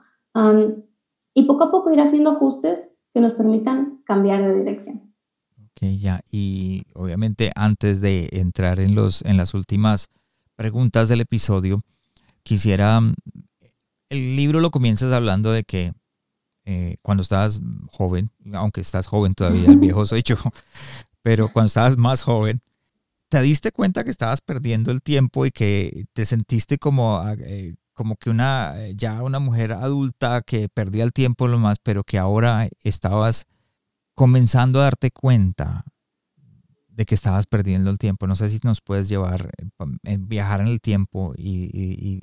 y 1.35 1.47
poco 1.47 1.65
a 1.65 1.71
poco 1.73 1.91
ir 1.91 2.01
haciendo 2.01 2.31
ajustes 2.31 2.93
que 3.13 3.21
nos 3.21 3.33
permitan 3.33 4.03
cambiar 4.05 4.41
de 4.41 4.55
dirección. 4.55 5.08
Ok, 5.81 5.89
ya, 6.01 6.21
y 6.31 6.83
obviamente 6.95 7.53
antes 7.55 8.01
de 8.01 8.29
entrar 8.33 8.81
en, 8.81 8.97
los, 8.97 9.23
en 9.23 9.37
las 9.37 9.55
últimas 9.55 10.09
preguntas 10.57 11.09
del 11.09 11.21
episodio, 11.21 11.81
quisiera 12.43 13.01
el 14.09 14.37
libro 14.37 14.61
lo 14.61 14.71
comienzas 14.71 15.13
hablando 15.13 15.53
de 15.53 15.63
que 15.63 15.93
eh, 16.65 16.97
cuando 17.03 17.23
estabas 17.23 17.61
joven, 17.93 18.31
aunque 18.55 18.81
estás 18.81 19.07
joven 19.07 19.35
todavía, 19.35 19.71
el 19.71 19.79
viejo 19.79 20.05
soy 20.05 20.23
yo, 20.25 20.37
pero 21.23 21.53
cuando 21.53 21.69
estabas 21.69 21.97
más 21.97 22.23
joven, 22.23 22.61
te 23.29 23.41
diste 23.43 23.71
cuenta 23.71 24.03
que 24.03 24.11
estabas 24.11 24.41
perdiendo 24.41 24.91
el 24.91 25.01
tiempo 25.01 25.47
y 25.47 25.53
que 25.53 26.07
te 26.13 26.25
sentiste 26.25 26.79
como, 26.79 27.19
ah, 27.19 27.37
eh, 27.39 27.77
como 27.93 28.17
que 28.17 28.31
una, 28.31 28.75
ya 28.97 29.23
una 29.23 29.39
mujer 29.39 29.73
adulta 29.73 30.43
que 30.43 30.69
perdía 30.69 31.05
el 31.05 31.13
tiempo 31.13 31.47
lo 31.47 31.59
más, 31.59 31.79
pero 31.81 32.03
que 32.03 32.19
ahora 32.19 32.69
estabas 32.83 33.47
comenzando 34.19 34.81
a 34.81 34.83
darte 34.83 35.13
cuenta 35.13 35.85
de 36.89 37.05
que 37.05 37.15
estabas 37.15 37.47
perdiendo 37.47 37.89
el 37.89 37.99
tiempo. 37.99 38.27
No 38.27 38.35
sé 38.35 38.51
si 38.51 38.59
nos 38.65 38.81
puedes 38.81 39.09
llevar, 39.09 39.53
eh, 40.03 40.17
viajar 40.19 40.61
en 40.61 40.67
el 40.67 40.81
tiempo 40.81 41.35
y, 41.37 42.21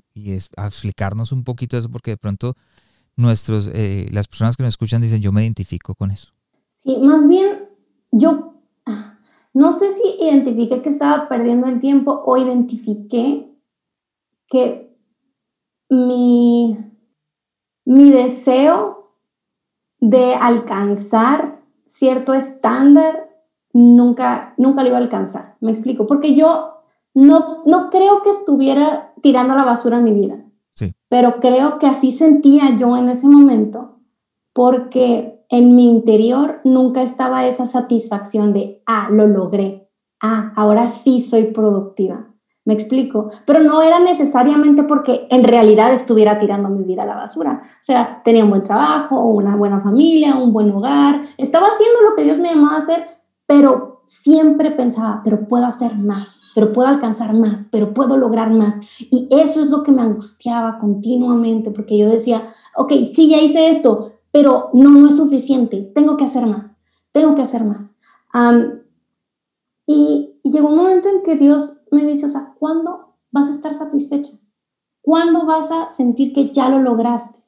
explicarnos 0.58 1.32
un 1.32 1.46
poquito 1.46 1.78
eso, 1.78 1.90
porque 1.90 2.12
de 2.12 2.18
pronto 2.18 2.56
nuestros, 3.16 3.72
eh, 3.74 4.10
las 4.12 4.28
personas 4.28 4.58
que 4.58 4.64
nos 4.64 4.74
escuchan 4.74 5.02
dicen, 5.02 5.22
yo 5.22 5.32
me 5.32 5.44
identifico 5.44 5.96
con 5.96 6.12
eso. 6.12 6.34
Sí, 6.84 6.98
más 6.98 7.30
bien 7.30 7.70
yo 8.12 8.62
no 9.54 9.72
sé 9.72 9.94
si 9.94 10.22
identifiqué 10.22 10.82
que 10.82 10.90
estaba 10.90 11.30
perdiendo 11.30 11.70
el 11.70 11.80
tiempo 11.80 12.24
o 12.26 12.36
identifiqué 12.36 13.50
que 14.48 14.94
mi, 15.90 16.78
mi 17.86 18.12
deseo 18.12 19.16
de 20.02 20.36
alcanzar 20.36 21.55
cierto 21.86 22.34
estándar 22.34 23.30
nunca, 23.74 24.54
nunca 24.58 24.82
lo 24.82 24.90
iba 24.90 24.98
a 24.98 25.02
alcanzar. 25.02 25.58
Me 25.60 25.72
explico, 25.72 26.08
porque 26.08 26.36
yo 26.36 26.76
no, 27.14 27.64
no 27.66 27.90
creo 27.90 28.22
que 28.24 28.30
estuviera 28.30 29.14
tirando 29.22 29.56
la 29.56 29.64
basura 29.64 29.98
en 29.98 30.04
mi 30.04 30.12
vida, 30.12 30.44
sí. 30.74 30.94
pero 31.10 31.40
creo 31.40 31.80
que 31.80 31.88
así 31.88 32.12
sentía 32.12 32.76
yo 32.76 32.96
en 32.98 33.10
ese 33.10 33.28
momento, 33.28 34.00
porque 34.54 35.46
en 35.50 35.76
mi 35.76 35.88
interior 35.88 36.62
nunca 36.64 37.02
estaba 37.02 37.46
esa 37.48 37.68
satisfacción 37.68 38.54
de, 38.54 38.82
ah, 38.86 39.10
lo 39.12 39.28
logré, 39.28 39.90
ah, 40.22 40.54
ahora 40.56 40.88
sí 40.88 41.22
soy 41.22 41.46
productiva. 41.46 42.35
Me 42.66 42.74
explico, 42.74 43.30
pero 43.46 43.60
no 43.62 43.82
era 43.84 44.00
necesariamente 44.00 44.84
porque 44.84 45.28
en 45.30 45.44
realidad 45.44 45.94
estuviera 45.94 46.40
tirando 46.40 46.68
mi 46.70 46.84
vida 46.84 47.04
a 47.04 47.06
la 47.06 47.16
basura. 47.16 47.62
O 47.64 47.84
sea, 47.84 48.22
tenía 48.24 48.44
un 48.44 48.50
buen 48.50 48.64
trabajo, 48.64 49.24
una 49.24 49.56
buena 49.56 49.80
familia, 49.80 50.36
un 50.36 50.52
buen 50.52 50.72
hogar, 50.72 51.22
estaba 51.38 51.68
haciendo 51.68 52.02
lo 52.02 52.16
que 52.16 52.24
Dios 52.24 52.40
me 52.40 52.50
llamaba 52.50 52.76
a 52.76 52.80
hacer, 52.80 53.06
pero 53.46 54.02
siempre 54.06 54.72
pensaba, 54.72 55.22
pero 55.24 55.48
puedo 55.48 55.66
hacer 55.66 55.96
más, 55.96 56.42
pero 56.54 56.72
puedo 56.72 56.88
alcanzar 56.88 57.34
más, 57.34 57.70
pero 57.72 57.94
puedo 57.94 58.18
lograr 58.18 58.52
más. 58.52 58.80
Y 59.00 59.28
eso 59.32 59.64
es 59.64 59.70
lo 59.70 59.84
que 59.84 59.92
me 59.92 60.02
angustiaba 60.02 60.78
continuamente, 60.80 61.72
porque 61.72 61.98
yo 61.98 62.10
decía, 62.10 62.48
ok, 62.76 62.94
sí, 63.14 63.30
ya 63.30 63.38
hice 63.38 63.70
esto, 63.70 64.14
pero 64.32 64.70
no, 64.74 64.90
no 64.92 65.08
es 65.08 65.18
suficiente, 65.18 65.92
tengo 65.94 66.18
que 66.18 66.26
hacer 66.26 66.46
más, 66.46 66.78
tengo 67.12 67.36
que 67.36 67.42
hacer 67.42 67.64
más. 67.64 67.96
y, 69.86 70.32
y 70.44 70.52
llegó 70.52 70.70
un 70.70 70.78
momento 70.78 71.10
en 71.10 71.24
que 71.24 71.36
Dios 71.36 71.78
me 71.96 72.06
dice, 72.06 72.28
o 72.28 72.30
sea, 72.30 72.54
¿cuándo 72.60 73.16
vas 73.32 73.48
a 73.48 73.52
estar 73.52 73.74
satisfecha? 73.74 74.34
¿Cuándo 75.02 75.46
vas 75.46 75.72
a 75.72 75.90
sentir 75.90 76.34
que 76.34 76.52
ya 76.52 76.70
lo 76.70 76.80
lograste? 76.80 77.40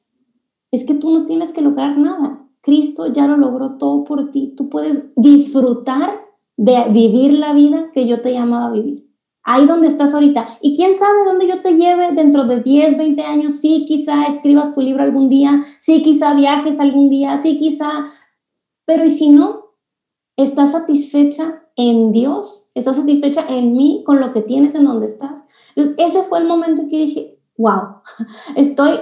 Es 0.72 0.86
que 0.86 0.96
tú 0.96 1.12
no 1.12 1.26
tienes 1.26 1.54
que 1.54 1.62
lograr 1.62 1.98
nada. 1.98 2.48
Cristo 2.62 3.08
ya 3.12 3.28
lo 3.28 3.38
logró 3.38 3.78
todo 3.78 4.04
por 4.04 4.32
ti. 4.32 4.54
Tú 4.56 4.70
puedes 4.70 5.14
disfrutar 5.16 6.20
de 6.58 6.90
vivir 6.90 7.34
la 7.34 7.54
vida 7.54 7.92
que 7.94 8.08
yo 8.08 8.22
te 8.22 8.30
he 8.30 8.34
llamado 8.34 8.68
a 8.68 8.72
vivir. 8.72 9.08
Ahí 9.44 9.66
donde 9.66 9.88
estás 9.88 10.14
ahorita. 10.14 10.48
Y 10.62 10.76
quién 10.76 10.94
sabe 10.94 11.24
dónde 11.26 11.48
yo 11.48 11.62
te 11.62 11.78
lleve 11.78 12.12
dentro 12.12 12.44
de 12.44 12.62
10, 12.62 12.98
20 12.98 13.22
años. 13.22 13.60
Sí, 13.60 13.86
quizá 13.88 14.26
escribas 14.26 14.76
tu 14.76 14.82
libro 14.82 15.04
algún 15.04 15.30
día. 15.30 15.62
Sí, 15.80 16.04
quizá 16.04 16.34
viajes 16.34 16.80
algún 16.80 17.10
día. 17.10 17.38
Sí, 17.38 17.58
quizá. 17.58 17.90
Pero 18.86 19.06
¿y 19.06 19.10
si 19.10 19.30
no? 19.30 19.68
¿Estás 20.36 20.74
satisfecha 20.74 21.64
en 21.78 22.12
Dios? 22.12 22.70
¿Estás 22.74 22.98
satisfecha 22.98 23.46
en 23.48 23.74
mí 23.74 24.04
con 24.06 24.20
lo 24.20 24.34
que 24.34 24.42
tienes 24.42 24.76
en 24.76 24.84
donde 24.84 25.06
estás? 25.06 25.44
Entonces, 25.76 25.96
ese 25.98 26.24
fue 26.24 26.40
el 26.40 26.48
momento 26.48 26.82
en 26.82 26.90
que 26.90 26.98
dije, 26.98 27.40
wow, 27.58 28.02
estoy 28.56 29.00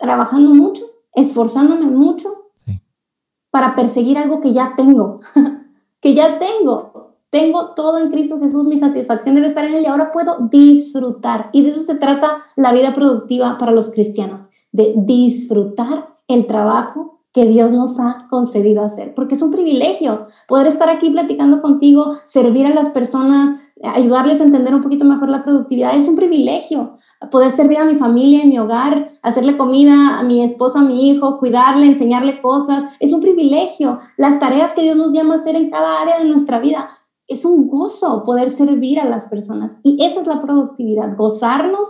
trabajando 0.00 0.54
mucho, 0.54 0.84
esforzándome 1.14 1.86
mucho 1.86 2.28
para 3.50 3.76
perseguir 3.76 4.16
algo 4.16 4.40
que 4.40 4.52
ya 4.52 4.72
tengo, 4.76 5.20
que 6.00 6.14
ya 6.14 6.38
tengo. 6.38 6.90
Tengo 7.30 7.70
todo 7.74 7.98
en 7.98 8.10
Cristo 8.10 8.38
Jesús, 8.40 8.66
mi 8.66 8.76
satisfacción 8.76 9.34
debe 9.34 9.46
estar 9.46 9.64
en 9.64 9.74
Él 9.74 9.84
y 9.84 9.86
ahora 9.86 10.12
puedo 10.12 10.48
disfrutar. 10.50 11.48
Y 11.54 11.62
de 11.62 11.70
eso 11.70 11.80
se 11.80 11.94
trata 11.94 12.44
la 12.56 12.72
vida 12.72 12.92
productiva 12.92 13.56
para 13.56 13.72
los 13.72 13.90
cristianos, 13.90 14.50
de 14.70 14.92
disfrutar 14.98 16.18
el 16.28 16.46
trabajo 16.46 17.21
que 17.32 17.46
Dios 17.46 17.72
nos 17.72 17.98
ha 17.98 18.26
concedido 18.28 18.84
hacer, 18.84 19.14
porque 19.14 19.34
es 19.34 19.42
un 19.42 19.50
privilegio 19.50 20.26
poder 20.46 20.66
estar 20.66 20.90
aquí 20.90 21.10
platicando 21.10 21.62
contigo, 21.62 22.18
servir 22.24 22.66
a 22.66 22.74
las 22.74 22.90
personas, 22.90 23.50
ayudarles 23.82 24.40
a 24.40 24.44
entender 24.44 24.74
un 24.74 24.82
poquito 24.82 25.04
mejor 25.04 25.28
la 25.28 25.42
productividad. 25.42 25.96
Es 25.96 26.08
un 26.08 26.16
privilegio 26.16 26.96
poder 27.30 27.50
servir 27.50 27.78
a 27.78 27.84
mi 27.84 27.94
familia, 27.94 28.42
en 28.42 28.50
mi 28.50 28.58
hogar, 28.58 29.08
hacerle 29.22 29.56
comida 29.56 30.18
a 30.18 30.22
mi 30.22 30.42
esposo, 30.42 30.80
a 30.80 30.82
mi 30.82 31.08
hijo, 31.08 31.38
cuidarle, 31.38 31.86
enseñarle 31.86 32.42
cosas. 32.42 32.84
Es 33.00 33.12
un 33.12 33.20
privilegio. 33.20 33.98
Las 34.16 34.38
tareas 34.38 34.74
que 34.74 34.82
Dios 34.82 34.96
nos 34.96 35.12
llama 35.12 35.34
a 35.34 35.36
hacer 35.36 35.56
en 35.56 35.70
cada 35.70 36.02
área 36.02 36.18
de 36.18 36.26
nuestra 36.26 36.60
vida. 36.60 36.90
Es 37.26 37.44
un 37.44 37.68
gozo 37.68 38.24
poder 38.24 38.50
servir 38.50 39.00
a 39.00 39.06
las 39.06 39.26
personas. 39.26 39.78
Y 39.82 40.04
eso 40.04 40.20
es 40.20 40.26
la 40.26 40.42
productividad, 40.42 41.16
gozarnos 41.16 41.88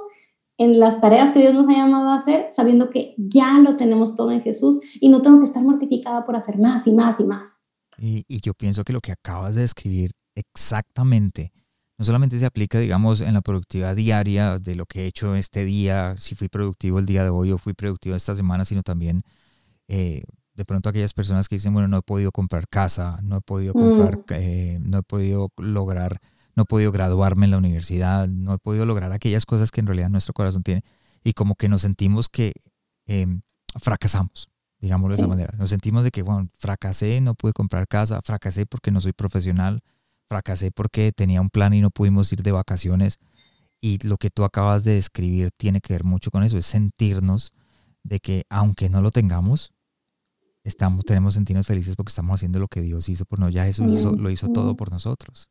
en 0.58 0.78
las 0.78 1.00
tareas 1.00 1.32
que 1.32 1.40
Dios 1.40 1.54
nos 1.54 1.68
ha 1.68 1.72
llamado 1.72 2.10
a 2.10 2.16
hacer, 2.16 2.46
sabiendo 2.50 2.90
que 2.90 3.14
ya 3.16 3.59
lo 3.59 3.76
tenemos 3.76 4.14
todo 4.14 4.30
en 4.30 4.42
Jesús 4.42 4.80
y 5.00 5.09
no 5.09 5.22
tengo 5.22 5.38
que 5.38 5.46
estar 5.46 5.62
mortificada 5.62 6.24
por 6.24 6.36
hacer 6.36 6.59
más 6.59 6.86
y 6.86 6.92
más 6.92 7.20
y 7.20 7.24
más. 7.24 7.50
Y, 7.98 8.40
yo 8.40 8.55
pienso 8.55 8.84
que 8.84 8.92
lo 8.92 9.00
que 9.00 9.12
acabas 9.12 9.55
de 9.55 9.62
describir 9.62 10.12
exactamente, 10.34 11.53
no 11.98 12.05
solamente 12.05 12.38
se 12.38 12.46
aplica, 12.46 12.78
digamos, 12.78 13.20
en 13.20 13.34
la 13.34 13.42
productividad 13.42 13.94
diaria 13.94 14.59
de 14.59 14.74
lo 14.74 14.86
que 14.86 15.03
he 15.03 15.07
hecho 15.07 15.34
este 15.34 15.64
día, 15.64 16.14
si 16.16 16.34
fui 16.34 16.48
productivo 16.48 16.98
el 16.98 17.07
día 17.07 17.22
de 17.22 17.30
hoy 17.30 17.53
o 17.53 17.59
fui 17.59 17.74
productivo 17.74 18.16
esta 18.16 18.34
semana, 18.34 18.64
sino 18.64 18.82
también 18.82 19.22
eh, 19.88 20.22
de 20.55 20.64
pronto 20.64 20.88
aquellas 20.88 21.14
personas 21.14 21.48
que 21.48 21.57
dicen, 21.57 21.72
bueno, 21.72 21.88
no 21.88 21.98
he 21.98 22.03
podido 22.03 22.32
comprar 22.32 22.68
casa, 22.68 23.18
no 23.22 23.36
he 23.36 23.40
podido 23.40 23.72
comprar, 23.74 24.18
mm. 24.18 24.24
eh, 24.34 24.78
no 24.80 24.98
he 24.98 25.03
podido 25.03 25.48
lograr 25.59 26.18
no 26.55 26.64
he 26.64 26.66
podido 26.66 26.92
graduarme 26.92 27.46
en 27.46 27.50
la 27.53 27.59
universidad, 27.59 28.28
no 28.28 28.55
he 28.55 28.59
podido 28.59 28.86
lograr 28.86 29.12
aquellas 29.12 29.46
cosas 29.46 29.70
que 29.70 29.80
en 29.80 29.86
realidad 29.86 30.11
nuestro 30.11 30.34
corazón 30.34 30.62
tiene. 30.62 30.84
Y 31.24 31.32
como 31.32 31.55
que 31.55 31.68
nos 31.68 31.82
sentimos 31.82 32.28
que 32.28 32.53
em, 33.07 33.42
fracasamos, 33.80 34.48
digámoslo 34.80 35.14
de 35.14 35.20
esa 35.20 35.28
manera. 35.28 35.55
Nos 35.57 35.70
sentimos 35.70 36.05
de 36.05 36.11
que, 36.11 36.22
bueno, 36.22 36.48
fracasé, 36.59 37.20
no 37.20 37.34
pude 37.34 37.53
comprar 37.53 37.88
casa, 37.88 38.20
fracasé 38.22 38.66
porque 38.66 38.90
no 38.90 39.00
soy 39.00 39.12
profesional, 39.12 39.82
fracasé 40.28 40.70
porque 40.70 41.12
tenía 41.12 41.40
un 41.40 41.50
plan 41.50 41.72
y 41.74 41.80
no 41.80 41.90
pudimos 41.90 42.32
ir 42.32 42.42
de 42.42 42.53
vacaciones. 42.53 43.18
Y 43.80 44.07
lo 44.07 44.16
que 44.16 44.30
tú 44.30 44.44
acabas 44.44 44.84
de 44.84 44.94
describir 44.94 45.50
tiene 45.57 45.80
que 45.80 45.94
ver 45.94 46.05
mucho 46.05 46.30
con 46.30 46.42
eso, 46.42 46.59
es 46.59 46.66
sentirnos 46.66 47.53
de 48.05 48.20
que 48.20 48.44
aunque 48.48 48.88
no 48.88 49.00
lo 49.00 49.11
tengamos, 49.11 49.72
estamos, 50.64 51.05
tenemos 51.05 51.34
sentirnos 51.34 51.66
felices 51.66 51.96
porque 51.96 52.11
estamos 52.11 52.34
haciendo 52.34 52.59
lo 52.59 52.68
que 52.68 52.80
Dios 52.80 53.09
hizo 53.09 53.24
por 53.24 53.38
nosotros. 53.38 53.55
Ya 53.55 53.64
Jesús 53.64 54.18
lo 54.18 54.30
hizo 54.30 54.48
todo 54.48 54.76
por 54.76 54.90
nosotros. 54.90 55.48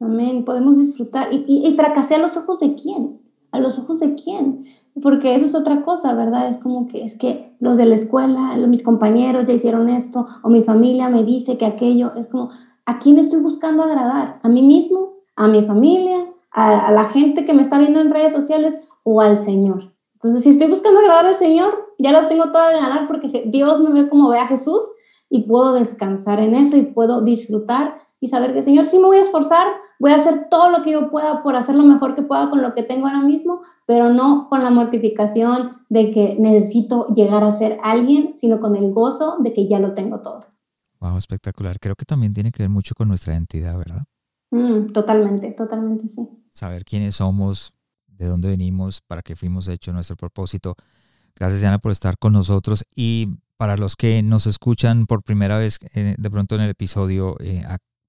Amén. 0.00 0.44
Podemos 0.44 0.78
disfrutar. 0.78 1.32
¿Y, 1.32 1.44
y, 1.46 1.66
y 1.66 1.74
fracasé 1.74 2.16
a 2.16 2.18
los 2.18 2.36
ojos 2.36 2.60
de 2.60 2.74
quién? 2.74 3.20
¿A 3.52 3.60
los 3.60 3.78
ojos 3.78 4.00
de 4.00 4.14
quién? 4.14 4.66
Porque 5.02 5.34
eso 5.34 5.46
es 5.46 5.54
otra 5.54 5.82
cosa, 5.82 6.14
¿verdad? 6.14 6.48
Es 6.48 6.56
como 6.56 6.86
que 6.88 7.04
es 7.04 7.18
que 7.18 7.56
los 7.60 7.76
de 7.76 7.86
la 7.86 7.94
escuela, 7.94 8.56
los, 8.56 8.68
mis 8.68 8.82
compañeros 8.82 9.46
ya 9.46 9.54
hicieron 9.54 9.88
esto, 9.88 10.26
o 10.42 10.48
mi 10.48 10.62
familia 10.62 11.08
me 11.08 11.24
dice 11.24 11.56
que 11.58 11.66
aquello, 11.66 12.12
es 12.14 12.28
como, 12.28 12.50
¿a 12.84 12.98
quién 12.98 13.18
estoy 13.18 13.40
buscando 13.40 13.82
agradar? 13.82 14.40
¿A 14.42 14.48
mí 14.48 14.62
mismo? 14.62 15.14
¿A 15.36 15.48
mi 15.48 15.64
familia? 15.64 16.26
¿A, 16.50 16.88
a 16.88 16.92
la 16.92 17.06
gente 17.06 17.44
que 17.44 17.54
me 17.54 17.62
está 17.62 17.78
viendo 17.78 18.00
en 18.00 18.10
redes 18.10 18.32
sociales? 18.32 18.78
¿O 19.02 19.20
al 19.20 19.36
Señor? 19.36 19.92
Entonces, 20.14 20.44
si 20.44 20.50
estoy 20.50 20.68
buscando 20.68 21.00
agradar 21.00 21.26
al 21.26 21.34
Señor, 21.34 21.74
ya 21.98 22.12
las 22.12 22.28
tengo 22.28 22.44
todas 22.46 22.72
de 22.72 22.80
ganar 22.80 23.06
porque 23.06 23.44
Dios 23.46 23.80
me 23.80 23.90
ve 23.90 24.08
como 24.08 24.30
ve 24.30 24.38
a 24.38 24.46
Jesús 24.46 24.82
y 25.28 25.46
puedo 25.46 25.74
descansar 25.74 26.40
en 26.40 26.54
eso 26.54 26.76
y 26.76 26.82
puedo 26.82 27.22
disfrutar 27.22 27.98
y 28.24 28.28
saber 28.28 28.54
que, 28.54 28.62
Señor, 28.62 28.86
sí 28.86 28.98
me 28.98 29.04
voy 29.04 29.18
a 29.18 29.20
esforzar, 29.20 29.66
voy 30.00 30.12
a 30.12 30.16
hacer 30.16 30.48
todo 30.50 30.70
lo 30.70 30.82
que 30.82 30.92
yo 30.92 31.10
pueda 31.10 31.42
por 31.42 31.56
hacer 31.56 31.74
lo 31.74 31.84
mejor 31.84 32.14
que 32.14 32.22
pueda 32.22 32.48
con 32.48 32.62
lo 32.62 32.74
que 32.74 32.82
tengo 32.82 33.06
ahora 33.06 33.20
mismo, 33.20 33.60
pero 33.86 34.14
no 34.14 34.48
con 34.48 34.62
la 34.62 34.70
mortificación 34.70 35.84
de 35.90 36.10
que 36.10 36.38
necesito 36.40 37.08
llegar 37.08 37.44
a 37.44 37.52
ser 37.52 37.78
alguien, 37.82 38.32
sino 38.38 38.60
con 38.60 38.76
el 38.76 38.94
gozo 38.94 39.36
de 39.40 39.52
que 39.52 39.68
ya 39.68 39.78
lo 39.78 39.92
tengo 39.92 40.22
todo. 40.22 40.40
Wow, 41.00 41.18
espectacular. 41.18 41.78
Creo 41.78 41.96
que 41.96 42.06
también 42.06 42.32
tiene 42.32 42.50
que 42.50 42.62
ver 42.62 42.70
mucho 42.70 42.94
con 42.94 43.08
nuestra 43.08 43.34
identidad, 43.34 43.76
¿verdad? 43.76 44.04
Mm, 44.50 44.92
totalmente, 44.92 45.50
totalmente, 45.50 46.08
sí. 46.08 46.26
Saber 46.48 46.82
quiénes 46.86 47.16
somos, 47.16 47.74
de 48.06 48.26
dónde 48.26 48.48
venimos, 48.48 49.02
para 49.06 49.20
qué 49.20 49.36
fuimos 49.36 49.68
hechos, 49.68 49.92
nuestro 49.92 50.16
propósito. 50.16 50.76
Gracias, 51.36 51.62
Ana, 51.64 51.78
por 51.78 51.92
estar 51.92 52.16
con 52.16 52.32
nosotros. 52.32 52.84
Y 52.96 53.36
para 53.58 53.76
los 53.76 53.96
que 53.96 54.22
nos 54.22 54.46
escuchan 54.46 55.04
por 55.04 55.22
primera 55.22 55.58
vez, 55.58 55.78
eh, 55.94 56.14
de 56.16 56.30
pronto 56.30 56.54
en 56.54 56.62
el 56.62 56.70
episodio, 56.70 57.36
eh, 57.40 57.62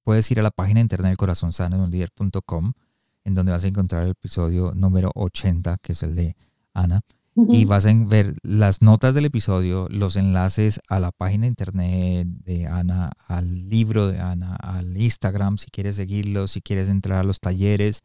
puedes 0.06 0.30
ir 0.32 0.40
a 0.40 0.44
la 0.44 0.52
página 0.52 0.80
internet 0.80 1.10
del 1.10 1.18
corazón 1.18 1.52
sano 1.52 1.76
en 1.76 3.34
donde 3.34 3.52
vas 3.52 3.64
a 3.64 3.68
encontrar 3.68 4.04
el 4.04 4.12
episodio 4.12 4.72
número 4.76 5.12
80, 5.16 5.78
que 5.82 5.94
es 5.94 6.04
el 6.04 6.16
de 6.16 6.38
Ana. 6.74 7.02
Y 7.50 7.66
vas 7.66 7.86
a 7.86 7.94
ver 7.94 8.34
las 8.44 8.82
notas 8.82 9.14
del 9.14 9.26
episodio, 9.26 9.90
los 9.90 10.16
enlaces 10.16 10.80
a 10.88 11.02
la 11.02 11.12
página 11.12 11.48
internet 11.48 12.28
de 12.28 12.68
Ana, 12.68 13.12
al 13.28 13.68
libro 13.68 14.08
de 14.08 14.22
Ana, 14.22 14.56
al 14.56 14.96
Instagram, 14.96 15.58
si 15.58 15.70
quieres 15.70 15.98
seguirlo, 15.98 16.48
si 16.48 16.62
quieres 16.62 16.88
entrar 16.88 17.20
a 17.20 17.24
los 17.26 17.42
talleres. 17.42 18.04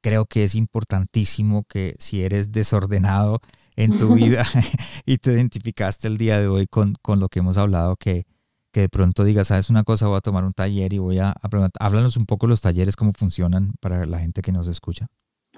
Creo 0.00 0.24
que 0.24 0.44
es 0.44 0.54
importantísimo 0.54 1.64
que 1.64 1.94
si 1.98 2.22
eres 2.22 2.52
desordenado 2.52 3.40
en 3.76 3.98
tu 3.98 4.14
vida 4.14 4.46
y 5.04 5.18
te 5.18 5.32
identificaste 5.32 6.08
el 6.08 6.16
día 6.16 6.40
de 6.40 6.48
hoy 6.48 6.66
con, 6.66 6.94
con 7.02 7.20
lo 7.20 7.28
que 7.28 7.40
hemos 7.40 7.58
hablado, 7.58 7.96
que, 7.96 8.24
que 8.72 8.80
de 8.80 8.88
pronto 8.88 9.24
digas, 9.24 9.48
sabes 9.48 9.70
una 9.70 9.84
cosa, 9.84 10.08
voy 10.08 10.16
a 10.16 10.20
tomar 10.20 10.44
un 10.44 10.52
taller 10.52 10.92
y 10.92 10.98
voy 10.98 11.18
a, 11.18 11.34
preguntar. 11.50 11.72
Háblanos 11.80 12.16
un 12.16 12.26
poco 12.26 12.46
los 12.46 12.60
talleres, 12.60 12.96
cómo 12.96 13.12
funcionan 13.12 13.72
para 13.80 14.06
la 14.06 14.18
gente 14.18 14.42
que 14.42 14.52
nos 14.52 14.68
escucha. 14.68 15.06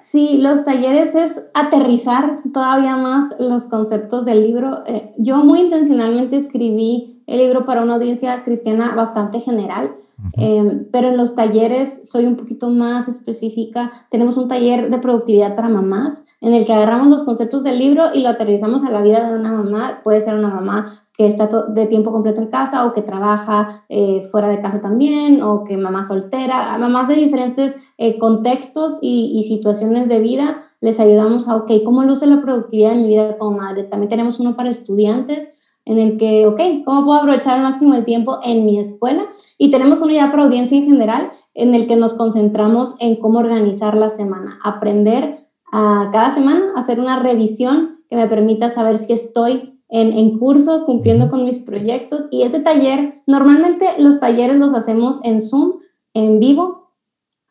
Sí, 0.01 0.39
los 0.39 0.65
talleres 0.65 1.15
es 1.15 1.51
aterrizar 1.55 2.41
todavía 2.53 2.97
más 2.97 3.35
los 3.39 3.65
conceptos 3.65 4.25
del 4.25 4.43
libro. 4.43 4.83
Eh, 4.87 5.13
yo 5.19 5.45
muy 5.45 5.61
intencionalmente 5.61 6.37
escribí 6.37 7.23
el 7.27 7.39
libro 7.39 7.65
para 7.65 7.83
una 7.83 7.95
audiencia 7.95 8.43
cristiana 8.43 8.95
bastante 8.95 9.41
general, 9.41 9.95
eh, 10.39 10.87
pero 10.93 11.09
en 11.09 11.17
los 11.17 11.35
talleres 11.35 12.09
soy 12.09 12.27
un 12.27 12.37
poquito 12.37 12.71
más 12.71 13.09
específica. 13.09 13.93
Tenemos 14.11 14.37
un 14.37 14.49
taller 14.49 14.91
de 14.91 14.99
productividad 14.99 15.57
para 15.57 15.69
mamás 15.69 16.25
en 16.41 16.55
el 16.55 16.67
que 16.67 16.73
agarramos 16.73 17.09
los 17.09 17.23
conceptos 17.25 17.63
del 17.63 17.79
libro 17.79 18.07
y 18.15 18.23
lo 18.23 18.29
aterrizamos 18.29 18.85
a 18.85 18.91
la 18.91 19.03
vida 19.03 19.29
de 19.29 19.39
una 19.39 19.53
mamá. 19.53 20.01
Puede 20.03 20.21
ser 20.21 20.35
una 20.35 20.49
mamá 20.49 20.87
que 21.17 21.27
está 21.27 21.49
de 21.69 21.87
tiempo 21.87 22.11
completo 22.11 22.41
en 22.41 22.49
casa 22.49 22.87
o 22.87 22.95
que 22.95 23.03
trabaja 23.03 23.85
eh, 23.89 24.23
fuera 24.31 24.49
de 24.49 24.61
casa 24.61 24.81
también 24.81 25.43
o 25.43 25.65
que 25.65 25.77
mamá 25.77 26.03
soltera, 26.03 26.77
mamás 26.79 27.09
de 27.09 27.15
diferentes 27.15 27.77
eh, 27.99 28.19
contextos 28.19 28.99
y, 29.03 29.39
y, 29.39 29.43
situaciones 29.43 30.09
de 30.09 30.21
vida, 30.21 30.63
les 30.81 30.99
ayudamos 30.99 31.49
a, 31.49 31.57
ok, 31.57 31.71
¿cómo 31.85 32.03
luce 32.03 32.27
la 32.27 32.41
productividad 32.41 32.93
en 32.93 33.03
mi 33.03 33.09
vida 33.09 33.37
como 33.39 33.59
madre? 33.59 33.85
También 33.85 34.09
tenemos 34.09 34.41
uno 34.41 34.57
para 34.57 34.71
estudiantes 34.71 35.53
en 35.85 35.99
el 35.99 36.17
que, 36.17 36.47
ok, 36.47 36.85
¿cómo 36.85 37.05
puedo 37.05 37.19
aprovechar 37.19 37.57
el 37.57 37.65
máximo 37.65 37.95
de 37.95 38.03
tiempo 38.03 38.39
en 38.45 38.65
mi 38.65 38.79
escuela? 38.79 39.25
Y 39.59 39.71
tenemos 39.71 40.01
uno 40.01 40.13
ya 40.13 40.31
para 40.31 40.45
audiencia 40.45 40.79
en 40.79 40.85
general 40.85 41.33
en 41.55 41.75
el 41.75 41.87
que 41.87 41.97
nos 41.97 42.15
concentramos 42.15 42.97
en 42.99 43.17
cómo 43.17 43.39
organizar 43.39 43.97
la 43.97 44.11
semana, 44.11 44.59
aprender 44.65 45.47
a 45.73 46.11
cada 46.13 46.31
semana, 46.31 46.73
hacer 46.77 47.01
una 47.01 47.19
revisión 47.19 48.01
que 48.09 48.17
me 48.17 48.29
permita 48.29 48.69
saber 48.69 48.99
si 48.99 49.13
estoy 49.13 49.81
en, 49.89 50.39
curso, 50.39 50.87
cumpliendo 50.87 51.31
con 51.31 51.45
mis 51.45 51.59
proyectos. 51.59 52.27
Y 52.31 52.43
ese 52.43 52.61
taller, 52.61 53.23
normalmente 53.27 53.87
los 53.99 54.21
talleres 54.21 54.59
los 54.59 54.73
hacemos 54.73 55.21
en 55.23 55.43
Zoom, 55.43 55.81
en 56.15 56.39
vivo, 56.39 56.93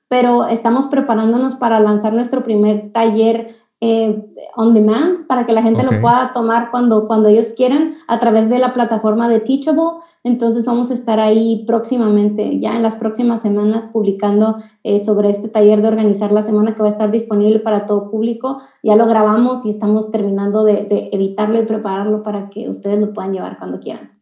pero 0.07 0.45
estamos 0.45 0.88
preparándonos 0.88 1.55
para 1.55 1.79
lanzar 1.79 2.13
nuestro 2.13 2.43
primer 2.43 2.91
taller 2.91 3.55
eh, 3.84 4.23
on 4.55 4.75
demand 4.75 5.25
para 5.25 5.47
que 5.47 5.53
la 5.53 5.63
gente 5.63 5.84
lo 5.84 5.89
pueda 6.01 6.32
tomar 6.34 6.69
cuando, 6.69 7.07
cuando 7.07 7.29
ellos 7.29 7.53
quieran 7.57 7.95
a 8.07 8.19
través 8.19 8.47
de 8.47 8.59
la 8.59 8.75
plataforma 8.75 9.27
de 9.27 9.39
Teachable. 9.39 10.01
Entonces 10.23 10.65
vamos 10.65 10.91
a 10.91 10.93
estar 10.93 11.19
ahí 11.19 11.63
próximamente, 11.65 12.59
ya 12.59 12.75
en 12.75 12.84
las 12.84 12.93
próximas 12.95 13.41
semanas, 13.41 13.89
publicando 13.91 14.57
eh, 14.84 14.99
sobre 14.99 15.32
este 15.32 15.49
taller 15.49 15.82
de 15.82 15.88
organizar 15.88 16.32
la 16.32 16.43
semana 16.43 16.75
que 16.75 16.82
va 16.84 16.89
a 16.89 16.91
estar 16.91 17.09
disponible 17.09 17.59
para 17.59 17.88
todo 17.88 18.11
público. 18.11 18.61
Ya 18.84 18.95
lo 18.95 19.07
grabamos 19.07 19.65
y 19.65 19.71
estamos 19.71 20.11
terminando 20.11 20.63
de, 20.63 20.84
de 20.84 21.09
editarlo 21.11 21.59
y 21.59 21.65
prepararlo 21.65 22.21
para 22.21 22.51
que 22.51 22.69
ustedes 22.69 22.99
lo 22.99 23.13
puedan 23.13 23.34
llevar 23.34 23.57
cuando 23.57 23.79
quieran. 23.79 24.21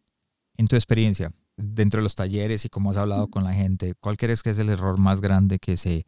En 0.56 0.66
tu 0.68 0.76
experiencia, 0.76 1.32
dentro 1.58 1.98
de 1.98 2.04
los 2.04 2.14
talleres 2.14 2.64
y 2.64 2.70
como 2.70 2.90
has 2.90 2.96
hablado 2.96 3.28
con 3.28 3.44
la 3.44 3.52
gente, 3.52 3.92
¿cuál 4.00 4.16
crees 4.16 4.42
que 4.42 4.50
es 4.50 4.58
el 4.58 4.70
error 4.70 4.98
más 4.98 5.20
grande 5.20 5.58
que 5.58 5.76
se 5.76 6.06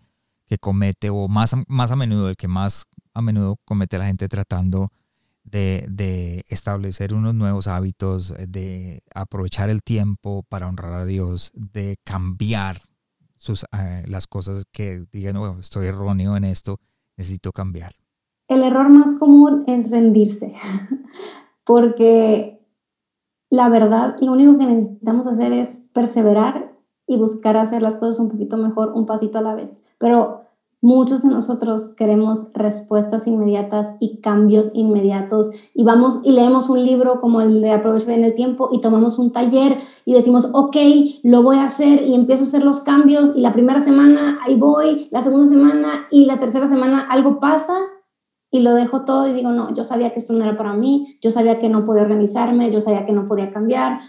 que 0.53 0.59
comete 0.59 1.09
o 1.09 1.29
más, 1.29 1.55
más 1.67 1.93
a 1.93 1.97
menudo 1.97 2.29
el 2.29 2.37
que 2.37 2.47
más 2.47 2.85
a 3.15 3.23
menudo 3.23 3.57
comete 3.65 3.97
la 3.97 4.05
gente 4.05 4.29
tratando 4.29 4.91
de, 5.45 6.45
establecer 6.47 7.15
unos 7.15 7.35
nuevos 7.35 7.69
hábitos, 7.69 8.35
de 8.49 9.01
aprovechar 9.15 9.71
el 9.71 9.83
tiempo 9.83 10.45
para 10.51 10.69
honrar 10.69 10.93
a 10.93 11.07
Dios, 11.07 11.53
de 11.55 11.97
cambiar 12.05 12.83
sus, 13.35 13.65
eh, 13.65 14.05
las 14.07 14.27
cosas 14.27 14.65
que 14.71 15.07
digan, 15.11 15.39
bueno, 15.39 15.59
estoy 15.59 15.87
erróneo 15.87 16.37
en 16.37 16.45
esto, 16.45 16.81
necesito 17.17 17.51
cambiar. 17.53 17.95
El 18.47 18.63
error 18.63 18.91
más 18.91 19.19
común 19.19 19.65
es 19.67 19.91
rendirse, 19.91 20.53
porque 21.65 22.61
la 23.49 23.71
verdad, 23.71 24.17
lo 24.21 24.33
único 24.33 24.59
que 24.59 24.67
necesitamos 24.67 25.27
hacer 25.27 25.55
es 25.55 25.81
perseverar 25.95 26.72
y 27.07 27.17
buscar 27.17 27.57
hacer 27.57 27.83
las 27.83 27.97
cosas 27.97 28.21
un 28.21 28.31
poquito 28.31 28.57
mejor, 28.57 28.93
un 28.95 29.07
pasito 29.07 29.39
a 29.39 29.43
la 29.43 29.55
vez. 29.55 29.85
Pero 29.99 30.43
Muchos 30.85 31.23
de 31.23 31.29
nosotros 31.29 31.95
queremos 31.97 32.51
respuestas 32.55 33.29
inmediatas 33.29 33.95
y 34.01 34.21
cambios 34.21 34.73
inmediatos 34.75 35.51
y 35.75 35.85
vamos 35.85 36.23
y 36.25 36.33
leemos 36.33 36.69
un 36.69 36.85
libro 36.85 37.21
como 37.21 37.41
el 37.41 37.61
de 37.61 37.71
Aprovecha 37.71 38.09
bien 38.09 38.25
el 38.25 38.35
tiempo 38.35 38.69
y 38.73 38.81
tomamos 38.81 39.17
un 39.21 39.31
taller 39.31 39.79
y 40.05 40.13
decimos, 40.13 40.51
ok, 40.53 40.77
lo 41.23 41.45
voy 41.45 41.59
a 41.59 41.67
hacer 41.67 42.03
y 42.03 42.17
empiezo 42.17 42.43
a 42.43 42.47
hacer 42.49 42.65
los 42.65 42.81
cambios 42.81 43.37
y 43.37 43.43
la 43.43 43.53
primera 43.53 43.79
semana 43.79 44.41
ahí 44.45 44.57
voy, 44.57 45.07
la 45.13 45.23
segunda 45.23 45.49
semana 45.49 46.09
y 46.11 46.27
la 46.27 46.41
tercera 46.41 46.67
semana 46.67 47.07
algo 47.09 47.39
pasa 47.39 47.79
y 48.51 48.59
lo 48.59 48.75
dejo 48.75 49.05
todo 49.05 49.29
y 49.29 49.35
digo, 49.35 49.53
no, 49.53 49.73
yo 49.73 49.85
sabía 49.85 50.13
que 50.13 50.19
esto 50.19 50.33
no 50.33 50.43
era 50.43 50.57
para 50.57 50.73
mí, 50.73 51.17
yo 51.23 51.31
sabía 51.31 51.61
que 51.61 51.69
no 51.69 51.87
podía 51.87 52.03
organizarme, 52.03 52.73
yo 52.73 52.81
sabía 52.81 53.07
que 53.07 53.13
no 53.13 53.29
podía 53.29 53.53
cambiar, 53.53 54.01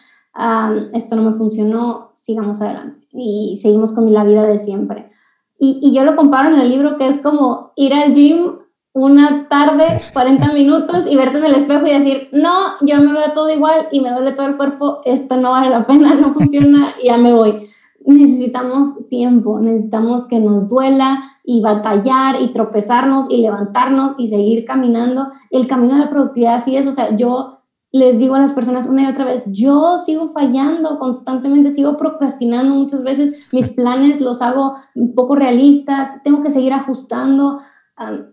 esto 0.93 1.15
no 1.15 1.23
me 1.23 1.37
funcionó, 1.37 2.11
sigamos 2.13 2.61
adelante 2.61 3.07
y 3.11 3.59
seguimos 3.61 3.91
con 3.91 4.11
la 4.11 4.23
vida 4.23 4.43
de 4.43 4.59
siempre. 4.59 5.09
Y, 5.59 5.93
yo 5.93 6.03
lo 6.03 6.15
comparo 6.15 6.53
en 6.53 6.59
el 6.59 6.69
libro 6.69 6.97
que 6.97 7.07
es 7.07 7.21
como 7.21 7.71
ir 7.75 7.93
al 7.93 8.13
gym 8.13 8.57
una 8.93 9.47
tarde, 9.47 9.85
40 10.11 10.51
minutos 10.53 11.05
y 11.09 11.15
verte 11.15 11.37
en 11.37 11.45
el 11.45 11.55
espejo 11.55 11.85
y 11.87 11.93
decir, 11.93 12.29
no, 12.33 12.51
yo 12.81 13.01
me 13.01 13.13
veo 13.13 13.31
todo 13.33 13.49
igual 13.49 13.87
y 13.91 14.01
me 14.01 14.11
duele 14.11 14.33
todo 14.33 14.47
el 14.47 14.57
cuerpo, 14.57 15.01
esto 15.05 15.37
no 15.37 15.51
vale 15.51 15.69
la 15.69 15.87
pena, 15.87 16.13
no 16.15 16.33
funciona 16.33 16.85
y 17.01 17.07
ya 17.07 17.17
me 17.17 17.33
voy. 17.33 17.69
Necesitamos 18.05 19.07
tiempo, 19.07 19.61
necesitamos 19.61 20.27
que 20.27 20.39
nos 20.39 20.67
duela 20.67 21.23
y 21.45 21.61
batallar 21.61 22.41
y 22.41 22.49
tropezarnos 22.49 23.27
y 23.29 23.37
levantarnos 23.37 24.15
y 24.17 24.27
seguir 24.27 24.65
caminando. 24.65 25.31
El 25.49 25.67
camino 25.67 25.93
de 25.93 26.01
la 26.01 26.09
productividad 26.09 26.55
así 26.55 26.75
es, 26.75 26.85
o 26.85 26.91
sea, 26.91 27.15
yo 27.15 27.62
les 27.93 28.17
digo 28.17 28.33
a 28.33 28.39
las 28.39 28.53
personas 28.53 28.87
una 28.87 29.03
y 29.03 29.05
otra 29.05 29.23
vez, 29.23 29.43
yo 29.51 29.99
sigo 29.99 30.29
fallando 30.29 30.97
constantemente, 30.97 31.71
sigo 31.71 31.95
procrastinando 31.95 32.73
muchas 32.73 33.03
veces, 33.03 33.45
mis 33.53 33.69
planes 33.75 34.19
los 34.19 34.41
hago 34.41 34.75
un 34.95 35.13
poco 35.13 35.35
realistas, 35.35 36.21
tengo 36.23 36.41
que 36.41 36.49
seguir 36.49 36.73
ajustando. 36.73 37.59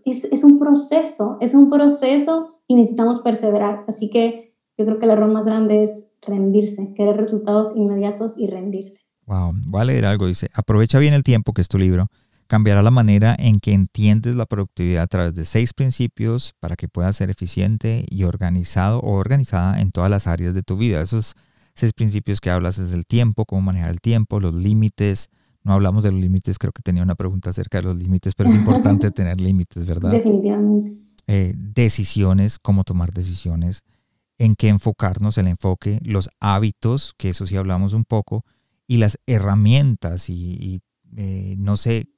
es, 0.06 0.24
es, 0.24 0.44
un 0.44 0.58
proceso, 0.58 1.36
es 1.40 1.54
un 1.54 1.68
proceso 1.68 2.62
y 2.66 2.74
necesitamos 2.74 3.20
perseverar. 3.20 3.84
Así 3.86 4.08
que 4.08 4.56
yo 4.78 4.86
creo 4.86 4.98
que 4.98 5.04
el 5.04 5.12
error 5.12 5.30
más 5.30 5.44
grande 5.44 5.82
es 5.82 6.06
rendirse, 6.22 6.94
querer 6.96 7.18
resultados 7.18 7.76
inmediatos 7.76 8.38
y 8.38 8.46
rendirse. 8.46 9.02
Wow, 9.26 9.52
voy 9.66 9.82
a 9.82 9.84
leer 9.84 10.06
algo, 10.06 10.26
dice, 10.26 10.48
aprovecha 10.54 10.98
bien 10.98 11.12
el 11.12 11.22
tiempo, 11.22 11.52
que 11.52 11.60
es 11.60 11.68
tu 11.68 11.78
libro, 11.78 12.06
cambiará 12.50 12.82
la 12.82 12.90
manera 12.90 13.36
en 13.38 13.60
que 13.60 13.72
entiendes 13.72 14.34
la 14.34 14.44
productividad 14.44 15.04
a 15.04 15.06
través 15.06 15.34
de 15.34 15.44
seis 15.44 15.72
principios 15.72 16.52
para 16.58 16.74
que 16.74 16.88
puedas 16.88 17.14
ser 17.14 17.30
eficiente 17.30 18.04
y 18.10 18.24
organizado 18.24 18.98
o 18.98 19.12
organizada 19.12 19.80
en 19.80 19.92
todas 19.92 20.10
las 20.10 20.26
áreas 20.26 20.52
de 20.52 20.64
tu 20.64 20.76
vida. 20.76 21.00
Esos 21.00 21.36
seis 21.74 21.92
principios 21.92 22.40
que 22.40 22.50
hablas 22.50 22.78
es 22.78 22.92
el 22.92 23.06
tiempo, 23.06 23.44
cómo 23.44 23.62
manejar 23.62 23.90
el 23.90 24.00
tiempo, 24.00 24.40
los 24.40 24.52
límites. 24.52 25.28
No 25.62 25.74
hablamos 25.74 26.02
de 26.02 26.10
los 26.10 26.20
límites, 26.20 26.58
creo 26.58 26.72
que 26.72 26.82
tenía 26.82 27.04
una 27.04 27.14
pregunta 27.14 27.50
acerca 27.50 27.78
de 27.78 27.84
los 27.84 27.96
límites, 27.96 28.34
pero 28.34 28.50
es 28.50 28.56
importante 28.56 29.10
tener 29.12 29.40
límites, 29.40 29.86
¿verdad? 29.86 30.10
Definitivamente. 30.10 30.96
Eh, 31.28 31.54
decisiones, 31.56 32.58
cómo 32.58 32.82
tomar 32.82 33.12
decisiones, 33.12 33.84
en 34.38 34.56
qué 34.56 34.70
enfocarnos, 34.70 35.38
el 35.38 35.46
enfoque, 35.46 36.00
los 36.02 36.28
hábitos, 36.40 37.14
que 37.16 37.28
eso 37.28 37.46
sí 37.46 37.56
hablamos 37.56 37.92
un 37.92 38.04
poco, 38.04 38.44
y 38.88 38.96
las 38.96 39.20
herramientas 39.28 40.28
y, 40.28 40.82
eh, 41.16 41.54
no 41.58 41.76
sé 41.76 42.08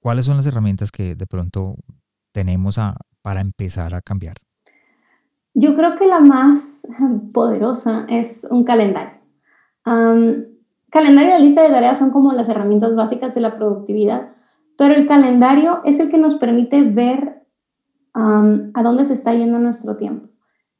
¿Cuáles 0.00 0.24
son 0.24 0.36
las 0.36 0.46
herramientas 0.46 0.90
que 0.90 1.14
de 1.14 1.26
pronto 1.26 1.76
tenemos 2.32 2.78
para 3.22 3.40
empezar 3.40 3.94
a 3.94 4.00
cambiar? 4.00 4.36
Yo 5.52 5.76
creo 5.76 5.96
que 5.96 6.06
la 6.06 6.20
más 6.20 6.86
poderosa 7.34 8.06
es 8.08 8.46
un 8.50 8.64
calendario. 8.64 9.20
calendario 9.84 11.30
y 11.30 11.32
la 11.32 11.38
lista 11.38 11.62
de 11.62 11.68
tareas 11.68 11.98
son 11.98 12.10
como 12.10 12.32
las 12.32 12.48
herramientas 12.48 12.96
básicas 12.96 13.34
de 13.34 13.42
la 13.42 13.56
productividad, 13.56 14.32
pero 14.78 14.94
el 14.94 15.06
calendario 15.06 15.82
es 15.84 16.00
el 16.00 16.10
que 16.10 16.18
nos 16.18 16.36
permite 16.36 16.82
ver 16.82 17.46
a 18.14 18.82
dónde 18.82 19.04
se 19.04 19.12
está 19.12 19.34
yendo 19.34 19.58
nuestro 19.58 19.96
tiempo. 19.96 20.28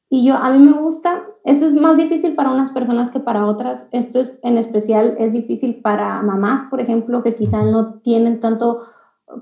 Y 0.08 0.26
yo, 0.26 0.34
a 0.34 0.50
mí 0.50 0.58
me 0.58 0.72
gusta, 0.72 1.22
esto 1.44 1.66
es 1.66 1.74
más 1.74 1.96
difícil 1.96 2.34
para 2.34 2.50
unas 2.50 2.72
personas 2.72 3.10
que 3.10 3.20
para 3.20 3.46
otras. 3.46 3.86
Esto 3.92 4.18
es, 4.18 4.38
en 4.42 4.58
especial 4.58 5.14
es 5.18 5.32
difícil 5.32 5.80
para 5.82 6.20
mamás, 6.22 6.62
por 6.68 6.80
ejemplo, 6.80 7.22
que 7.22 7.36
quizá 7.36 7.62
no 7.62 8.00
tienen 8.00 8.40
tanto 8.40 8.80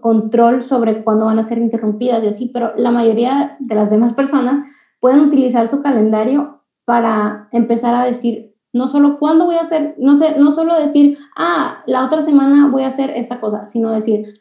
control 0.00 0.62
sobre 0.62 1.02
cuándo 1.02 1.26
van 1.26 1.38
a 1.38 1.42
ser 1.42 1.58
interrumpidas 1.58 2.22
y 2.24 2.28
así, 2.28 2.50
pero 2.52 2.72
la 2.76 2.90
mayoría 2.90 3.56
de 3.60 3.74
las 3.74 3.90
demás 3.90 4.12
personas 4.12 4.60
pueden 5.00 5.20
utilizar 5.20 5.68
su 5.68 5.82
calendario 5.82 6.62
para 6.84 7.48
empezar 7.52 7.94
a 7.94 8.04
decir, 8.04 8.54
no 8.72 8.88
solo 8.88 9.18
cuándo 9.18 9.46
voy 9.46 9.56
a 9.56 9.62
hacer, 9.62 9.94
no, 9.98 10.14
sé, 10.14 10.38
no 10.38 10.50
solo 10.50 10.78
decir, 10.78 11.18
ah, 11.36 11.82
la 11.86 12.04
otra 12.04 12.22
semana 12.22 12.68
voy 12.68 12.82
a 12.82 12.88
hacer 12.88 13.10
esta 13.10 13.40
cosa, 13.40 13.66
sino 13.66 13.90
decir, 13.90 14.34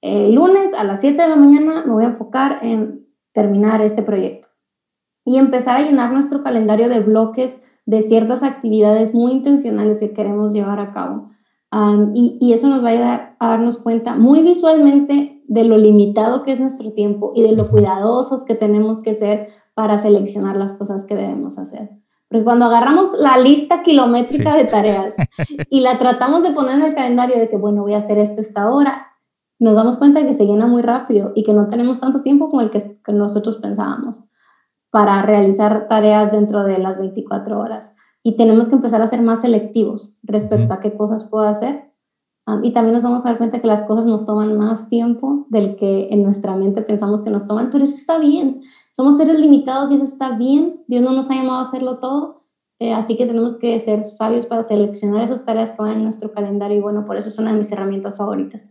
el 0.00 0.34
lunes 0.34 0.72
a 0.74 0.84
las 0.84 1.00
7 1.00 1.20
de 1.20 1.28
la 1.28 1.36
mañana 1.36 1.84
me 1.84 1.92
voy 1.92 2.04
a 2.04 2.08
enfocar 2.08 2.58
en 2.62 3.06
terminar 3.32 3.82
este 3.82 4.02
proyecto. 4.02 4.48
Y 5.24 5.36
empezar 5.36 5.76
a 5.76 5.82
llenar 5.82 6.12
nuestro 6.12 6.42
calendario 6.42 6.88
de 6.88 7.00
bloques 7.00 7.60
de 7.84 8.02
ciertas 8.02 8.42
actividades 8.42 9.14
muy 9.14 9.32
intencionales 9.32 10.00
que 10.00 10.12
queremos 10.12 10.52
llevar 10.52 10.80
a 10.80 10.92
cabo 10.92 11.30
y, 12.14 12.52
eso 12.52 12.68
nos 12.68 12.82
va 12.82 12.88
a 12.88 12.92
ayudar 12.92 13.36
a 13.38 13.48
darnos 13.48 13.78
cuenta 13.78 14.16
muy 14.16 14.42
visualmente 14.42 15.42
de 15.46 15.64
lo 15.64 15.76
limitado 15.76 16.42
que 16.42 16.52
es 16.52 16.60
nuestro 16.60 16.92
tiempo 16.92 17.32
y 17.34 17.42
de 17.42 17.52
lo 17.52 17.68
cuidadosos 17.68 18.44
que 18.44 18.54
tenemos 18.54 19.00
que 19.02 19.14
ser 19.14 19.48
para 19.74 19.98
seleccionar 19.98 20.56
las 20.56 20.74
cosas 20.74 21.06
que 21.06 21.14
debemos 21.14 21.58
hacer. 21.58 21.90
Porque 22.28 22.44
cuando 22.44 22.66
agarramos 22.66 23.18
la 23.18 23.38
lista 23.38 23.82
kilométrica 23.82 24.56
de 24.56 24.64
tareas 24.64 25.16
y 25.70 25.80
la 25.80 25.98
tratamos 25.98 26.42
de 26.42 26.50
poner 26.50 26.76
en 26.76 26.82
el 26.82 26.94
calendario 26.94 27.38
de 27.38 27.48
que, 27.48 27.56
bueno, 27.56 27.82
voy 27.82 27.94
a 27.94 27.98
hacer 27.98 28.18
esto 28.18 28.40
esta 28.40 28.68
hora, 28.70 29.06
nos 29.58 29.74
damos 29.74 29.96
cuenta 29.96 30.20
de 30.20 30.26
que 30.26 30.34
se 30.34 30.46
llena 30.46 30.66
muy 30.66 30.82
rápido 30.82 31.32
y 31.34 31.44
que 31.44 31.54
no 31.54 31.68
tenemos 31.68 32.00
tanto 32.00 32.22
tiempo 32.22 32.50
como 32.50 32.62
el 32.62 32.70
que, 32.70 33.00
que 33.04 33.12
nosotros 33.12 33.58
pensábamos 33.58 34.24
para 34.90 35.22
realizar 35.22 35.86
tareas 35.88 36.32
dentro 36.32 36.64
de 36.64 36.78
las 36.78 36.98
24 36.98 37.58
horas 37.58 37.94
y 38.22 38.36
tenemos 38.36 38.68
que 38.68 38.74
empezar 38.74 39.00
a 39.02 39.08
ser 39.08 39.22
más 39.22 39.40
selectivos 39.40 40.16
respecto 40.22 40.74
a 40.74 40.80
qué 40.80 40.94
cosas 40.94 41.24
puedo 41.24 41.46
hacer. 41.46 41.90
Ah, 42.46 42.60
y 42.62 42.72
también 42.72 42.94
nos 42.94 43.02
vamos 43.02 43.24
a 43.24 43.30
dar 43.30 43.38
cuenta 43.38 43.60
que 43.60 43.66
las 43.66 43.82
cosas 43.82 44.06
nos 44.06 44.26
toman 44.26 44.56
más 44.58 44.88
tiempo 44.88 45.46
del 45.50 45.76
que 45.76 46.08
en 46.10 46.22
nuestra 46.22 46.54
mente 46.56 46.82
pensamos 46.82 47.22
que 47.22 47.30
nos 47.30 47.46
toman, 47.46 47.70
pero 47.70 47.84
eso 47.84 47.96
está 47.96 48.18
bien. 48.18 48.62
Somos 48.92 49.16
seres 49.16 49.38
limitados 49.38 49.90
y 49.90 49.94
eso 49.94 50.04
está 50.04 50.36
bien. 50.36 50.82
Dios 50.88 51.02
no 51.02 51.12
nos 51.12 51.30
ha 51.30 51.34
llamado 51.34 51.60
a 51.60 51.62
hacerlo 51.62 51.98
todo. 51.98 52.44
Eh, 52.78 52.92
así 52.92 53.16
que 53.16 53.26
tenemos 53.26 53.58
que 53.58 53.78
ser 53.78 54.04
sabios 54.04 54.46
para 54.46 54.62
seleccionar 54.62 55.22
esas 55.22 55.44
tareas 55.44 55.72
que 55.72 55.82
van 55.82 55.98
en 55.98 56.04
nuestro 56.04 56.32
calendario 56.32 56.78
y 56.78 56.80
bueno, 56.80 57.04
por 57.04 57.16
eso 57.16 57.28
es 57.28 57.38
una 57.38 57.52
de 57.52 57.58
mis 57.58 57.70
herramientas 57.72 58.16
favoritas. 58.16 58.68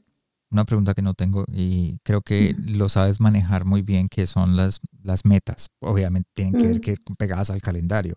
Una 0.52 0.66
pregunta 0.66 0.96
que 0.96 1.04
no 1.04 1.14
tengo 1.14 1.46
y 1.54 2.00
creo 2.04 2.22
que 2.22 2.56
lo 2.58 2.90
sabes 2.90 3.20
manejar 3.20 3.66
muy 3.66 3.84
bien, 3.84 4.10
que 4.10 4.26
son 4.26 4.56
las, 4.56 4.80
las 5.04 5.26
metas. 5.26 5.68
Obviamente 5.80 6.28
tienen 6.34 6.60
que 6.60 6.68
ver 6.68 6.82
que 6.82 6.96
pegadas 7.20 7.52
al 7.52 7.62
calendario 7.62 8.16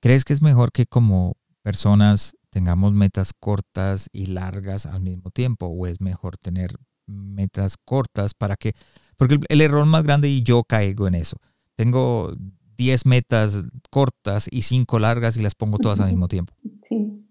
¿Crees 0.00 0.24
que 0.24 0.32
es 0.32 0.42
mejor 0.42 0.70
que 0.70 0.86
como 0.86 1.36
personas 1.62 2.36
tengamos 2.50 2.92
metas 2.92 3.32
cortas 3.38 4.08
y 4.12 4.26
largas 4.26 4.86
al 4.86 5.02
mismo 5.02 5.30
tiempo? 5.30 5.66
¿O 5.66 5.86
es 5.86 6.00
mejor 6.00 6.36
tener 6.36 6.70
metas 7.06 7.76
cortas 7.84 8.34
para 8.34 8.54
que... 8.56 8.72
Porque 9.16 9.38
el, 9.48 9.60
error 9.60 9.84
más 9.86 10.04
grande, 10.04 10.28
y 10.28 10.44
yo 10.44 10.62
caigo 10.62 11.08
en 11.08 11.16
eso, 11.16 11.38
tengo 11.74 12.32
10 12.76 13.06
metas 13.06 13.64
cortas 13.90 14.46
y 14.50 14.62
5 14.62 14.98
largas 15.00 15.36
y 15.36 15.42
las 15.42 15.56
pongo 15.56 15.78
todas 15.78 16.00
al 16.00 16.10
mismo 16.10 16.28
tiempo. 16.28 16.54
Sí. 16.82 17.24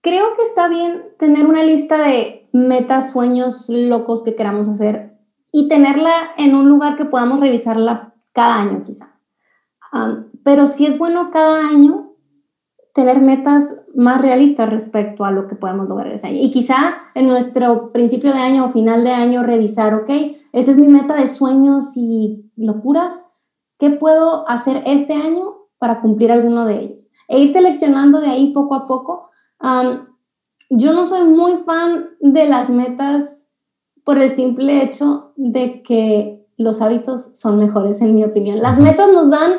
creo 0.00 0.36
que 0.36 0.42
está 0.42 0.68
bien 0.68 1.02
tener 1.18 1.46
una 1.46 1.62
lista 1.62 2.02
de 2.02 2.48
metas, 2.54 3.12
sueños 3.12 3.66
locos 3.68 4.22
que 4.22 4.34
queramos 4.34 4.68
hacer 4.68 5.18
y 5.52 5.68
tenerla 5.68 6.30
en 6.38 6.54
un 6.54 6.70
lugar 6.70 6.96
que 6.96 7.04
podamos 7.04 7.40
revisarla 7.40 8.14
cada 8.32 8.56
año 8.62 8.82
quizá 8.84 9.17
pero 10.44 10.66
sí 10.66 10.86
es 10.86 10.98
bueno 10.98 11.30
cada 11.30 11.68
año 11.68 12.08
tener 12.94 13.20
metas 13.20 13.84
más 13.94 14.20
realistas 14.20 14.68
respecto 14.68 15.24
a 15.24 15.30
lo 15.30 15.46
que 15.46 15.54
podemos 15.54 15.88
lograr 15.88 16.12
ese 16.12 16.26
año. 16.26 16.38
Y 16.40 16.50
quizá 16.50 16.96
en 17.14 17.28
nuestro 17.28 17.92
principio 17.92 18.32
de 18.32 18.40
año 18.40 18.64
o 18.64 18.68
final 18.70 19.04
de 19.04 19.12
año 19.12 19.44
revisar, 19.44 19.94
ok, 19.94 20.10
esta 20.52 20.72
es 20.72 20.78
mi 20.78 20.88
meta 20.88 21.14
de 21.14 21.28
sueños 21.28 21.92
y 21.96 22.50
locuras, 22.56 23.30
¿qué 23.78 23.90
puedo 23.90 24.48
hacer 24.48 24.82
este 24.84 25.12
año 25.12 25.58
para 25.78 26.00
cumplir 26.00 26.32
alguno 26.32 26.64
de 26.64 26.80
ellos? 26.80 27.06
E 27.28 27.38
ir 27.38 27.52
seleccionando 27.52 28.20
de 28.20 28.30
ahí 28.30 28.52
poco 28.52 28.74
a 28.74 28.86
poco. 28.88 29.30
yo 30.70 30.92
no 30.92 31.06
soy 31.06 31.22
muy 31.28 31.58
fan 31.58 32.08
de 32.20 32.48
las 32.48 32.68
metas 32.68 33.46
por 34.02 34.18
el 34.18 34.30
simple 34.30 34.82
hecho 34.82 35.34
de 35.36 35.82
que 35.84 36.46
los 36.56 36.82
hábitos 36.82 37.38
son 37.38 37.58
mejores, 37.58 38.00
en 38.00 38.14
mi 38.14 38.24
opinión. 38.24 38.60
Las 38.60 38.80
metas 38.80 39.08
nos 39.12 39.30
dan 39.30 39.52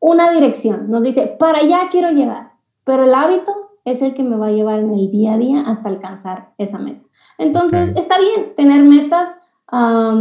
una 0.00 0.30
dirección, 0.30 0.90
nos 0.90 1.02
dice, 1.02 1.36
para 1.38 1.58
allá 1.58 1.88
quiero 1.90 2.10
llegar, 2.10 2.52
pero 2.84 3.04
el 3.04 3.14
hábito 3.14 3.52
es 3.84 4.02
el 4.02 4.14
que 4.14 4.22
me 4.22 4.36
va 4.36 4.46
a 4.46 4.52
llevar 4.52 4.80
en 4.80 4.92
el 4.92 5.10
día 5.10 5.34
a 5.34 5.38
día 5.38 5.60
hasta 5.62 5.88
alcanzar 5.88 6.54
esa 6.58 6.78
meta. 6.78 7.04
Entonces, 7.38 7.92
está 7.96 8.18
bien 8.18 8.54
tener 8.56 8.82
metas, 8.82 9.40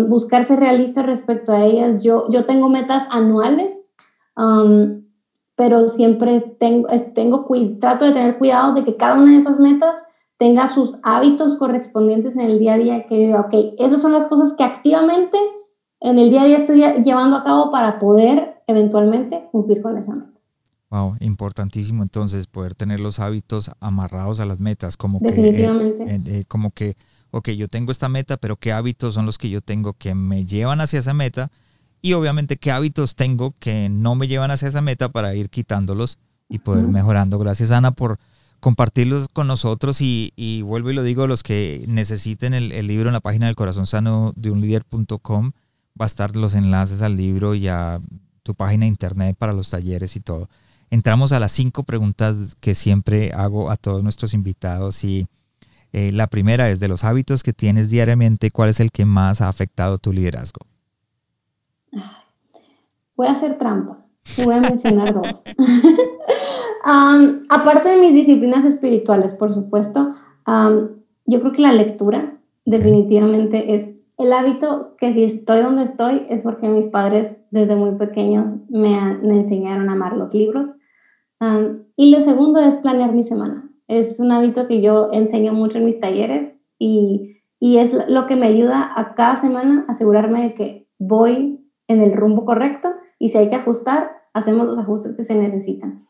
buscarse 0.08 0.56
realista 0.56 1.02
respecto 1.02 1.52
a 1.52 1.66
ellas. 1.66 2.04
Yo, 2.04 2.30
yo 2.30 2.46
tengo 2.46 2.70
metas 2.70 3.08
anuales, 3.12 3.88
pero 5.56 5.90
siempre 5.90 6.40
tengo, 6.60 6.88
tengo, 7.14 7.48
trato 7.80 8.06
de 8.06 8.12
tener 8.12 8.38
cuidado 8.38 8.74
de 8.74 8.84
que 8.84 8.96
cada 8.96 9.16
una 9.16 9.32
de 9.32 9.38
esas 9.38 9.60
metas 9.60 10.04
tenga 10.38 10.68
sus 10.68 11.00
hábitos 11.02 11.58
correspondientes 11.58 12.36
en 12.36 12.42
el 12.42 12.60
día 12.60 12.76
a 12.76 12.78
día, 12.78 13.06
que 13.08 13.18
diga, 13.18 13.42
ok, 13.42 13.74
esas 13.80 14.02
son 14.02 14.14
las 14.14 14.28
cosas 14.28 14.54
que 14.54 14.64
activamente 14.64 15.38
en 16.00 16.20
el 16.20 16.30
día 16.30 16.44
a 16.44 16.46
día 16.46 16.58
estoy 16.58 16.82
llevando 17.04 17.38
a 17.38 17.44
cabo 17.44 17.72
para 17.72 17.98
poder 17.98 18.57
eventualmente 18.68 19.48
cumplir 19.52 19.82
con 19.82 19.98
esa 19.98 20.14
meta. 20.14 20.38
Wow, 20.90 21.18
importantísimo 21.20 22.04
entonces 22.04 22.48
poder 22.48 22.74
tener 22.74 23.00
los 23.00 23.20
hábitos 23.20 23.72
amarrados 23.82 24.40
a 24.40 24.46
las 24.46 24.60
metas, 24.60 24.96
como 24.96 25.20
Definitivamente. 25.20 26.06
que, 26.06 26.12
eh, 26.14 26.22
eh, 26.26 26.44
como 26.48 26.72
que, 26.72 26.96
ok, 27.32 27.50
yo 27.50 27.68
tengo 27.68 27.92
esta 27.92 28.08
meta, 28.08 28.38
pero 28.38 28.56
qué 28.56 28.72
hábitos 28.72 29.16
son 29.16 29.26
los 29.26 29.38
que 29.38 29.50
yo 29.50 29.62
tengo 29.62 29.94
que 29.94 30.16
me 30.16 30.46
llevan 30.46 30.80
hacia 30.80 31.00
esa 31.00 31.14
meta 31.14 31.52
y 32.02 32.14
obviamente 32.14 32.56
qué 32.56 32.72
hábitos 32.72 33.16
tengo 33.16 33.54
que 33.60 33.90
no 33.90 34.16
me 34.16 34.28
llevan 34.28 34.52
hacia 34.52 34.70
esa 34.70 34.82
meta 34.82 35.10
para 35.10 35.36
ir 35.36 35.50
quitándolos 35.50 36.20
y 36.48 36.60
poder 36.60 36.88
mejorando. 36.88 37.38
Gracias 37.38 37.72
Ana 37.72 37.92
por 37.92 38.18
compartirlos 38.62 39.28
con 39.28 39.48
nosotros 39.48 40.00
y, 40.00 40.32
y, 40.38 40.62
vuelvo 40.62 40.92
y 40.92 40.94
lo 40.94 41.04
digo, 41.04 41.28
los 41.28 41.44
que 41.44 41.84
necesiten 41.88 42.54
el, 42.54 42.72
el 42.72 42.88
libro 42.88 43.10
en 43.10 43.14
la 43.14 43.20
página 43.20 43.48
del 43.48 43.56
corazón 43.56 43.86
sano 43.86 44.32
de 44.38 44.52
un 44.52 44.62
líder.com 44.62 45.52
va 46.00 46.06
a 46.06 46.08
estar 46.08 46.36
los 46.36 46.56
enlaces 46.56 47.02
al 47.02 47.18
libro 47.18 47.56
y 47.56 47.68
a 47.68 48.00
tu 48.48 48.56
página 48.56 48.86
de 48.86 48.88
internet 48.88 49.36
para 49.38 49.54
los 49.54 49.70
talleres 49.70 50.16
y 50.16 50.22
todo. 50.22 50.50
Entramos 50.90 51.34
a 51.34 51.40
las 51.40 51.52
cinco 51.52 51.84
preguntas 51.84 52.56
que 52.60 52.74
siempre 52.74 53.34
hago 53.34 53.70
a 53.70 53.76
todos 53.76 54.02
nuestros 54.02 54.34
invitados 54.34 55.04
y 55.04 55.28
eh, 55.92 56.14
la 56.14 56.28
primera 56.28 56.70
es 56.70 56.80
de 56.80 56.88
los 56.88 57.04
hábitos 57.04 57.44
que 57.44 57.52
tienes 57.52 57.90
diariamente, 57.90 58.52
¿cuál 58.52 58.70
es 58.70 58.80
el 58.80 58.92
que 58.92 59.06
más 59.06 59.42
ha 59.42 59.50
afectado 59.50 59.98
tu 59.98 60.14
liderazgo? 60.14 60.62
Voy 63.18 63.28
a 63.28 63.32
hacer 63.32 63.58
trampa 63.58 64.08
voy 64.44 64.56
a 64.56 64.62
mencionar 64.62 65.14
dos. 65.14 65.44
aparte 67.50 67.90
de 67.90 67.98
mis 67.98 68.14
disciplinas 68.14 68.66
espirituales, 68.66 69.34
por 69.34 69.54
supuesto, 69.54 70.14
yo 70.46 71.40
creo 71.40 71.52
que 71.52 71.62
la 71.62 71.74
lectura 71.74 72.38
definitivamente 72.66 73.76
es 73.76 73.96
el 74.18 74.34
hábito 74.34 74.96
que 74.98 75.14
si 75.14 75.24
estoy 75.24 75.62
donde 75.62 75.84
estoy 75.84 76.26
es 76.30 76.42
porque 76.42 76.70
mis 76.70 76.88
padres 76.88 77.38
desde 77.52 77.76
muy 77.76 77.98
pequeños 77.98 78.60
me, 78.70 78.98
enseñaron 79.22 79.90
a 79.90 79.94
amar 79.94 80.18
los 80.18 80.34
libros. 80.34 80.76
y 81.96 82.12
lo 82.12 82.22
segundo 82.22 82.60
es 82.60 82.78
planear 82.78 83.14
mi 83.14 83.24
semana. 83.24 83.70
Es 83.88 84.20
un 84.20 84.32
hábito 84.32 84.68
que 84.68 84.82
yo 84.82 85.10
enseño 85.14 85.54
mucho 85.54 85.78
en 85.78 85.86
mis 85.86 86.00
talleres 86.00 86.60
y 86.78 87.38
y 87.60 87.78
es 87.78 87.92
lo 88.08 88.28
que 88.28 88.36
me 88.36 88.48
ayuda 88.48 88.92
a 88.96 89.16
cada 89.16 89.36
semana 89.36 89.86
asegurarme 89.88 90.44
de 90.44 90.54
que 90.54 90.88
voy 91.00 91.60
en 91.88 92.02
el 92.02 92.14
rumbo 92.14 92.46
correcto 92.46 92.90
y 93.20 93.30
si 93.30 93.38
hay 93.38 93.50
que 93.50 93.56
ajustar, 93.56 94.12
hacemos 94.34 94.68
los 94.68 94.78
ajustes 94.78 95.16
que 95.16 95.24
se 95.24 95.36
necesitan. 95.36 96.08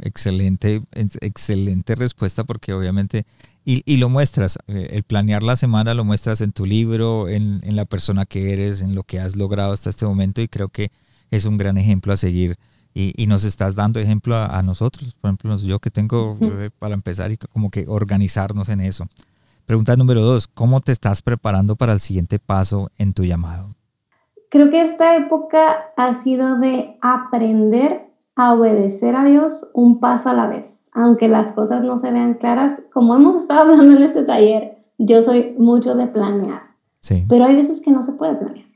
Excelente, 0.00 0.82
excelente 1.20 1.94
respuesta 1.94 2.44
porque 2.44 2.72
obviamente, 2.72 3.26
y, 3.70 3.98
lo 3.98 4.08
muestras, 4.08 4.58
eh, 4.66 4.88
el 4.92 5.02
planear 5.02 5.42
la 5.42 5.54
semana 5.54 5.92
lo 5.92 6.02
muestras 6.02 6.40
en 6.40 6.52
tu 6.52 6.64
libro, 6.64 7.28
en, 7.28 7.60
la 7.76 7.84
persona 7.84 8.24
que 8.24 8.54
eres, 8.54 8.80
en 8.80 8.94
lo 8.94 9.02
que 9.02 9.20
has 9.20 9.36
logrado 9.36 9.74
hasta 9.74 9.90
este 9.90 10.06
momento 10.06 10.40
y 10.40 10.48
creo 10.48 10.70
que 10.70 10.90
es 11.30 11.44
un 11.44 11.58
gran 11.58 11.76
ejemplo 11.76 12.14
a 12.14 12.16
seguir 12.16 12.56
y, 12.94 13.26
nos 13.26 13.44
estás 13.44 13.74
dando 13.74 14.00
ejemplo 14.00 14.36
a, 14.36 14.62
nosotros, 14.62 15.14
por 15.20 15.28
ejemplo, 15.28 15.58
yo 15.58 15.80
que 15.80 15.90
tengo 15.90 16.38
eh, 16.40 16.70
para 16.78 16.94
empezar 16.94 17.30
y 17.30 17.36
como 17.36 17.70
que 17.70 17.84
organizarnos 17.86 18.70
en 18.70 18.80
eso. 18.80 19.06
Pregunta 19.66 19.94
número 19.96 20.22
dos, 20.22 20.48
¿cómo 20.48 20.80
te 20.80 20.92
estás 20.92 21.20
preparando 21.20 21.76
para 21.76 21.92
el 21.92 22.00
siguiente 22.00 22.38
paso 22.38 22.90
en 22.96 23.12
tu 23.12 23.24
llamado? 23.24 23.74
Creo 24.48 24.70
que 24.70 24.80
esta 24.80 25.14
época 25.14 25.90
ha 25.94 26.14
sido 26.14 26.58
de 26.58 26.96
aprender 27.02 28.07
a 28.38 28.54
obedecer 28.54 29.16
a 29.16 29.24
Dios 29.24 29.68
un 29.74 29.98
paso 29.98 30.28
a 30.28 30.32
la 30.32 30.46
vez, 30.46 30.88
aunque 30.92 31.26
las 31.26 31.50
cosas 31.50 31.82
no 31.82 31.98
se 31.98 32.12
vean 32.12 32.34
claras. 32.34 32.84
Como 32.92 33.16
hemos 33.16 33.34
estado 33.34 33.60
hablando 33.68 33.96
en 33.96 34.02
este 34.02 34.22
taller, 34.22 34.78
yo 34.96 35.20
soy 35.22 35.56
mucho 35.58 35.96
de 35.96 36.06
planear, 36.06 36.62
sí. 37.00 37.26
pero 37.28 37.44
hay 37.44 37.56
veces 37.56 37.80
que 37.80 37.90
no 37.90 38.04
se 38.04 38.12
puede 38.12 38.36
planear. 38.36 38.66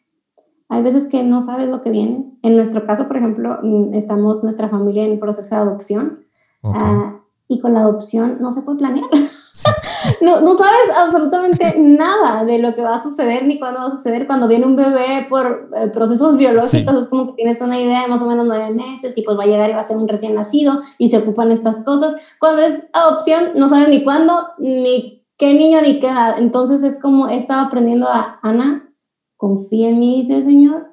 Hay 0.69 0.83
veces 0.83 1.07
que 1.07 1.23
no 1.23 1.41
sabes 1.43 1.69
lo 1.69 1.83
que 1.83 1.91
viene. 1.91 2.33
En 2.43 2.57
nuestro 2.57 2.87
caso, 2.87 3.07
por 3.07 3.19
ejemplo, 3.19 3.59
mm, 3.63 3.95
estamos 3.95 4.43
nuestra 4.43 4.69
familia 4.69 5.05
en 5.05 5.21
proceso 5.21 5.55
de 5.55 5.61
adopción. 5.61 6.25
Ah, 6.65 7.21
y 7.53 7.61
con 7.61 7.75
la 7.75 7.81
adopción 7.81 8.39
no 8.41 8.51
se 8.51 8.63
puede 8.63 8.79
planear. 8.79 9.05
no, 10.23 10.41
no, 10.41 10.55
sabes 10.55 10.91
absolutamente 10.97 11.75
nada 11.79 12.45
de 12.47 12.59
lo 12.59 12.75
que 12.75 12.81
va 12.81 12.95
a 12.95 13.03
suceder 13.03 13.45
ni 13.45 13.59
cuándo 13.59 13.81
va 13.81 13.87
a 13.89 13.91
suceder. 13.91 14.27
Cuando 14.27 14.49
viene 14.49 14.65
un 14.65 14.75
bebé 14.75 15.27
por 15.29 15.69
eh, 15.77 15.89
procesos 15.89 16.39
biológicos, 16.39 17.03
es 17.03 17.09
como 17.09 17.27
que 17.27 17.33
tienes 17.35 17.61
una 17.61 17.79
idea 17.79 18.03
de 18.03 18.09
más 18.09 18.23
o 18.23 18.27
menos 18.27 18.47
nueve 18.47 18.71
meses 18.71 19.17
y 19.19 19.23
pues 19.23 19.39
va 19.39 19.43
a 19.43 19.47
llegar 19.47 19.69
y 19.69 19.75
va 19.75 19.81
a 19.81 19.85
ser 19.85 19.99
un 19.99 20.09
recién 20.09 20.35
nacido 20.35 20.81
y 20.97 21.11
se 21.11 21.19
ocupan 21.19 21.53
estas 21.53 21.85
cosas. 21.85 22.15
Cuando 22.41 22.63
es 22.63 22.85
adopción, 22.95 23.51
no 23.55 23.69
sabes 23.69 23.91
ni 23.91 24.03
cuándo, 24.03 24.49
ni 24.57 25.27
qué 25.37 25.53
niño, 25.53 25.83
ni 25.83 26.01
qué 26.01 26.07
edad. 26.07 26.37
Entonces 26.39 26.83
es 26.83 26.99
como 26.99 27.29
he 27.29 27.37
estado 27.37 27.67
aprendiendo 27.67 28.09
a 28.09 28.39
Ana, 28.43 28.91
confía 29.37 29.91
en 29.91 30.01
mí, 30.01 30.23
dice 30.23 30.37
el 30.37 30.45
Señor, 30.45 30.87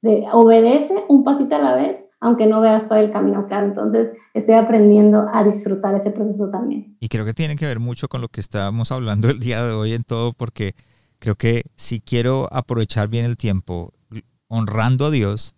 de 0.00 0.26
obedece 0.32 1.04
un 1.08 1.24
pasito 1.24 1.56
a 1.56 1.58
la 1.58 1.74
vez 1.74 2.05
aunque 2.20 2.46
no 2.46 2.60
veas 2.60 2.88
todo 2.88 2.98
el 2.98 3.10
camino 3.10 3.46
claro. 3.46 3.66
Entonces, 3.66 4.12
estoy 4.34 4.54
aprendiendo 4.54 5.26
a 5.32 5.44
disfrutar 5.44 5.94
ese 5.94 6.10
proceso 6.10 6.48
también. 6.50 6.96
Y 7.00 7.08
creo 7.08 7.24
que 7.24 7.34
tiene 7.34 7.56
que 7.56 7.66
ver 7.66 7.80
mucho 7.80 8.08
con 8.08 8.20
lo 8.20 8.28
que 8.28 8.40
estábamos 8.40 8.92
hablando 8.92 9.28
el 9.28 9.38
día 9.38 9.64
de 9.64 9.72
hoy 9.72 9.92
en 9.92 10.02
todo, 10.02 10.32
porque 10.32 10.74
creo 11.18 11.34
que 11.34 11.64
si 11.76 12.00
quiero 12.00 12.48
aprovechar 12.52 13.08
bien 13.08 13.24
el 13.24 13.36
tiempo 13.36 13.92
honrando 14.48 15.06
a 15.06 15.10
Dios, 15.10 15.56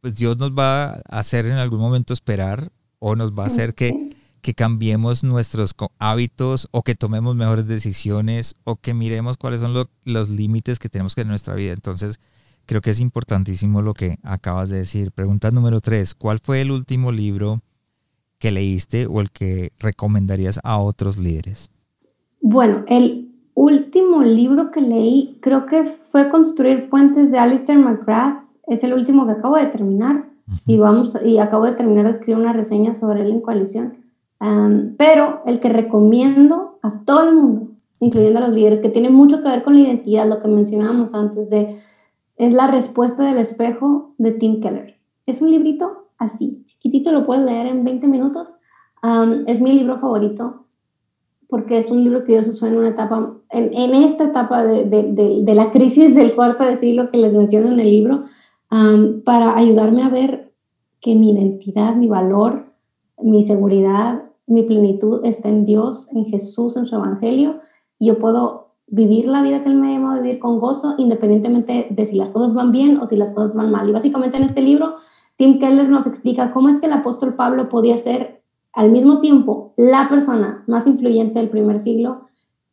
pues 0.00 0.14
Dios 0.14 0.36
nos 0.38 0.52
va 0.52 0.90
a 0.90 1.00
hacer 1.08 1.46
en 1.46 1.54
algún 1.54 1.80
momento 1.80 2.12
esperar 2.12 2.70
o 2.98 3.16
nos 3.16 3.32
va 3.32 3.44
a 3.44 3.46
hacer 3.46 3.74
que, 3.74 4.14
que 4.40 4.54
cambiemos 4.54 5.24
nuestros 5.24 5.74
hábitos 5.98 6.68
o 6.70 6.82
que 6.82 6.94
tomemos 6.94 7.34
mejores 7.34 7.66
decisiones 7.66 8.54
o 8.64 8.76
que 8.76 8.94
miremos 8.94 9.36
cuáles 9.36 9.60
son 9.60 9.88
los 10.04 10.30
límites 10.30 10.78
que 10.78 10.88
tenemos 10.88 11.14
que 11.14 11.22
en 11.22 11.28
nuestra 11.28 11.54
vida. 11.54 11.72
Entonces, 11.72 12.20
Creo 12.66 12.80
que 12.80 12.90
es 12.90 13.00
importantísimo 13.00 13.80
lo 13.80 13.94
que 13.94 14.18
acabas 14.24 14.70
de 14.70 14.78
decir. 14.78 15.12
Pregunta 15.12 15.52
número 15.52 15.80
tres, 15.80 16.14
¿cuál 16.14 16.40
fue 16.40 16.60
el 16.60 16.72
último 16.72 17.12
libro 17.12 17.60
que 18.38 18.50
leíste 18.50 19.06
o 19.06 19.20
el 19.20 19.30
que 19.30 19.70
recomendarías 19.78 20.60
a 20.64 20.78
otros 20.78 21.18
líderes? 21.18 21.70
Bueno, 22.40 22.84
el 22.88 23.32
último 23.54 24.22
libro 24.22 24.70
que 24.70 24.80
leí 24.80 25.38
creo 25.40 25.64
que 25.64 25.84
fue 25.84 26.28
Construir 26.28 26.88
Puentes 26.90 27.30
de 27.30 27.38
Alistair 27.38 27.78
McGrath. 27.78 28.44
Es 28.66 28.82
el 28.84 28.92
último 28.92 29.26
que 29.26 29.32
acabo 29.32 29.56
de 29.56 29.66
terminar 29.66 30.26
y, 30.66 30.76
vamos, 30.78 31.16
y 31.24 31.38
acabo 31.38 31.64
de 31.64 31.72
terminar 31.72 32.04
de 32.04 32.10
escribir 32.10 32.36
una 32.36 32.52
reseña 32.52 32.94
sobre 32.94 33.22
él 33.22 33.30
en 33.30 33.40
coalición. 33.40 33.94
pero 34.96 35.42
el 35.46 35.60
que 35.60 35.68
recomiendo 35.68 36.78
a 36.82 37.00
todo 37.04 37.28
el 37.28 37.34
mundo, 37.34 37.68
incluyendo 38.00 38.38
a 38.38 38.42
los 38.42 38.52
líderes, 38.52 38.82
que 38.82 38.90
tiene 38.90 39.10
mucho 39.10 39.42
que 39.42 39.48
ver 39.48 39.62
con 39.62 39.74
la 39.74 39.80
identidad, 39.80 40.28
lo 40.28 40.40
que 40.40 40.48
mencionábamos 40.48 41.14
antes 41.14 41.48
de 41.48 41.78
es 42.36 42.52
La 42.52 42.66
respuesta 42.66 43.24
del 43.24 43.38
espejo 43.38 44.14
de 44.18 44.32
Tim 44.32 44.60
Keller. 44.60 44.98
Es 45.26 45.42
un 45.42 45.50
librito 45.50 46.08
así, 46.18 46.62
chiquitito, 46.64 47.12
lo 47.12 47.26
puedes 47.26 47.44
leer 47.44 47.66
en 47.66 47.84
20 47.84 48.08
minutos. 48.08 48.54
es 49.46 49.60
mi 49.60 49.72
libro 49.72 49.98
favorito 49.98 50.66
porque 51.48 51.78
es 51.78 51.90
un 51.90 52.02
libro 52.02 52.24
que 52.24 52.32
Dios 52.32 52.48
usó 52.48 52.66
en 52.66 52.76
una 52.76 52.88
etapa, 52.88 53.34
en, 53.50 53.94
esta 53.94 54.24
etapa 54.24 54.64
de, 54.64 55.54
la 55.54 55.70
crisis 55.70 56.14
del 56.14 56.34
cuarto 56.34 56.64
de 56.64 56.76
siglo 56.76 57.10
que 57.10 57.18
les 57.18 57.34
menciono 57.34 57.68
en 57.68 57.78
el 57.78 57.90
libro, 57.90 58.24
para 59.24 59.56
ayudarme 59.56 60.02
a 60.02 60.08
ver 60.08 60.52
que 61.00 61.14
mi 61.14 61.32
identidad, 61.32 61.94
mi 61.94 62.08
valor, 62.08 62.72
mi 63.22 63.42
seguridad, 63.44 64.24
mi 64.46 64.62
plenitud 64.64 65.24
está 65.24 65.48
en 65.48 65.64
Dios, 65.66 66.10
en 66.12 66.26
Jesús, 66.26 66.76
en 66.76 66.86
su 66.86 66.96
Evangelio. 66.96 67.60
Y 67.98 68.06
yo 68.06 68.18
puedo 68.18 68.65
vivir 68.86 69.28
la 69.28 69.42
vida 69.42 69.62
que 69.62 69.68
Él 69.68 69.76
me 69.76 69.92
llama 69.92 70.14
a 70.14 70.20
vivir 70.20 70.38
con 70.38 70.60
gozo, 70.60 70.94
independientemente 70.98 71.88
de 71.90 72.06
si 72.06 72.16
las 72.16 72.30
cosas 72.30 72.54
van 72.54 72.72
bien 72.72 72.98
o 72.98 73.06
si 73.06 73.16
las 73.16 73.32
cosas 73.32 73.56
van 73.56 73.70
mal. 73.70 73.88
Y 73.88 73.92
básicamente 73.92 74.38
en 74.38 74.48
este 74.48 74.62
libro, 74.62 74.96
Tim 75.36 75.58
Keller 75.58 75.88
nos 75.88 76.06
explica 76.06 76.52
cómo 76.52 76.68
es 76.68 76.80
que 76.80 76.86
el 76.86 76.92
apóstol 76.92 77.34
Pablo 77.34 77.68
podía 77.68 77.96
ser 77.96 78.42
al 78.72 78.90
mismo 78.90 79.20
tiempo 79.20 79.74
la 79.76 80.08
persona 80.08 80.64
más 80.66 80.86
influyente 80.86 81.38
del 81.38 81.50
primer 81.50 81.78
siglo 81.78 82.28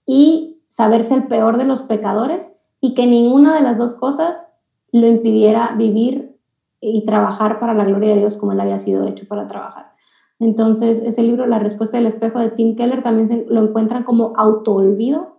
y 0.06 0.62
saberse 0.68 1.16
el 1.16 1.28
peor 1.28 1.58
de 1.58 1.66
los 1.66 1.82
pecadores 1.84 2.56
y 2.80 2.94
que 2.94 3.08
ninguna 3.08 3.56
de 3.56 3.62
las 3.62 3.78
dos 3.78 3.94
cosas 3.94 4.48
lo 4.92 5.08
impidiera 5.08 5.76
vivir 5.78 6.38
y 6.82 7.06
trabajar 7.06 7.60
para 7.60 7.74
la 7.74 7.86
gloria 7.86 8.10
de 8.10 8.20
Dios 8.20 8.36
como 8.36 8.52
él 8.52 8.60
había 8.60 8.78
sido 8.78 9.08
hecho 9.08 9.26
para 9.28 9.48
trabajar. 9.48 9.94
Entonces, 10.40 11.00
ese 11.00 11.24
libro, 11.24 11.48
La 11.48 11.60
respuesta 11.60 11.98
del 11.98 12.08
espejo 12.08 12.40
de 12.40 12.50
Tim 12.52 12.76
Keller, 12.76 13.02
también 13.02 13.46
lo 13.48 13.62
encuentran 13.64 14.04
como 14.04 14.34
autoolvido 14.36 15.33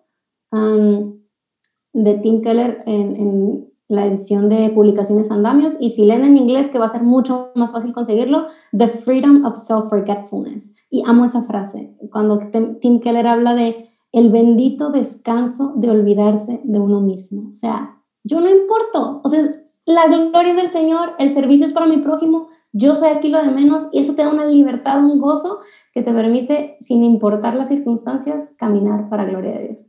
de 1.93 2.15
Tim 2.19 2.43
Keller 2.43 2.83
en, 2.87 3.71
la 3.87 4.07
edición 4.07 4.49
de 4.49 4.71
publicaciones 4.71 5.31
Andamios 5.31 5.77
y 5.79 5.91
si 5.91 6.07
leen 6.07 6.25
en 6.25 6.39
inglés, 6.39 6.71
que 6.71 6.79
va 6.79 6.87
a 6.87 6.89
ser 6.89 7.03
mucho 7.03 7.51
más 7.55 7.71
fácil 7.71 7.93
conseguirlo, 7.93 8.47
The 8.77 8.89
Freedom 8.89 9.45
of 9.45 9.57
Self-Forgetfulness. 9.57 10.75
Y 10.89 11.03
amo 11.07 11.27
esa 11.27 11.43
frase, 11.43 11.95
cuando 12.11 12.41
Tim 12.81 13.01
Keller 13.01 13.27
habla 13.27 13.55
de 13.55 13.91
el 14.11 14.31
bendito 14.31 14.91
descanso 14.91 15.75
de 15.77 15.91
olvidarse 15.91 16.63
de 16.65 16.81
uno 16.81 17.01
mismo. 17.01 17.51
O 17.53 17.57
sea, 17.57 18.01
yo 18.25 18.41
no 18.41 18.49
importo, 18.49 19.21
o 19.23 19.29
sea, 19.29 19.43
la 19.85 20.07
gloria 20.07 20.53
es 20.53 20.57
del 20.57 20.71
Señor, 20.71 21.11
el 21.19 21.29
servicio 21.29 21.67
es 21.67 21.73
para 21.73 21.87
mi 21.87 21.99
prójimo, 21.99 22.49
yo 22.73 22.95
soy 22.95 23.09
aquí 23.09 23.29
lo 23.29 23.43
de 23.43 23.51
menos 23.51 23.89
y 23.93 24.01
eso 24.01 24.15
te 24.15 24.23
da 24.23 24.31
una 24.31 24.47
libertad, 24.47 25.05
un 25.05 25.21
gozo 25.21 25.61
que 25.93 26.03
te 26.03 26.13
permite, 26.13 26.77
sin 26.81 27.05
importar 27.05 27.55
las 27.55 27.69
circunstancias, 27.69 28.53
caminar 28.57 29.09
para 29.11 29.27
gloria 29.27 29.53
de 29.53 29.69
Dios. 29.69 29.87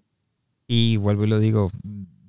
Y 0.68 0.98
vuelvo 0.98 1.26
y 1.26 1.28
lo 1.28 1.40
digo, 1.40 1.72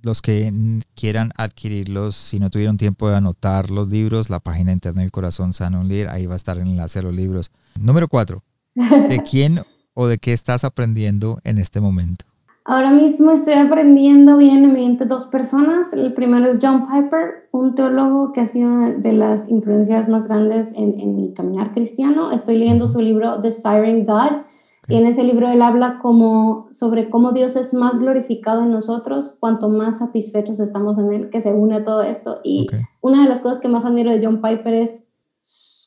los 0.02 0.22
que 0.22 0.52
quieran 0.94 1.32
adquirirlos, 1.36 2.14
si 2.14 2.38
no 2.38 2.48
tuvieron 2.48 2.76
tiempo 2.76 3.08
de 3.08 3.16
anotar 3.16 3.70
los 3.70 3.88
libros, 3.88 4.30
la 4.30 4.40
página 4.40 4.72
internet 4.72 5.02
del 5.02 5.10
Corazón 5.10 5.52
Sano 5.52 5.80
un 5.80 5.88
Líder, 5.88 6.08
ahí 6.08 6.26
va 6.26 6.34
a 6.34 6.36
estar 6.36 6.56
el 6.56 6.68
enlace 6.68 7.00
a 7.00 7.02
los 7.02 7.14
libros. 7.14 7.50
Número 7.78 8.08
cuatro, 8.08 8.42
¿de 8.74 9.22
quién 9.28 9.60
o 9.94 10.06
de 10.06 10.18
qué 10.18 10.32
estás 10.32 10.64
aprendiendo 10.64 11.38
en 11.44 11.58
este 11.58 11.80
momento? 11.80 12.24
Ahora 12.64 12.90
mismo 12.90 13.30
estoy 13.30 13.54
aprendiendo 13.54 14.36
bien 14.36 14.72
mediante 14.72 15.04
dos 15.04 15.26
personas. 15.26 15.92
El 15.92 16.12
primero 16.14 16.46
es 16.46 16.58
John 16.60 16.82
Piper, 16.82 17.48
un 17.52 17.76
teólogo 17.76 18.32
que 18.32 18.40
ha 18.40 18.46
sido 18.46 18.92
de 18.92 19.12
las 19.12 19.48
influencias 19.48 20.08
más 20.08 20.26
grandes 20.26 20.72
en, 20.74 20.98
en 20.98 21.14
mi 21.14 21.32
caminar 21.32 21.72
cristiano. 21.72 22.32
Estoy 22.32 22.58
leyendo 22.58 22.88
su 22.88 23.00
libro 23.00 23.40
The 23.40 23.52
Siren 23.52 24.04
God 24.04 24.46
en 24.88 25.06
ese 25.06 25.24
libro 25.24 25.48
él 25.48 25.62
habla 25.62 25.98
como, 26.00 26.68
sobre 26.70 27.10
cómo 27.10 27.32
Dios 27.32 27.56
es 27.56 27.74
más 27.74 27.98
glorificado 27.98 28.62
en 28.62 28.70
nosotros 28.70 29.36
cuanto 29.40 29.68
más 29.68 29.98
satisfechos 29.98 30.60
estamos 30.60 30.98
en 30.98 31.12
Él, 31.12 31.30
que 31.30 31.40
se 31.40 31.52
une 31.52 31.76
a 31.76 31.84
todo 31.84 32.02
esto. 32.02 32.40
Y 32.44 32.68
una 33.00 33.22
de 33.22 33.28
las 33.28 33.40
cosas 33.40 33.58
que 33.58 33.68
más 33.68 33.84
admiro 33.84 34.12
de 34.12 34.24
John 34.24 34.40
Piper 34.40 34.74
es 34.74 35.06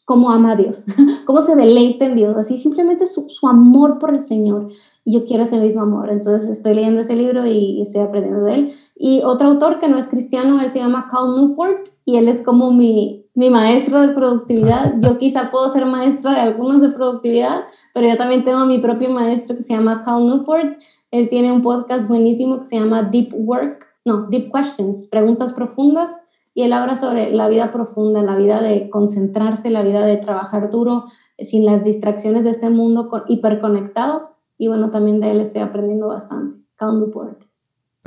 cómo 0.05 0.31
ama 0.31 0.53
a 0.53 0.55
Dios, 0.55 0.85
cómo 1.25 1.41
se 1.41 1.55
deleita 1.55 2.05
en 2.05 2.15
Dios, 2.15 2.35
así 2.35 2.57
simplemente 2.57 3.05
su, 3.05 3.29
su, 3.29 3.47
amor 3.47 3.99
por 3.99 4.13
el 4.13 4.21
Señor. 4.21 4.69
Y 5.05 5.13
yo 5.13 5.23
quiero 5.23 5.43
ese 5.43 5.59
mismo 5.59 5.83
amor. 5.83 6.09
Entonces 6.09 6.49
estoy 6.49 6.73
leyendo 6.73 7.01
ese 7.01 7.15
libro 7.15 7.45
y 7.45 7.81
estoy 7.81 8.01
aprendiendo 8.01 8.43
de 8.43 8.55
él. 8.55 8.73
Y 8.95 9.21
otro 9.23 9.49
autor 9.49 9.79
que 9.79 9.87
no 9.87 9.97
es 9.97 10.07
cristiano, 10.07 10.59
él 10.61 10.69
se 10.71 10.79
llama 10.79 11.07
Cal 11.09 11.35
Newport 11.35 11.87
y 12.05 12.17
él 12.17 12.27
es 12.27 12.41
como 12.41 12.73
mi, 12.73 13.28
mi 13.35 13.49
maestro 13.49 14.01
de 14.01 14.13
productividad. 14.13 14.95
Yo 14.99 15.17
quizá 15.17 15.51
puedo 15.51 15.69
ser 15.69 15.85
maestra 15.85 16.31
de 16.31 16.39
algunos 16.41 16.81
de 16.81 16.89
productividad, 16.89 17.65
pero 17.93 18.07
yo 18.07 18.17
también 18.17 18.43
tengo 18.43 18.65
mi 18.65 18.79
propio 18.79 19.09
maestro 19.09 19.55
que 19.55 19.63
se 19.63 19.73
llama 19.73 20.03
Cal 20.03 20.25
Newport. 20.25 20.81
Él 21.11 21.29
tiene 21.29 21.51
un 21.51 21.61
podcast 21.61 22.07
buenísimo 22.07 22.59
que 22.59 22.65
se 22.65 22.79
llama 22.79 23.03
Deep 23.03 23.33
Work, 23.33 23.87
no, 24.05 24.27
Deep 24.27 24.51
Questions, 24.53 25.07
preguntas 25.07 25.53
profundas, 25.53 26.19
y 26.53 26.63
él 26.63 26.73
habla 26.73 26.95
sobre 26.95 27.31
la 27.31 27.47
vida 27.47 27.71
profunda, 27.71 28.21
la 28.21 28.35
vida 28.35 28.61
de 28.61 28.89
concentrarse, 28.89 29.69
la 29.69 29.83
vida 29.83 30.05
de 30.05 30.17
trabajar 30.17 30.69
duro, 30.69 31.05
sin 31.37 31.65
las 31.65 31.83
distracciones 31.83 32.43
de 32.43 32.49
este 32.49 32.69
mundo 32.69 33.09
hiperconectado. 33.27 34.31
Y 34.57 34.67
bueno, 34.67 34.89
también 34.89 35.21
de 35.21 35.31
él 35.31 35.39
estoy 35.39 35.61
aprendiendo 35.61 36.07
bastante. 36.07 36.59
Cal 36.75 36.99
Newport. 36.99 37.48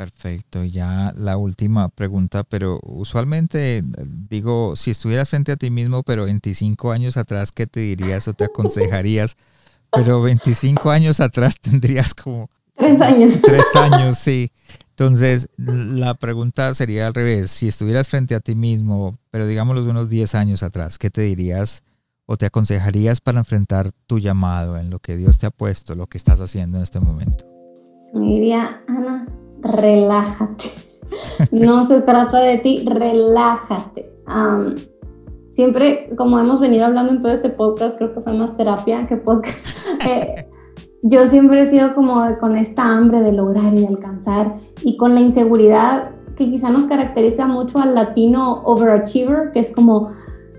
Perfecto, 0.02 0.64
ya 0.64 1.14
la 1.16 1.36
última 1.36 1.88
pregunta, 1.88 2.42
pero 2.42 2.80
usualmente 2.82 3.84
digo, 4.28 4.74
si 4.74 4.90
estuvieras 4.90 5.30
frente 5.30 5.52
a 5.52 5.56
ti 5.56 5.70
mismo, 5.70 6.02
pero 6.02 6.24
25 6.24 6.90
años 6.90 7.16
atrás, 7.16 7.52
¿qué 7.52 7.68
te 7.68 7.78
dirías 7.78 8.26
o 8.26 8.32
te 8.32 8.42
aconsejarías? 8.42 9.36
Pero 9.92 10.20
25 10.20 10.90
años 10.90 11.20
atrás 11.20 11.60
tendrías 11.60 12.14
como... 12.14 12.50
Tres 12.76 13.00
años. 13.00 13.34
Tres 13.42 13.64
años, 13.76 14.18
sí. 14.18 14.50
Entonces, 14.90 15.50
la 15.56 16.14
pregunta 16.14 16.74
sería 16.74 17.06
al 17.06 17.14
revés, 17.14 17.52
si 17.52 17.68
estuvieras 17.68 18.08
frente 18.08 18.34
a 18.34 18.40
ti 18.40 18.56
mismo, 18.56 19.20
pero 19.30 19.46
digámoslo 19.46 19.88
unos 19.88 20.08
10 20.08 20.34
años 20.34 20.64
atrás, 20.64 20.98
¿qué 20.98 21.10
te 21.10 21.20
dirías 21.20 21.84
o 22.26 22.36
te 22.36 22.46
aconsejarías 22.46 23.20
para 23.20 23.38
enfrentar 23.38 23.92
tu 24.08 24.18
llamado 24.18 24.78
en 24.78 24.90
lo 24.90 24.98
que 24.98 25.16
Dios 25.16 25.38
te 25.38 25.46
ha 25.46 25.52
puesto, 25.52 25.94
lo 25.94 26.08
que 26.08 26.18
estás 26.18 26.40
haciendo 26.40 26.78
en 26.78 26.82
este 26.82 26.98
momento? 26.98 27.46
Me 28.12 28.26
diría, 28.26 28.82
Ana, 28.88 29.26
relájate. 29.62 30.70
No 31.50 31.86
se 31.86 32.00
trata 32.00 32.40
de 32.40 32.56
ti, 32.58 32.84
relájate. 32.86 34.10
siempre, 35.50 36.10
como 36.16 36.38
hemos 36.38 36.58
venido 36.58 36.86
hablando 36.86 37.12
en 37.12 37.20
todo 37.20 37.32
este 37.32 37.50
podcast, 37.50 37.98
creo 37.98 38.14
que 38.14 38.22
fue 38.22 38.32
más 38.32 38.56
terapia 38.56 39.06
que 39.06 39.16
podcast. 39.16 39.66
Eh, 40.08 40.46
yo 41.02 41.26
siempre 41.26 41.60
he 41.60 41.66
sido 41.66 41.94
como 41.94 42.22
con 42.40 42.56
esta 42.56 42.84
hambre 42.84 43.20
de 43.20 43.32
lograr 43.32 43.74
y 43.74 43.80
de 43.80 43.88
alcanzar 43.88 44.54
y 44.82 44.96
con 44.96 45.14
la 45.14 45.20
inseguridad 45.20 46.12
que 46.36 46.50
quizá 46.50 46.70
nos 46.70 46.84
caracteriza 46.84 47.46
mucho 47.46 47.78
al 47.78 47.94
latino 47.94 48.62
overachiever, 48.64 49.52
que 49.52 49.60
es 49.60 49.70
como, 49.70 50.10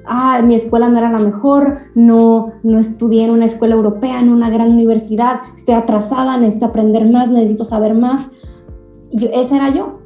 ah, 0.06 0.42
mi 0.44 0.56
escuela 0.56 0.90
no 0.90 0.98
era 0.98 1.10
la 1.10 1.20
mejor, 1.20 1.78
no, 1.96 2.54
no 2.64 2.80
estudié 2.80 3.26
en 3.26 3.32
una 3.32 3.46
escuela 3.46 3.76
europea, 3.76 4.20
en 4.20 4.30
una 4.30 4.50
gran 4.50 4.72
universidad, 4.72 5.42
estoy 5.56 5.76
atrasada, 5.76 6.38
necesito 6.38 6.68
aprender 6.68 7.10
más, 7.10 7.30
necesito 7.30 7.66
saber 7.66 7.94
más. 7.94 8.30
Y 9.14 9.30
esa 9.32 9.58
era 9.58 9.70
yo. 9.70 10.00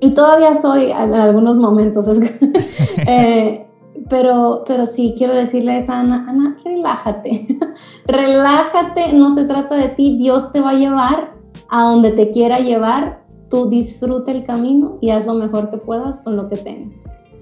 Y 0.00 0.12
todavía 0.12 0.54
soy 0.56 0.90
en 0.90 1.14
algunos 1.14 1.58
momentos. 1.58 2.06
eh, 3.06 3.66
pero, 4.08 4.64
pero 4.66 4.86
sí, 4.86 5.14
quiero 5.16 5.34
decirle 5.34 5.78
a 5.78 6.00
Ana, 6.00 6.26
Ana, 6.28 6.58
relájate. 6.64 7.46
relájate, 8.06 9.12
no 9.12 9.30
se 9.30 9.44
trata 9.44 9.76
de 9.76 9.88
ti, 9.90 10.18
Dios 10.18 10.50
te 10.50 10.60
va 10.60 10.70
a 10.70 10.74
llevar 10.74 11.28
a 11.68 11.84
donde 11.84 12.10
te 12.10 12.30
quiera 12.30 12.58
llevar. 12.58 13.24
Tú 13.48 13.68
disfruta 13.68 14.32
el 14.32 14.44
camino 14.44 14.98
y 15.00 15.10
haz 15.10 15.26
lo 15.26 15.34
mejor 15.34 15.70
que 15.70 15.78
puedas 15.78 16.20
con 16.20 16.36
lo 16.36 16.48
que 16.48 16.56
tengas. 16.56 16.92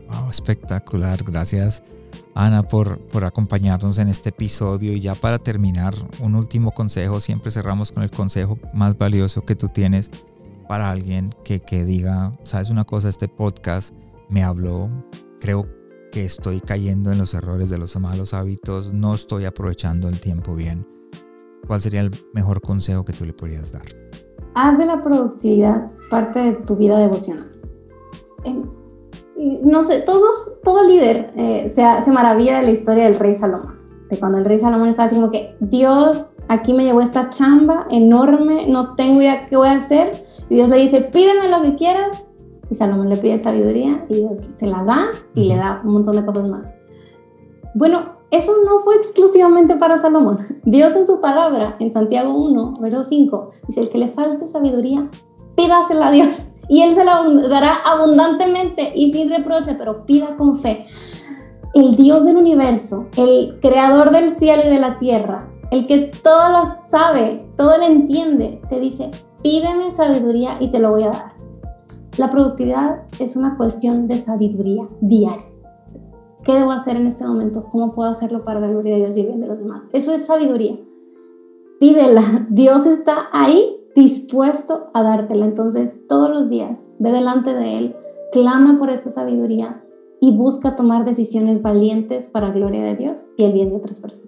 Wow, 0.09 0.30
espectacular. 0.30 1.22
Gracias, 1.22 1.82
Ana, 2.34 2.62
por, 2.62 2.98
por 2.98 3.24
acompañarnos 3.24 3.96
en 3.96 4.09
este 4.09 4.28
episodio. 4.28 4.92
Y 4.92 5.00
ya 5.00 5.14
para 5.14 5.38
terminar, 5.38 5.94
un 6.20 6.34
último 6.34 6.72
consejo. 6.72 7.20
Siempre 7.20 7.50
cerramos 7.50 7.92
con 7.92 8.02
el 8.02 8.11
consejo 8.11 8.59
más 8.74 8.96
valioso 8.98 9.44
que 9.44 9.54
tú 9.54 9.68
tienes 9.68 10.11
para 10.69 10.91
alguien 10.91 11.31
que, 11.45 11.61
que 11.61 11.85
diga, 11.85 12.33
sabes 12.45 12.71
una 12.71 12.85
cosa, 12.85 13.09
este 13.09 13.27
podcast 13.27 13.95
me 14.29 14.45
habló, 14.45 14.91
creo 15.41 15.66
que 16.12 16.25
estoy 16.25 16.61
cayendo 16.61 17.11
en 17.11 17.19
los 17.19 17.35
errores 17.35 17.71
de 17.71 17.79
los 17.79 17.99
malos 17.99 18.35
hábitos, 18.35 18.93
no 18.93 19.14
estoy 19.14 19.47
aprovechando 19.47 20.09
el 20.09 20.21
tiempo 20.21 20.55
bien. 20.55 20.87
¿Cuál 21.66 21.81
sería 21.81 22.01
el 22.01 22.11
mejor 22.33 22.61
consejo 22.61 23.05
que 23.05 23.12
tú 23.12 23.25
le 23.25 23.33
podrías 23.33 23.73
dar? 23.73 23.83
Haz 24.55 24.79
de 24.79 24.87
la 24.87 25.03
productividad 25.03 25.91
parte 26.11 26.39
de 26.41 26.53
tu 26.53 26.77
vida 26.77 26.99
devocional. 26.99 27.51
no 29.62 29.85
sé, 29.85 30.01
todos, 30.01 30.53
todo 30.64 30.83
líder 30.83 31.33
eh, 31.37 31.69
se, 31.69 31.83
se 32.05 32.11
maravilla 32.11 32.59
de 32.59 32.62
la 32.64 32.71
historia 32.71 33.05
del 33.05 33.19
rey 33.19 33.35
Salomón. 33.35 33.79
De 34.11 34.19
cuando 34.19 34.39
el 34.39 34.45
rey 34.45 34.59
Salomón 34.59 34.89
estaba 34.89 35.09
diciendo 35.09 35.31
que 35.31 35.57
Dios 35.61 36.29
aquí 36.49 36.72
me 36.74 36.84
llevó 36.84 37.01
esta 37.01 37.30
chamba 37.30 37.86
enorme, 37.90 38.66
no 38.68 38.94
tengo 38.94 39.20
idea 39.20 39.46
qué 39.46 39.57
voy 39.57 39.68
a 39.68 39.72
hacer. 39.72 40.12
Y 40.49 40.57
Dios 40.57 40.68
le 40.68 40.78
dice, 40.78 41.03
pídeme 41.03 41.49
lo 41.49 41.62
que 41.62 41.76
quieras. 41.76 42.24
Y 42.70 42.74
Salomón 42.74 43.09
le 43.09 43.16
pide 43.16 43.38
sabiduría 43.38 44.05
y 44.09 44.16
Dios 44.16 44.40
se 44.57 44.66
la 44.66 44.82
da 44.84 45.07
y 45.34 45.44
le 45.44 45.57
da 45.57 45.80
un 45.84 45.92
montón 45.92 46.16
de 46.16 46.24
cosas 46.24 46.46
más. 46.49 46.74
Bueno, 47.74 48.18
eso 48.30 48.53
no 48.64 48.80
fue 48.80 48.96
exclusivamente 48.96 49.76
para 49.76 49.96
Salomón. 49.96 50.61
Dios 50.64 50.94
en 50.96 51.07
su 51.07 51.20
palabra, 51.20 51.76
en 51.78 51.92
Santiago 51.92 52.34
1, 52.34 52.74
verso 52.80 53.05
5, 53.05 53.51
dice, 53.66 53.80
el 53.80 53.90
que 53.90 53.99
le 53.99 54.09
falte 54.09 54.49
sabiduría, 54.49 55.09
pídasela 55.55 56.09
a 56.09 56.11
Dios. 56.11 56.49
Y 56.68 56.82
Él 56.82 56.94
se 56.94 57.05
la 57.05 57.22
dará 57.49 57.76
abundantemente 57.86 58.92
y 58.94 59.12
sin 59.12 59.30
reproche, 59.30 59.74
pero 59.78 60.05
pida 60.05 60.36
con 60.36 60.59
fe. 60.59 60.86
El 61.72 61.96
Dios 61.96 62.26
del 62.26 62.36
universo, 62.36 63.07
el 63.16 63.59
creador 63.61 64.11
del 64.11 64.32
cielo 64.32 64.62
y 64.66 64.68
de 64.68 64.78
la 64.78 64.99
tierra, 64.99 65.47
el 65.71 65.87
que 65.87 66.11
todo 66.23 66.51
lo 66.51 66.85
sabe, 66.85 67.47
todo 67.57 67.77
lo 67.79 67.85
entiende, 67.85 68.61
te 68.69 68.81
dice, 68.81 69.11
pídeme 69.43 69.91
sabiduría 69.93 70.57
y 70.61 70.71
te 70.71 70.79
lo 70.79 70.91
voy 70.91 71.05
a 71.05 71.11
dar. 71.11 71.33
La 72.16 72.31
productividad 72.31 73.03
es 73.21 73.37
una 73.37 73.57
cuestión 73.57 74.09
de 74.09 74.19
sabiduría 74.19 74.89
diaria. 75.01 75.45
¿Qué 76.43 76.55
debo 76.55 76.73
hacer 76.73 76.97
en 76.97 77.07
este 77.07 77.27
momento? 77.27 77.66
¿Cómo 77.71 77.95
puedo 77.95 78.11
hacerlo 78.11 78.45
para 78.45 78.61
la 78.61 78.69
gloria 78.69 78.95
de 78.95 79.01
Dios 79.01 79.16
y 79.16 79.21
el 79.21 79.27
bien 79.27 79.41
de 79.41 79.49
los 79.49 79.59
demás? 79.59 79.87
Eso 79.93 80.12
es 80.12 80.25
sabiduría. 80.25 80.79
Pídela. 81.79 82.47
Dios 82.49 82.87
está 82.87 83.29
ahí 83.33 83.77
dispuesto 83.95 84.91
a 84.95 85.03
dártela. 85.03 85.45
Entonces, 85.45 86.07
todos 86.09 86.31
los 86.31 86.49
días, 86.49 86.89
ve 86.99 87.12
delante 87.12 87.53
de 87.53 87.79
Él, 87.79 87.97
clama 88.33 88.79
por 88.79 88.91
esta 88.91 89.11
sabiduría 89.11 89.85
y 90.21 90.37
busca 90.37 90.75
tomar 90.75 91.05
decisiones 91.05 91.62
valientes 91.62 92.27
para 92.27 92.49
la 92.49 92.55
gloria 92.55 92.83
de 92.83 92.97
Dios 92.97 93.33
y 93.37 93.45
el 93.45 93.53
bien 93.53 93.71
de 93.71 93.77
otras 93.77 94.01
personas. 94.01 94.28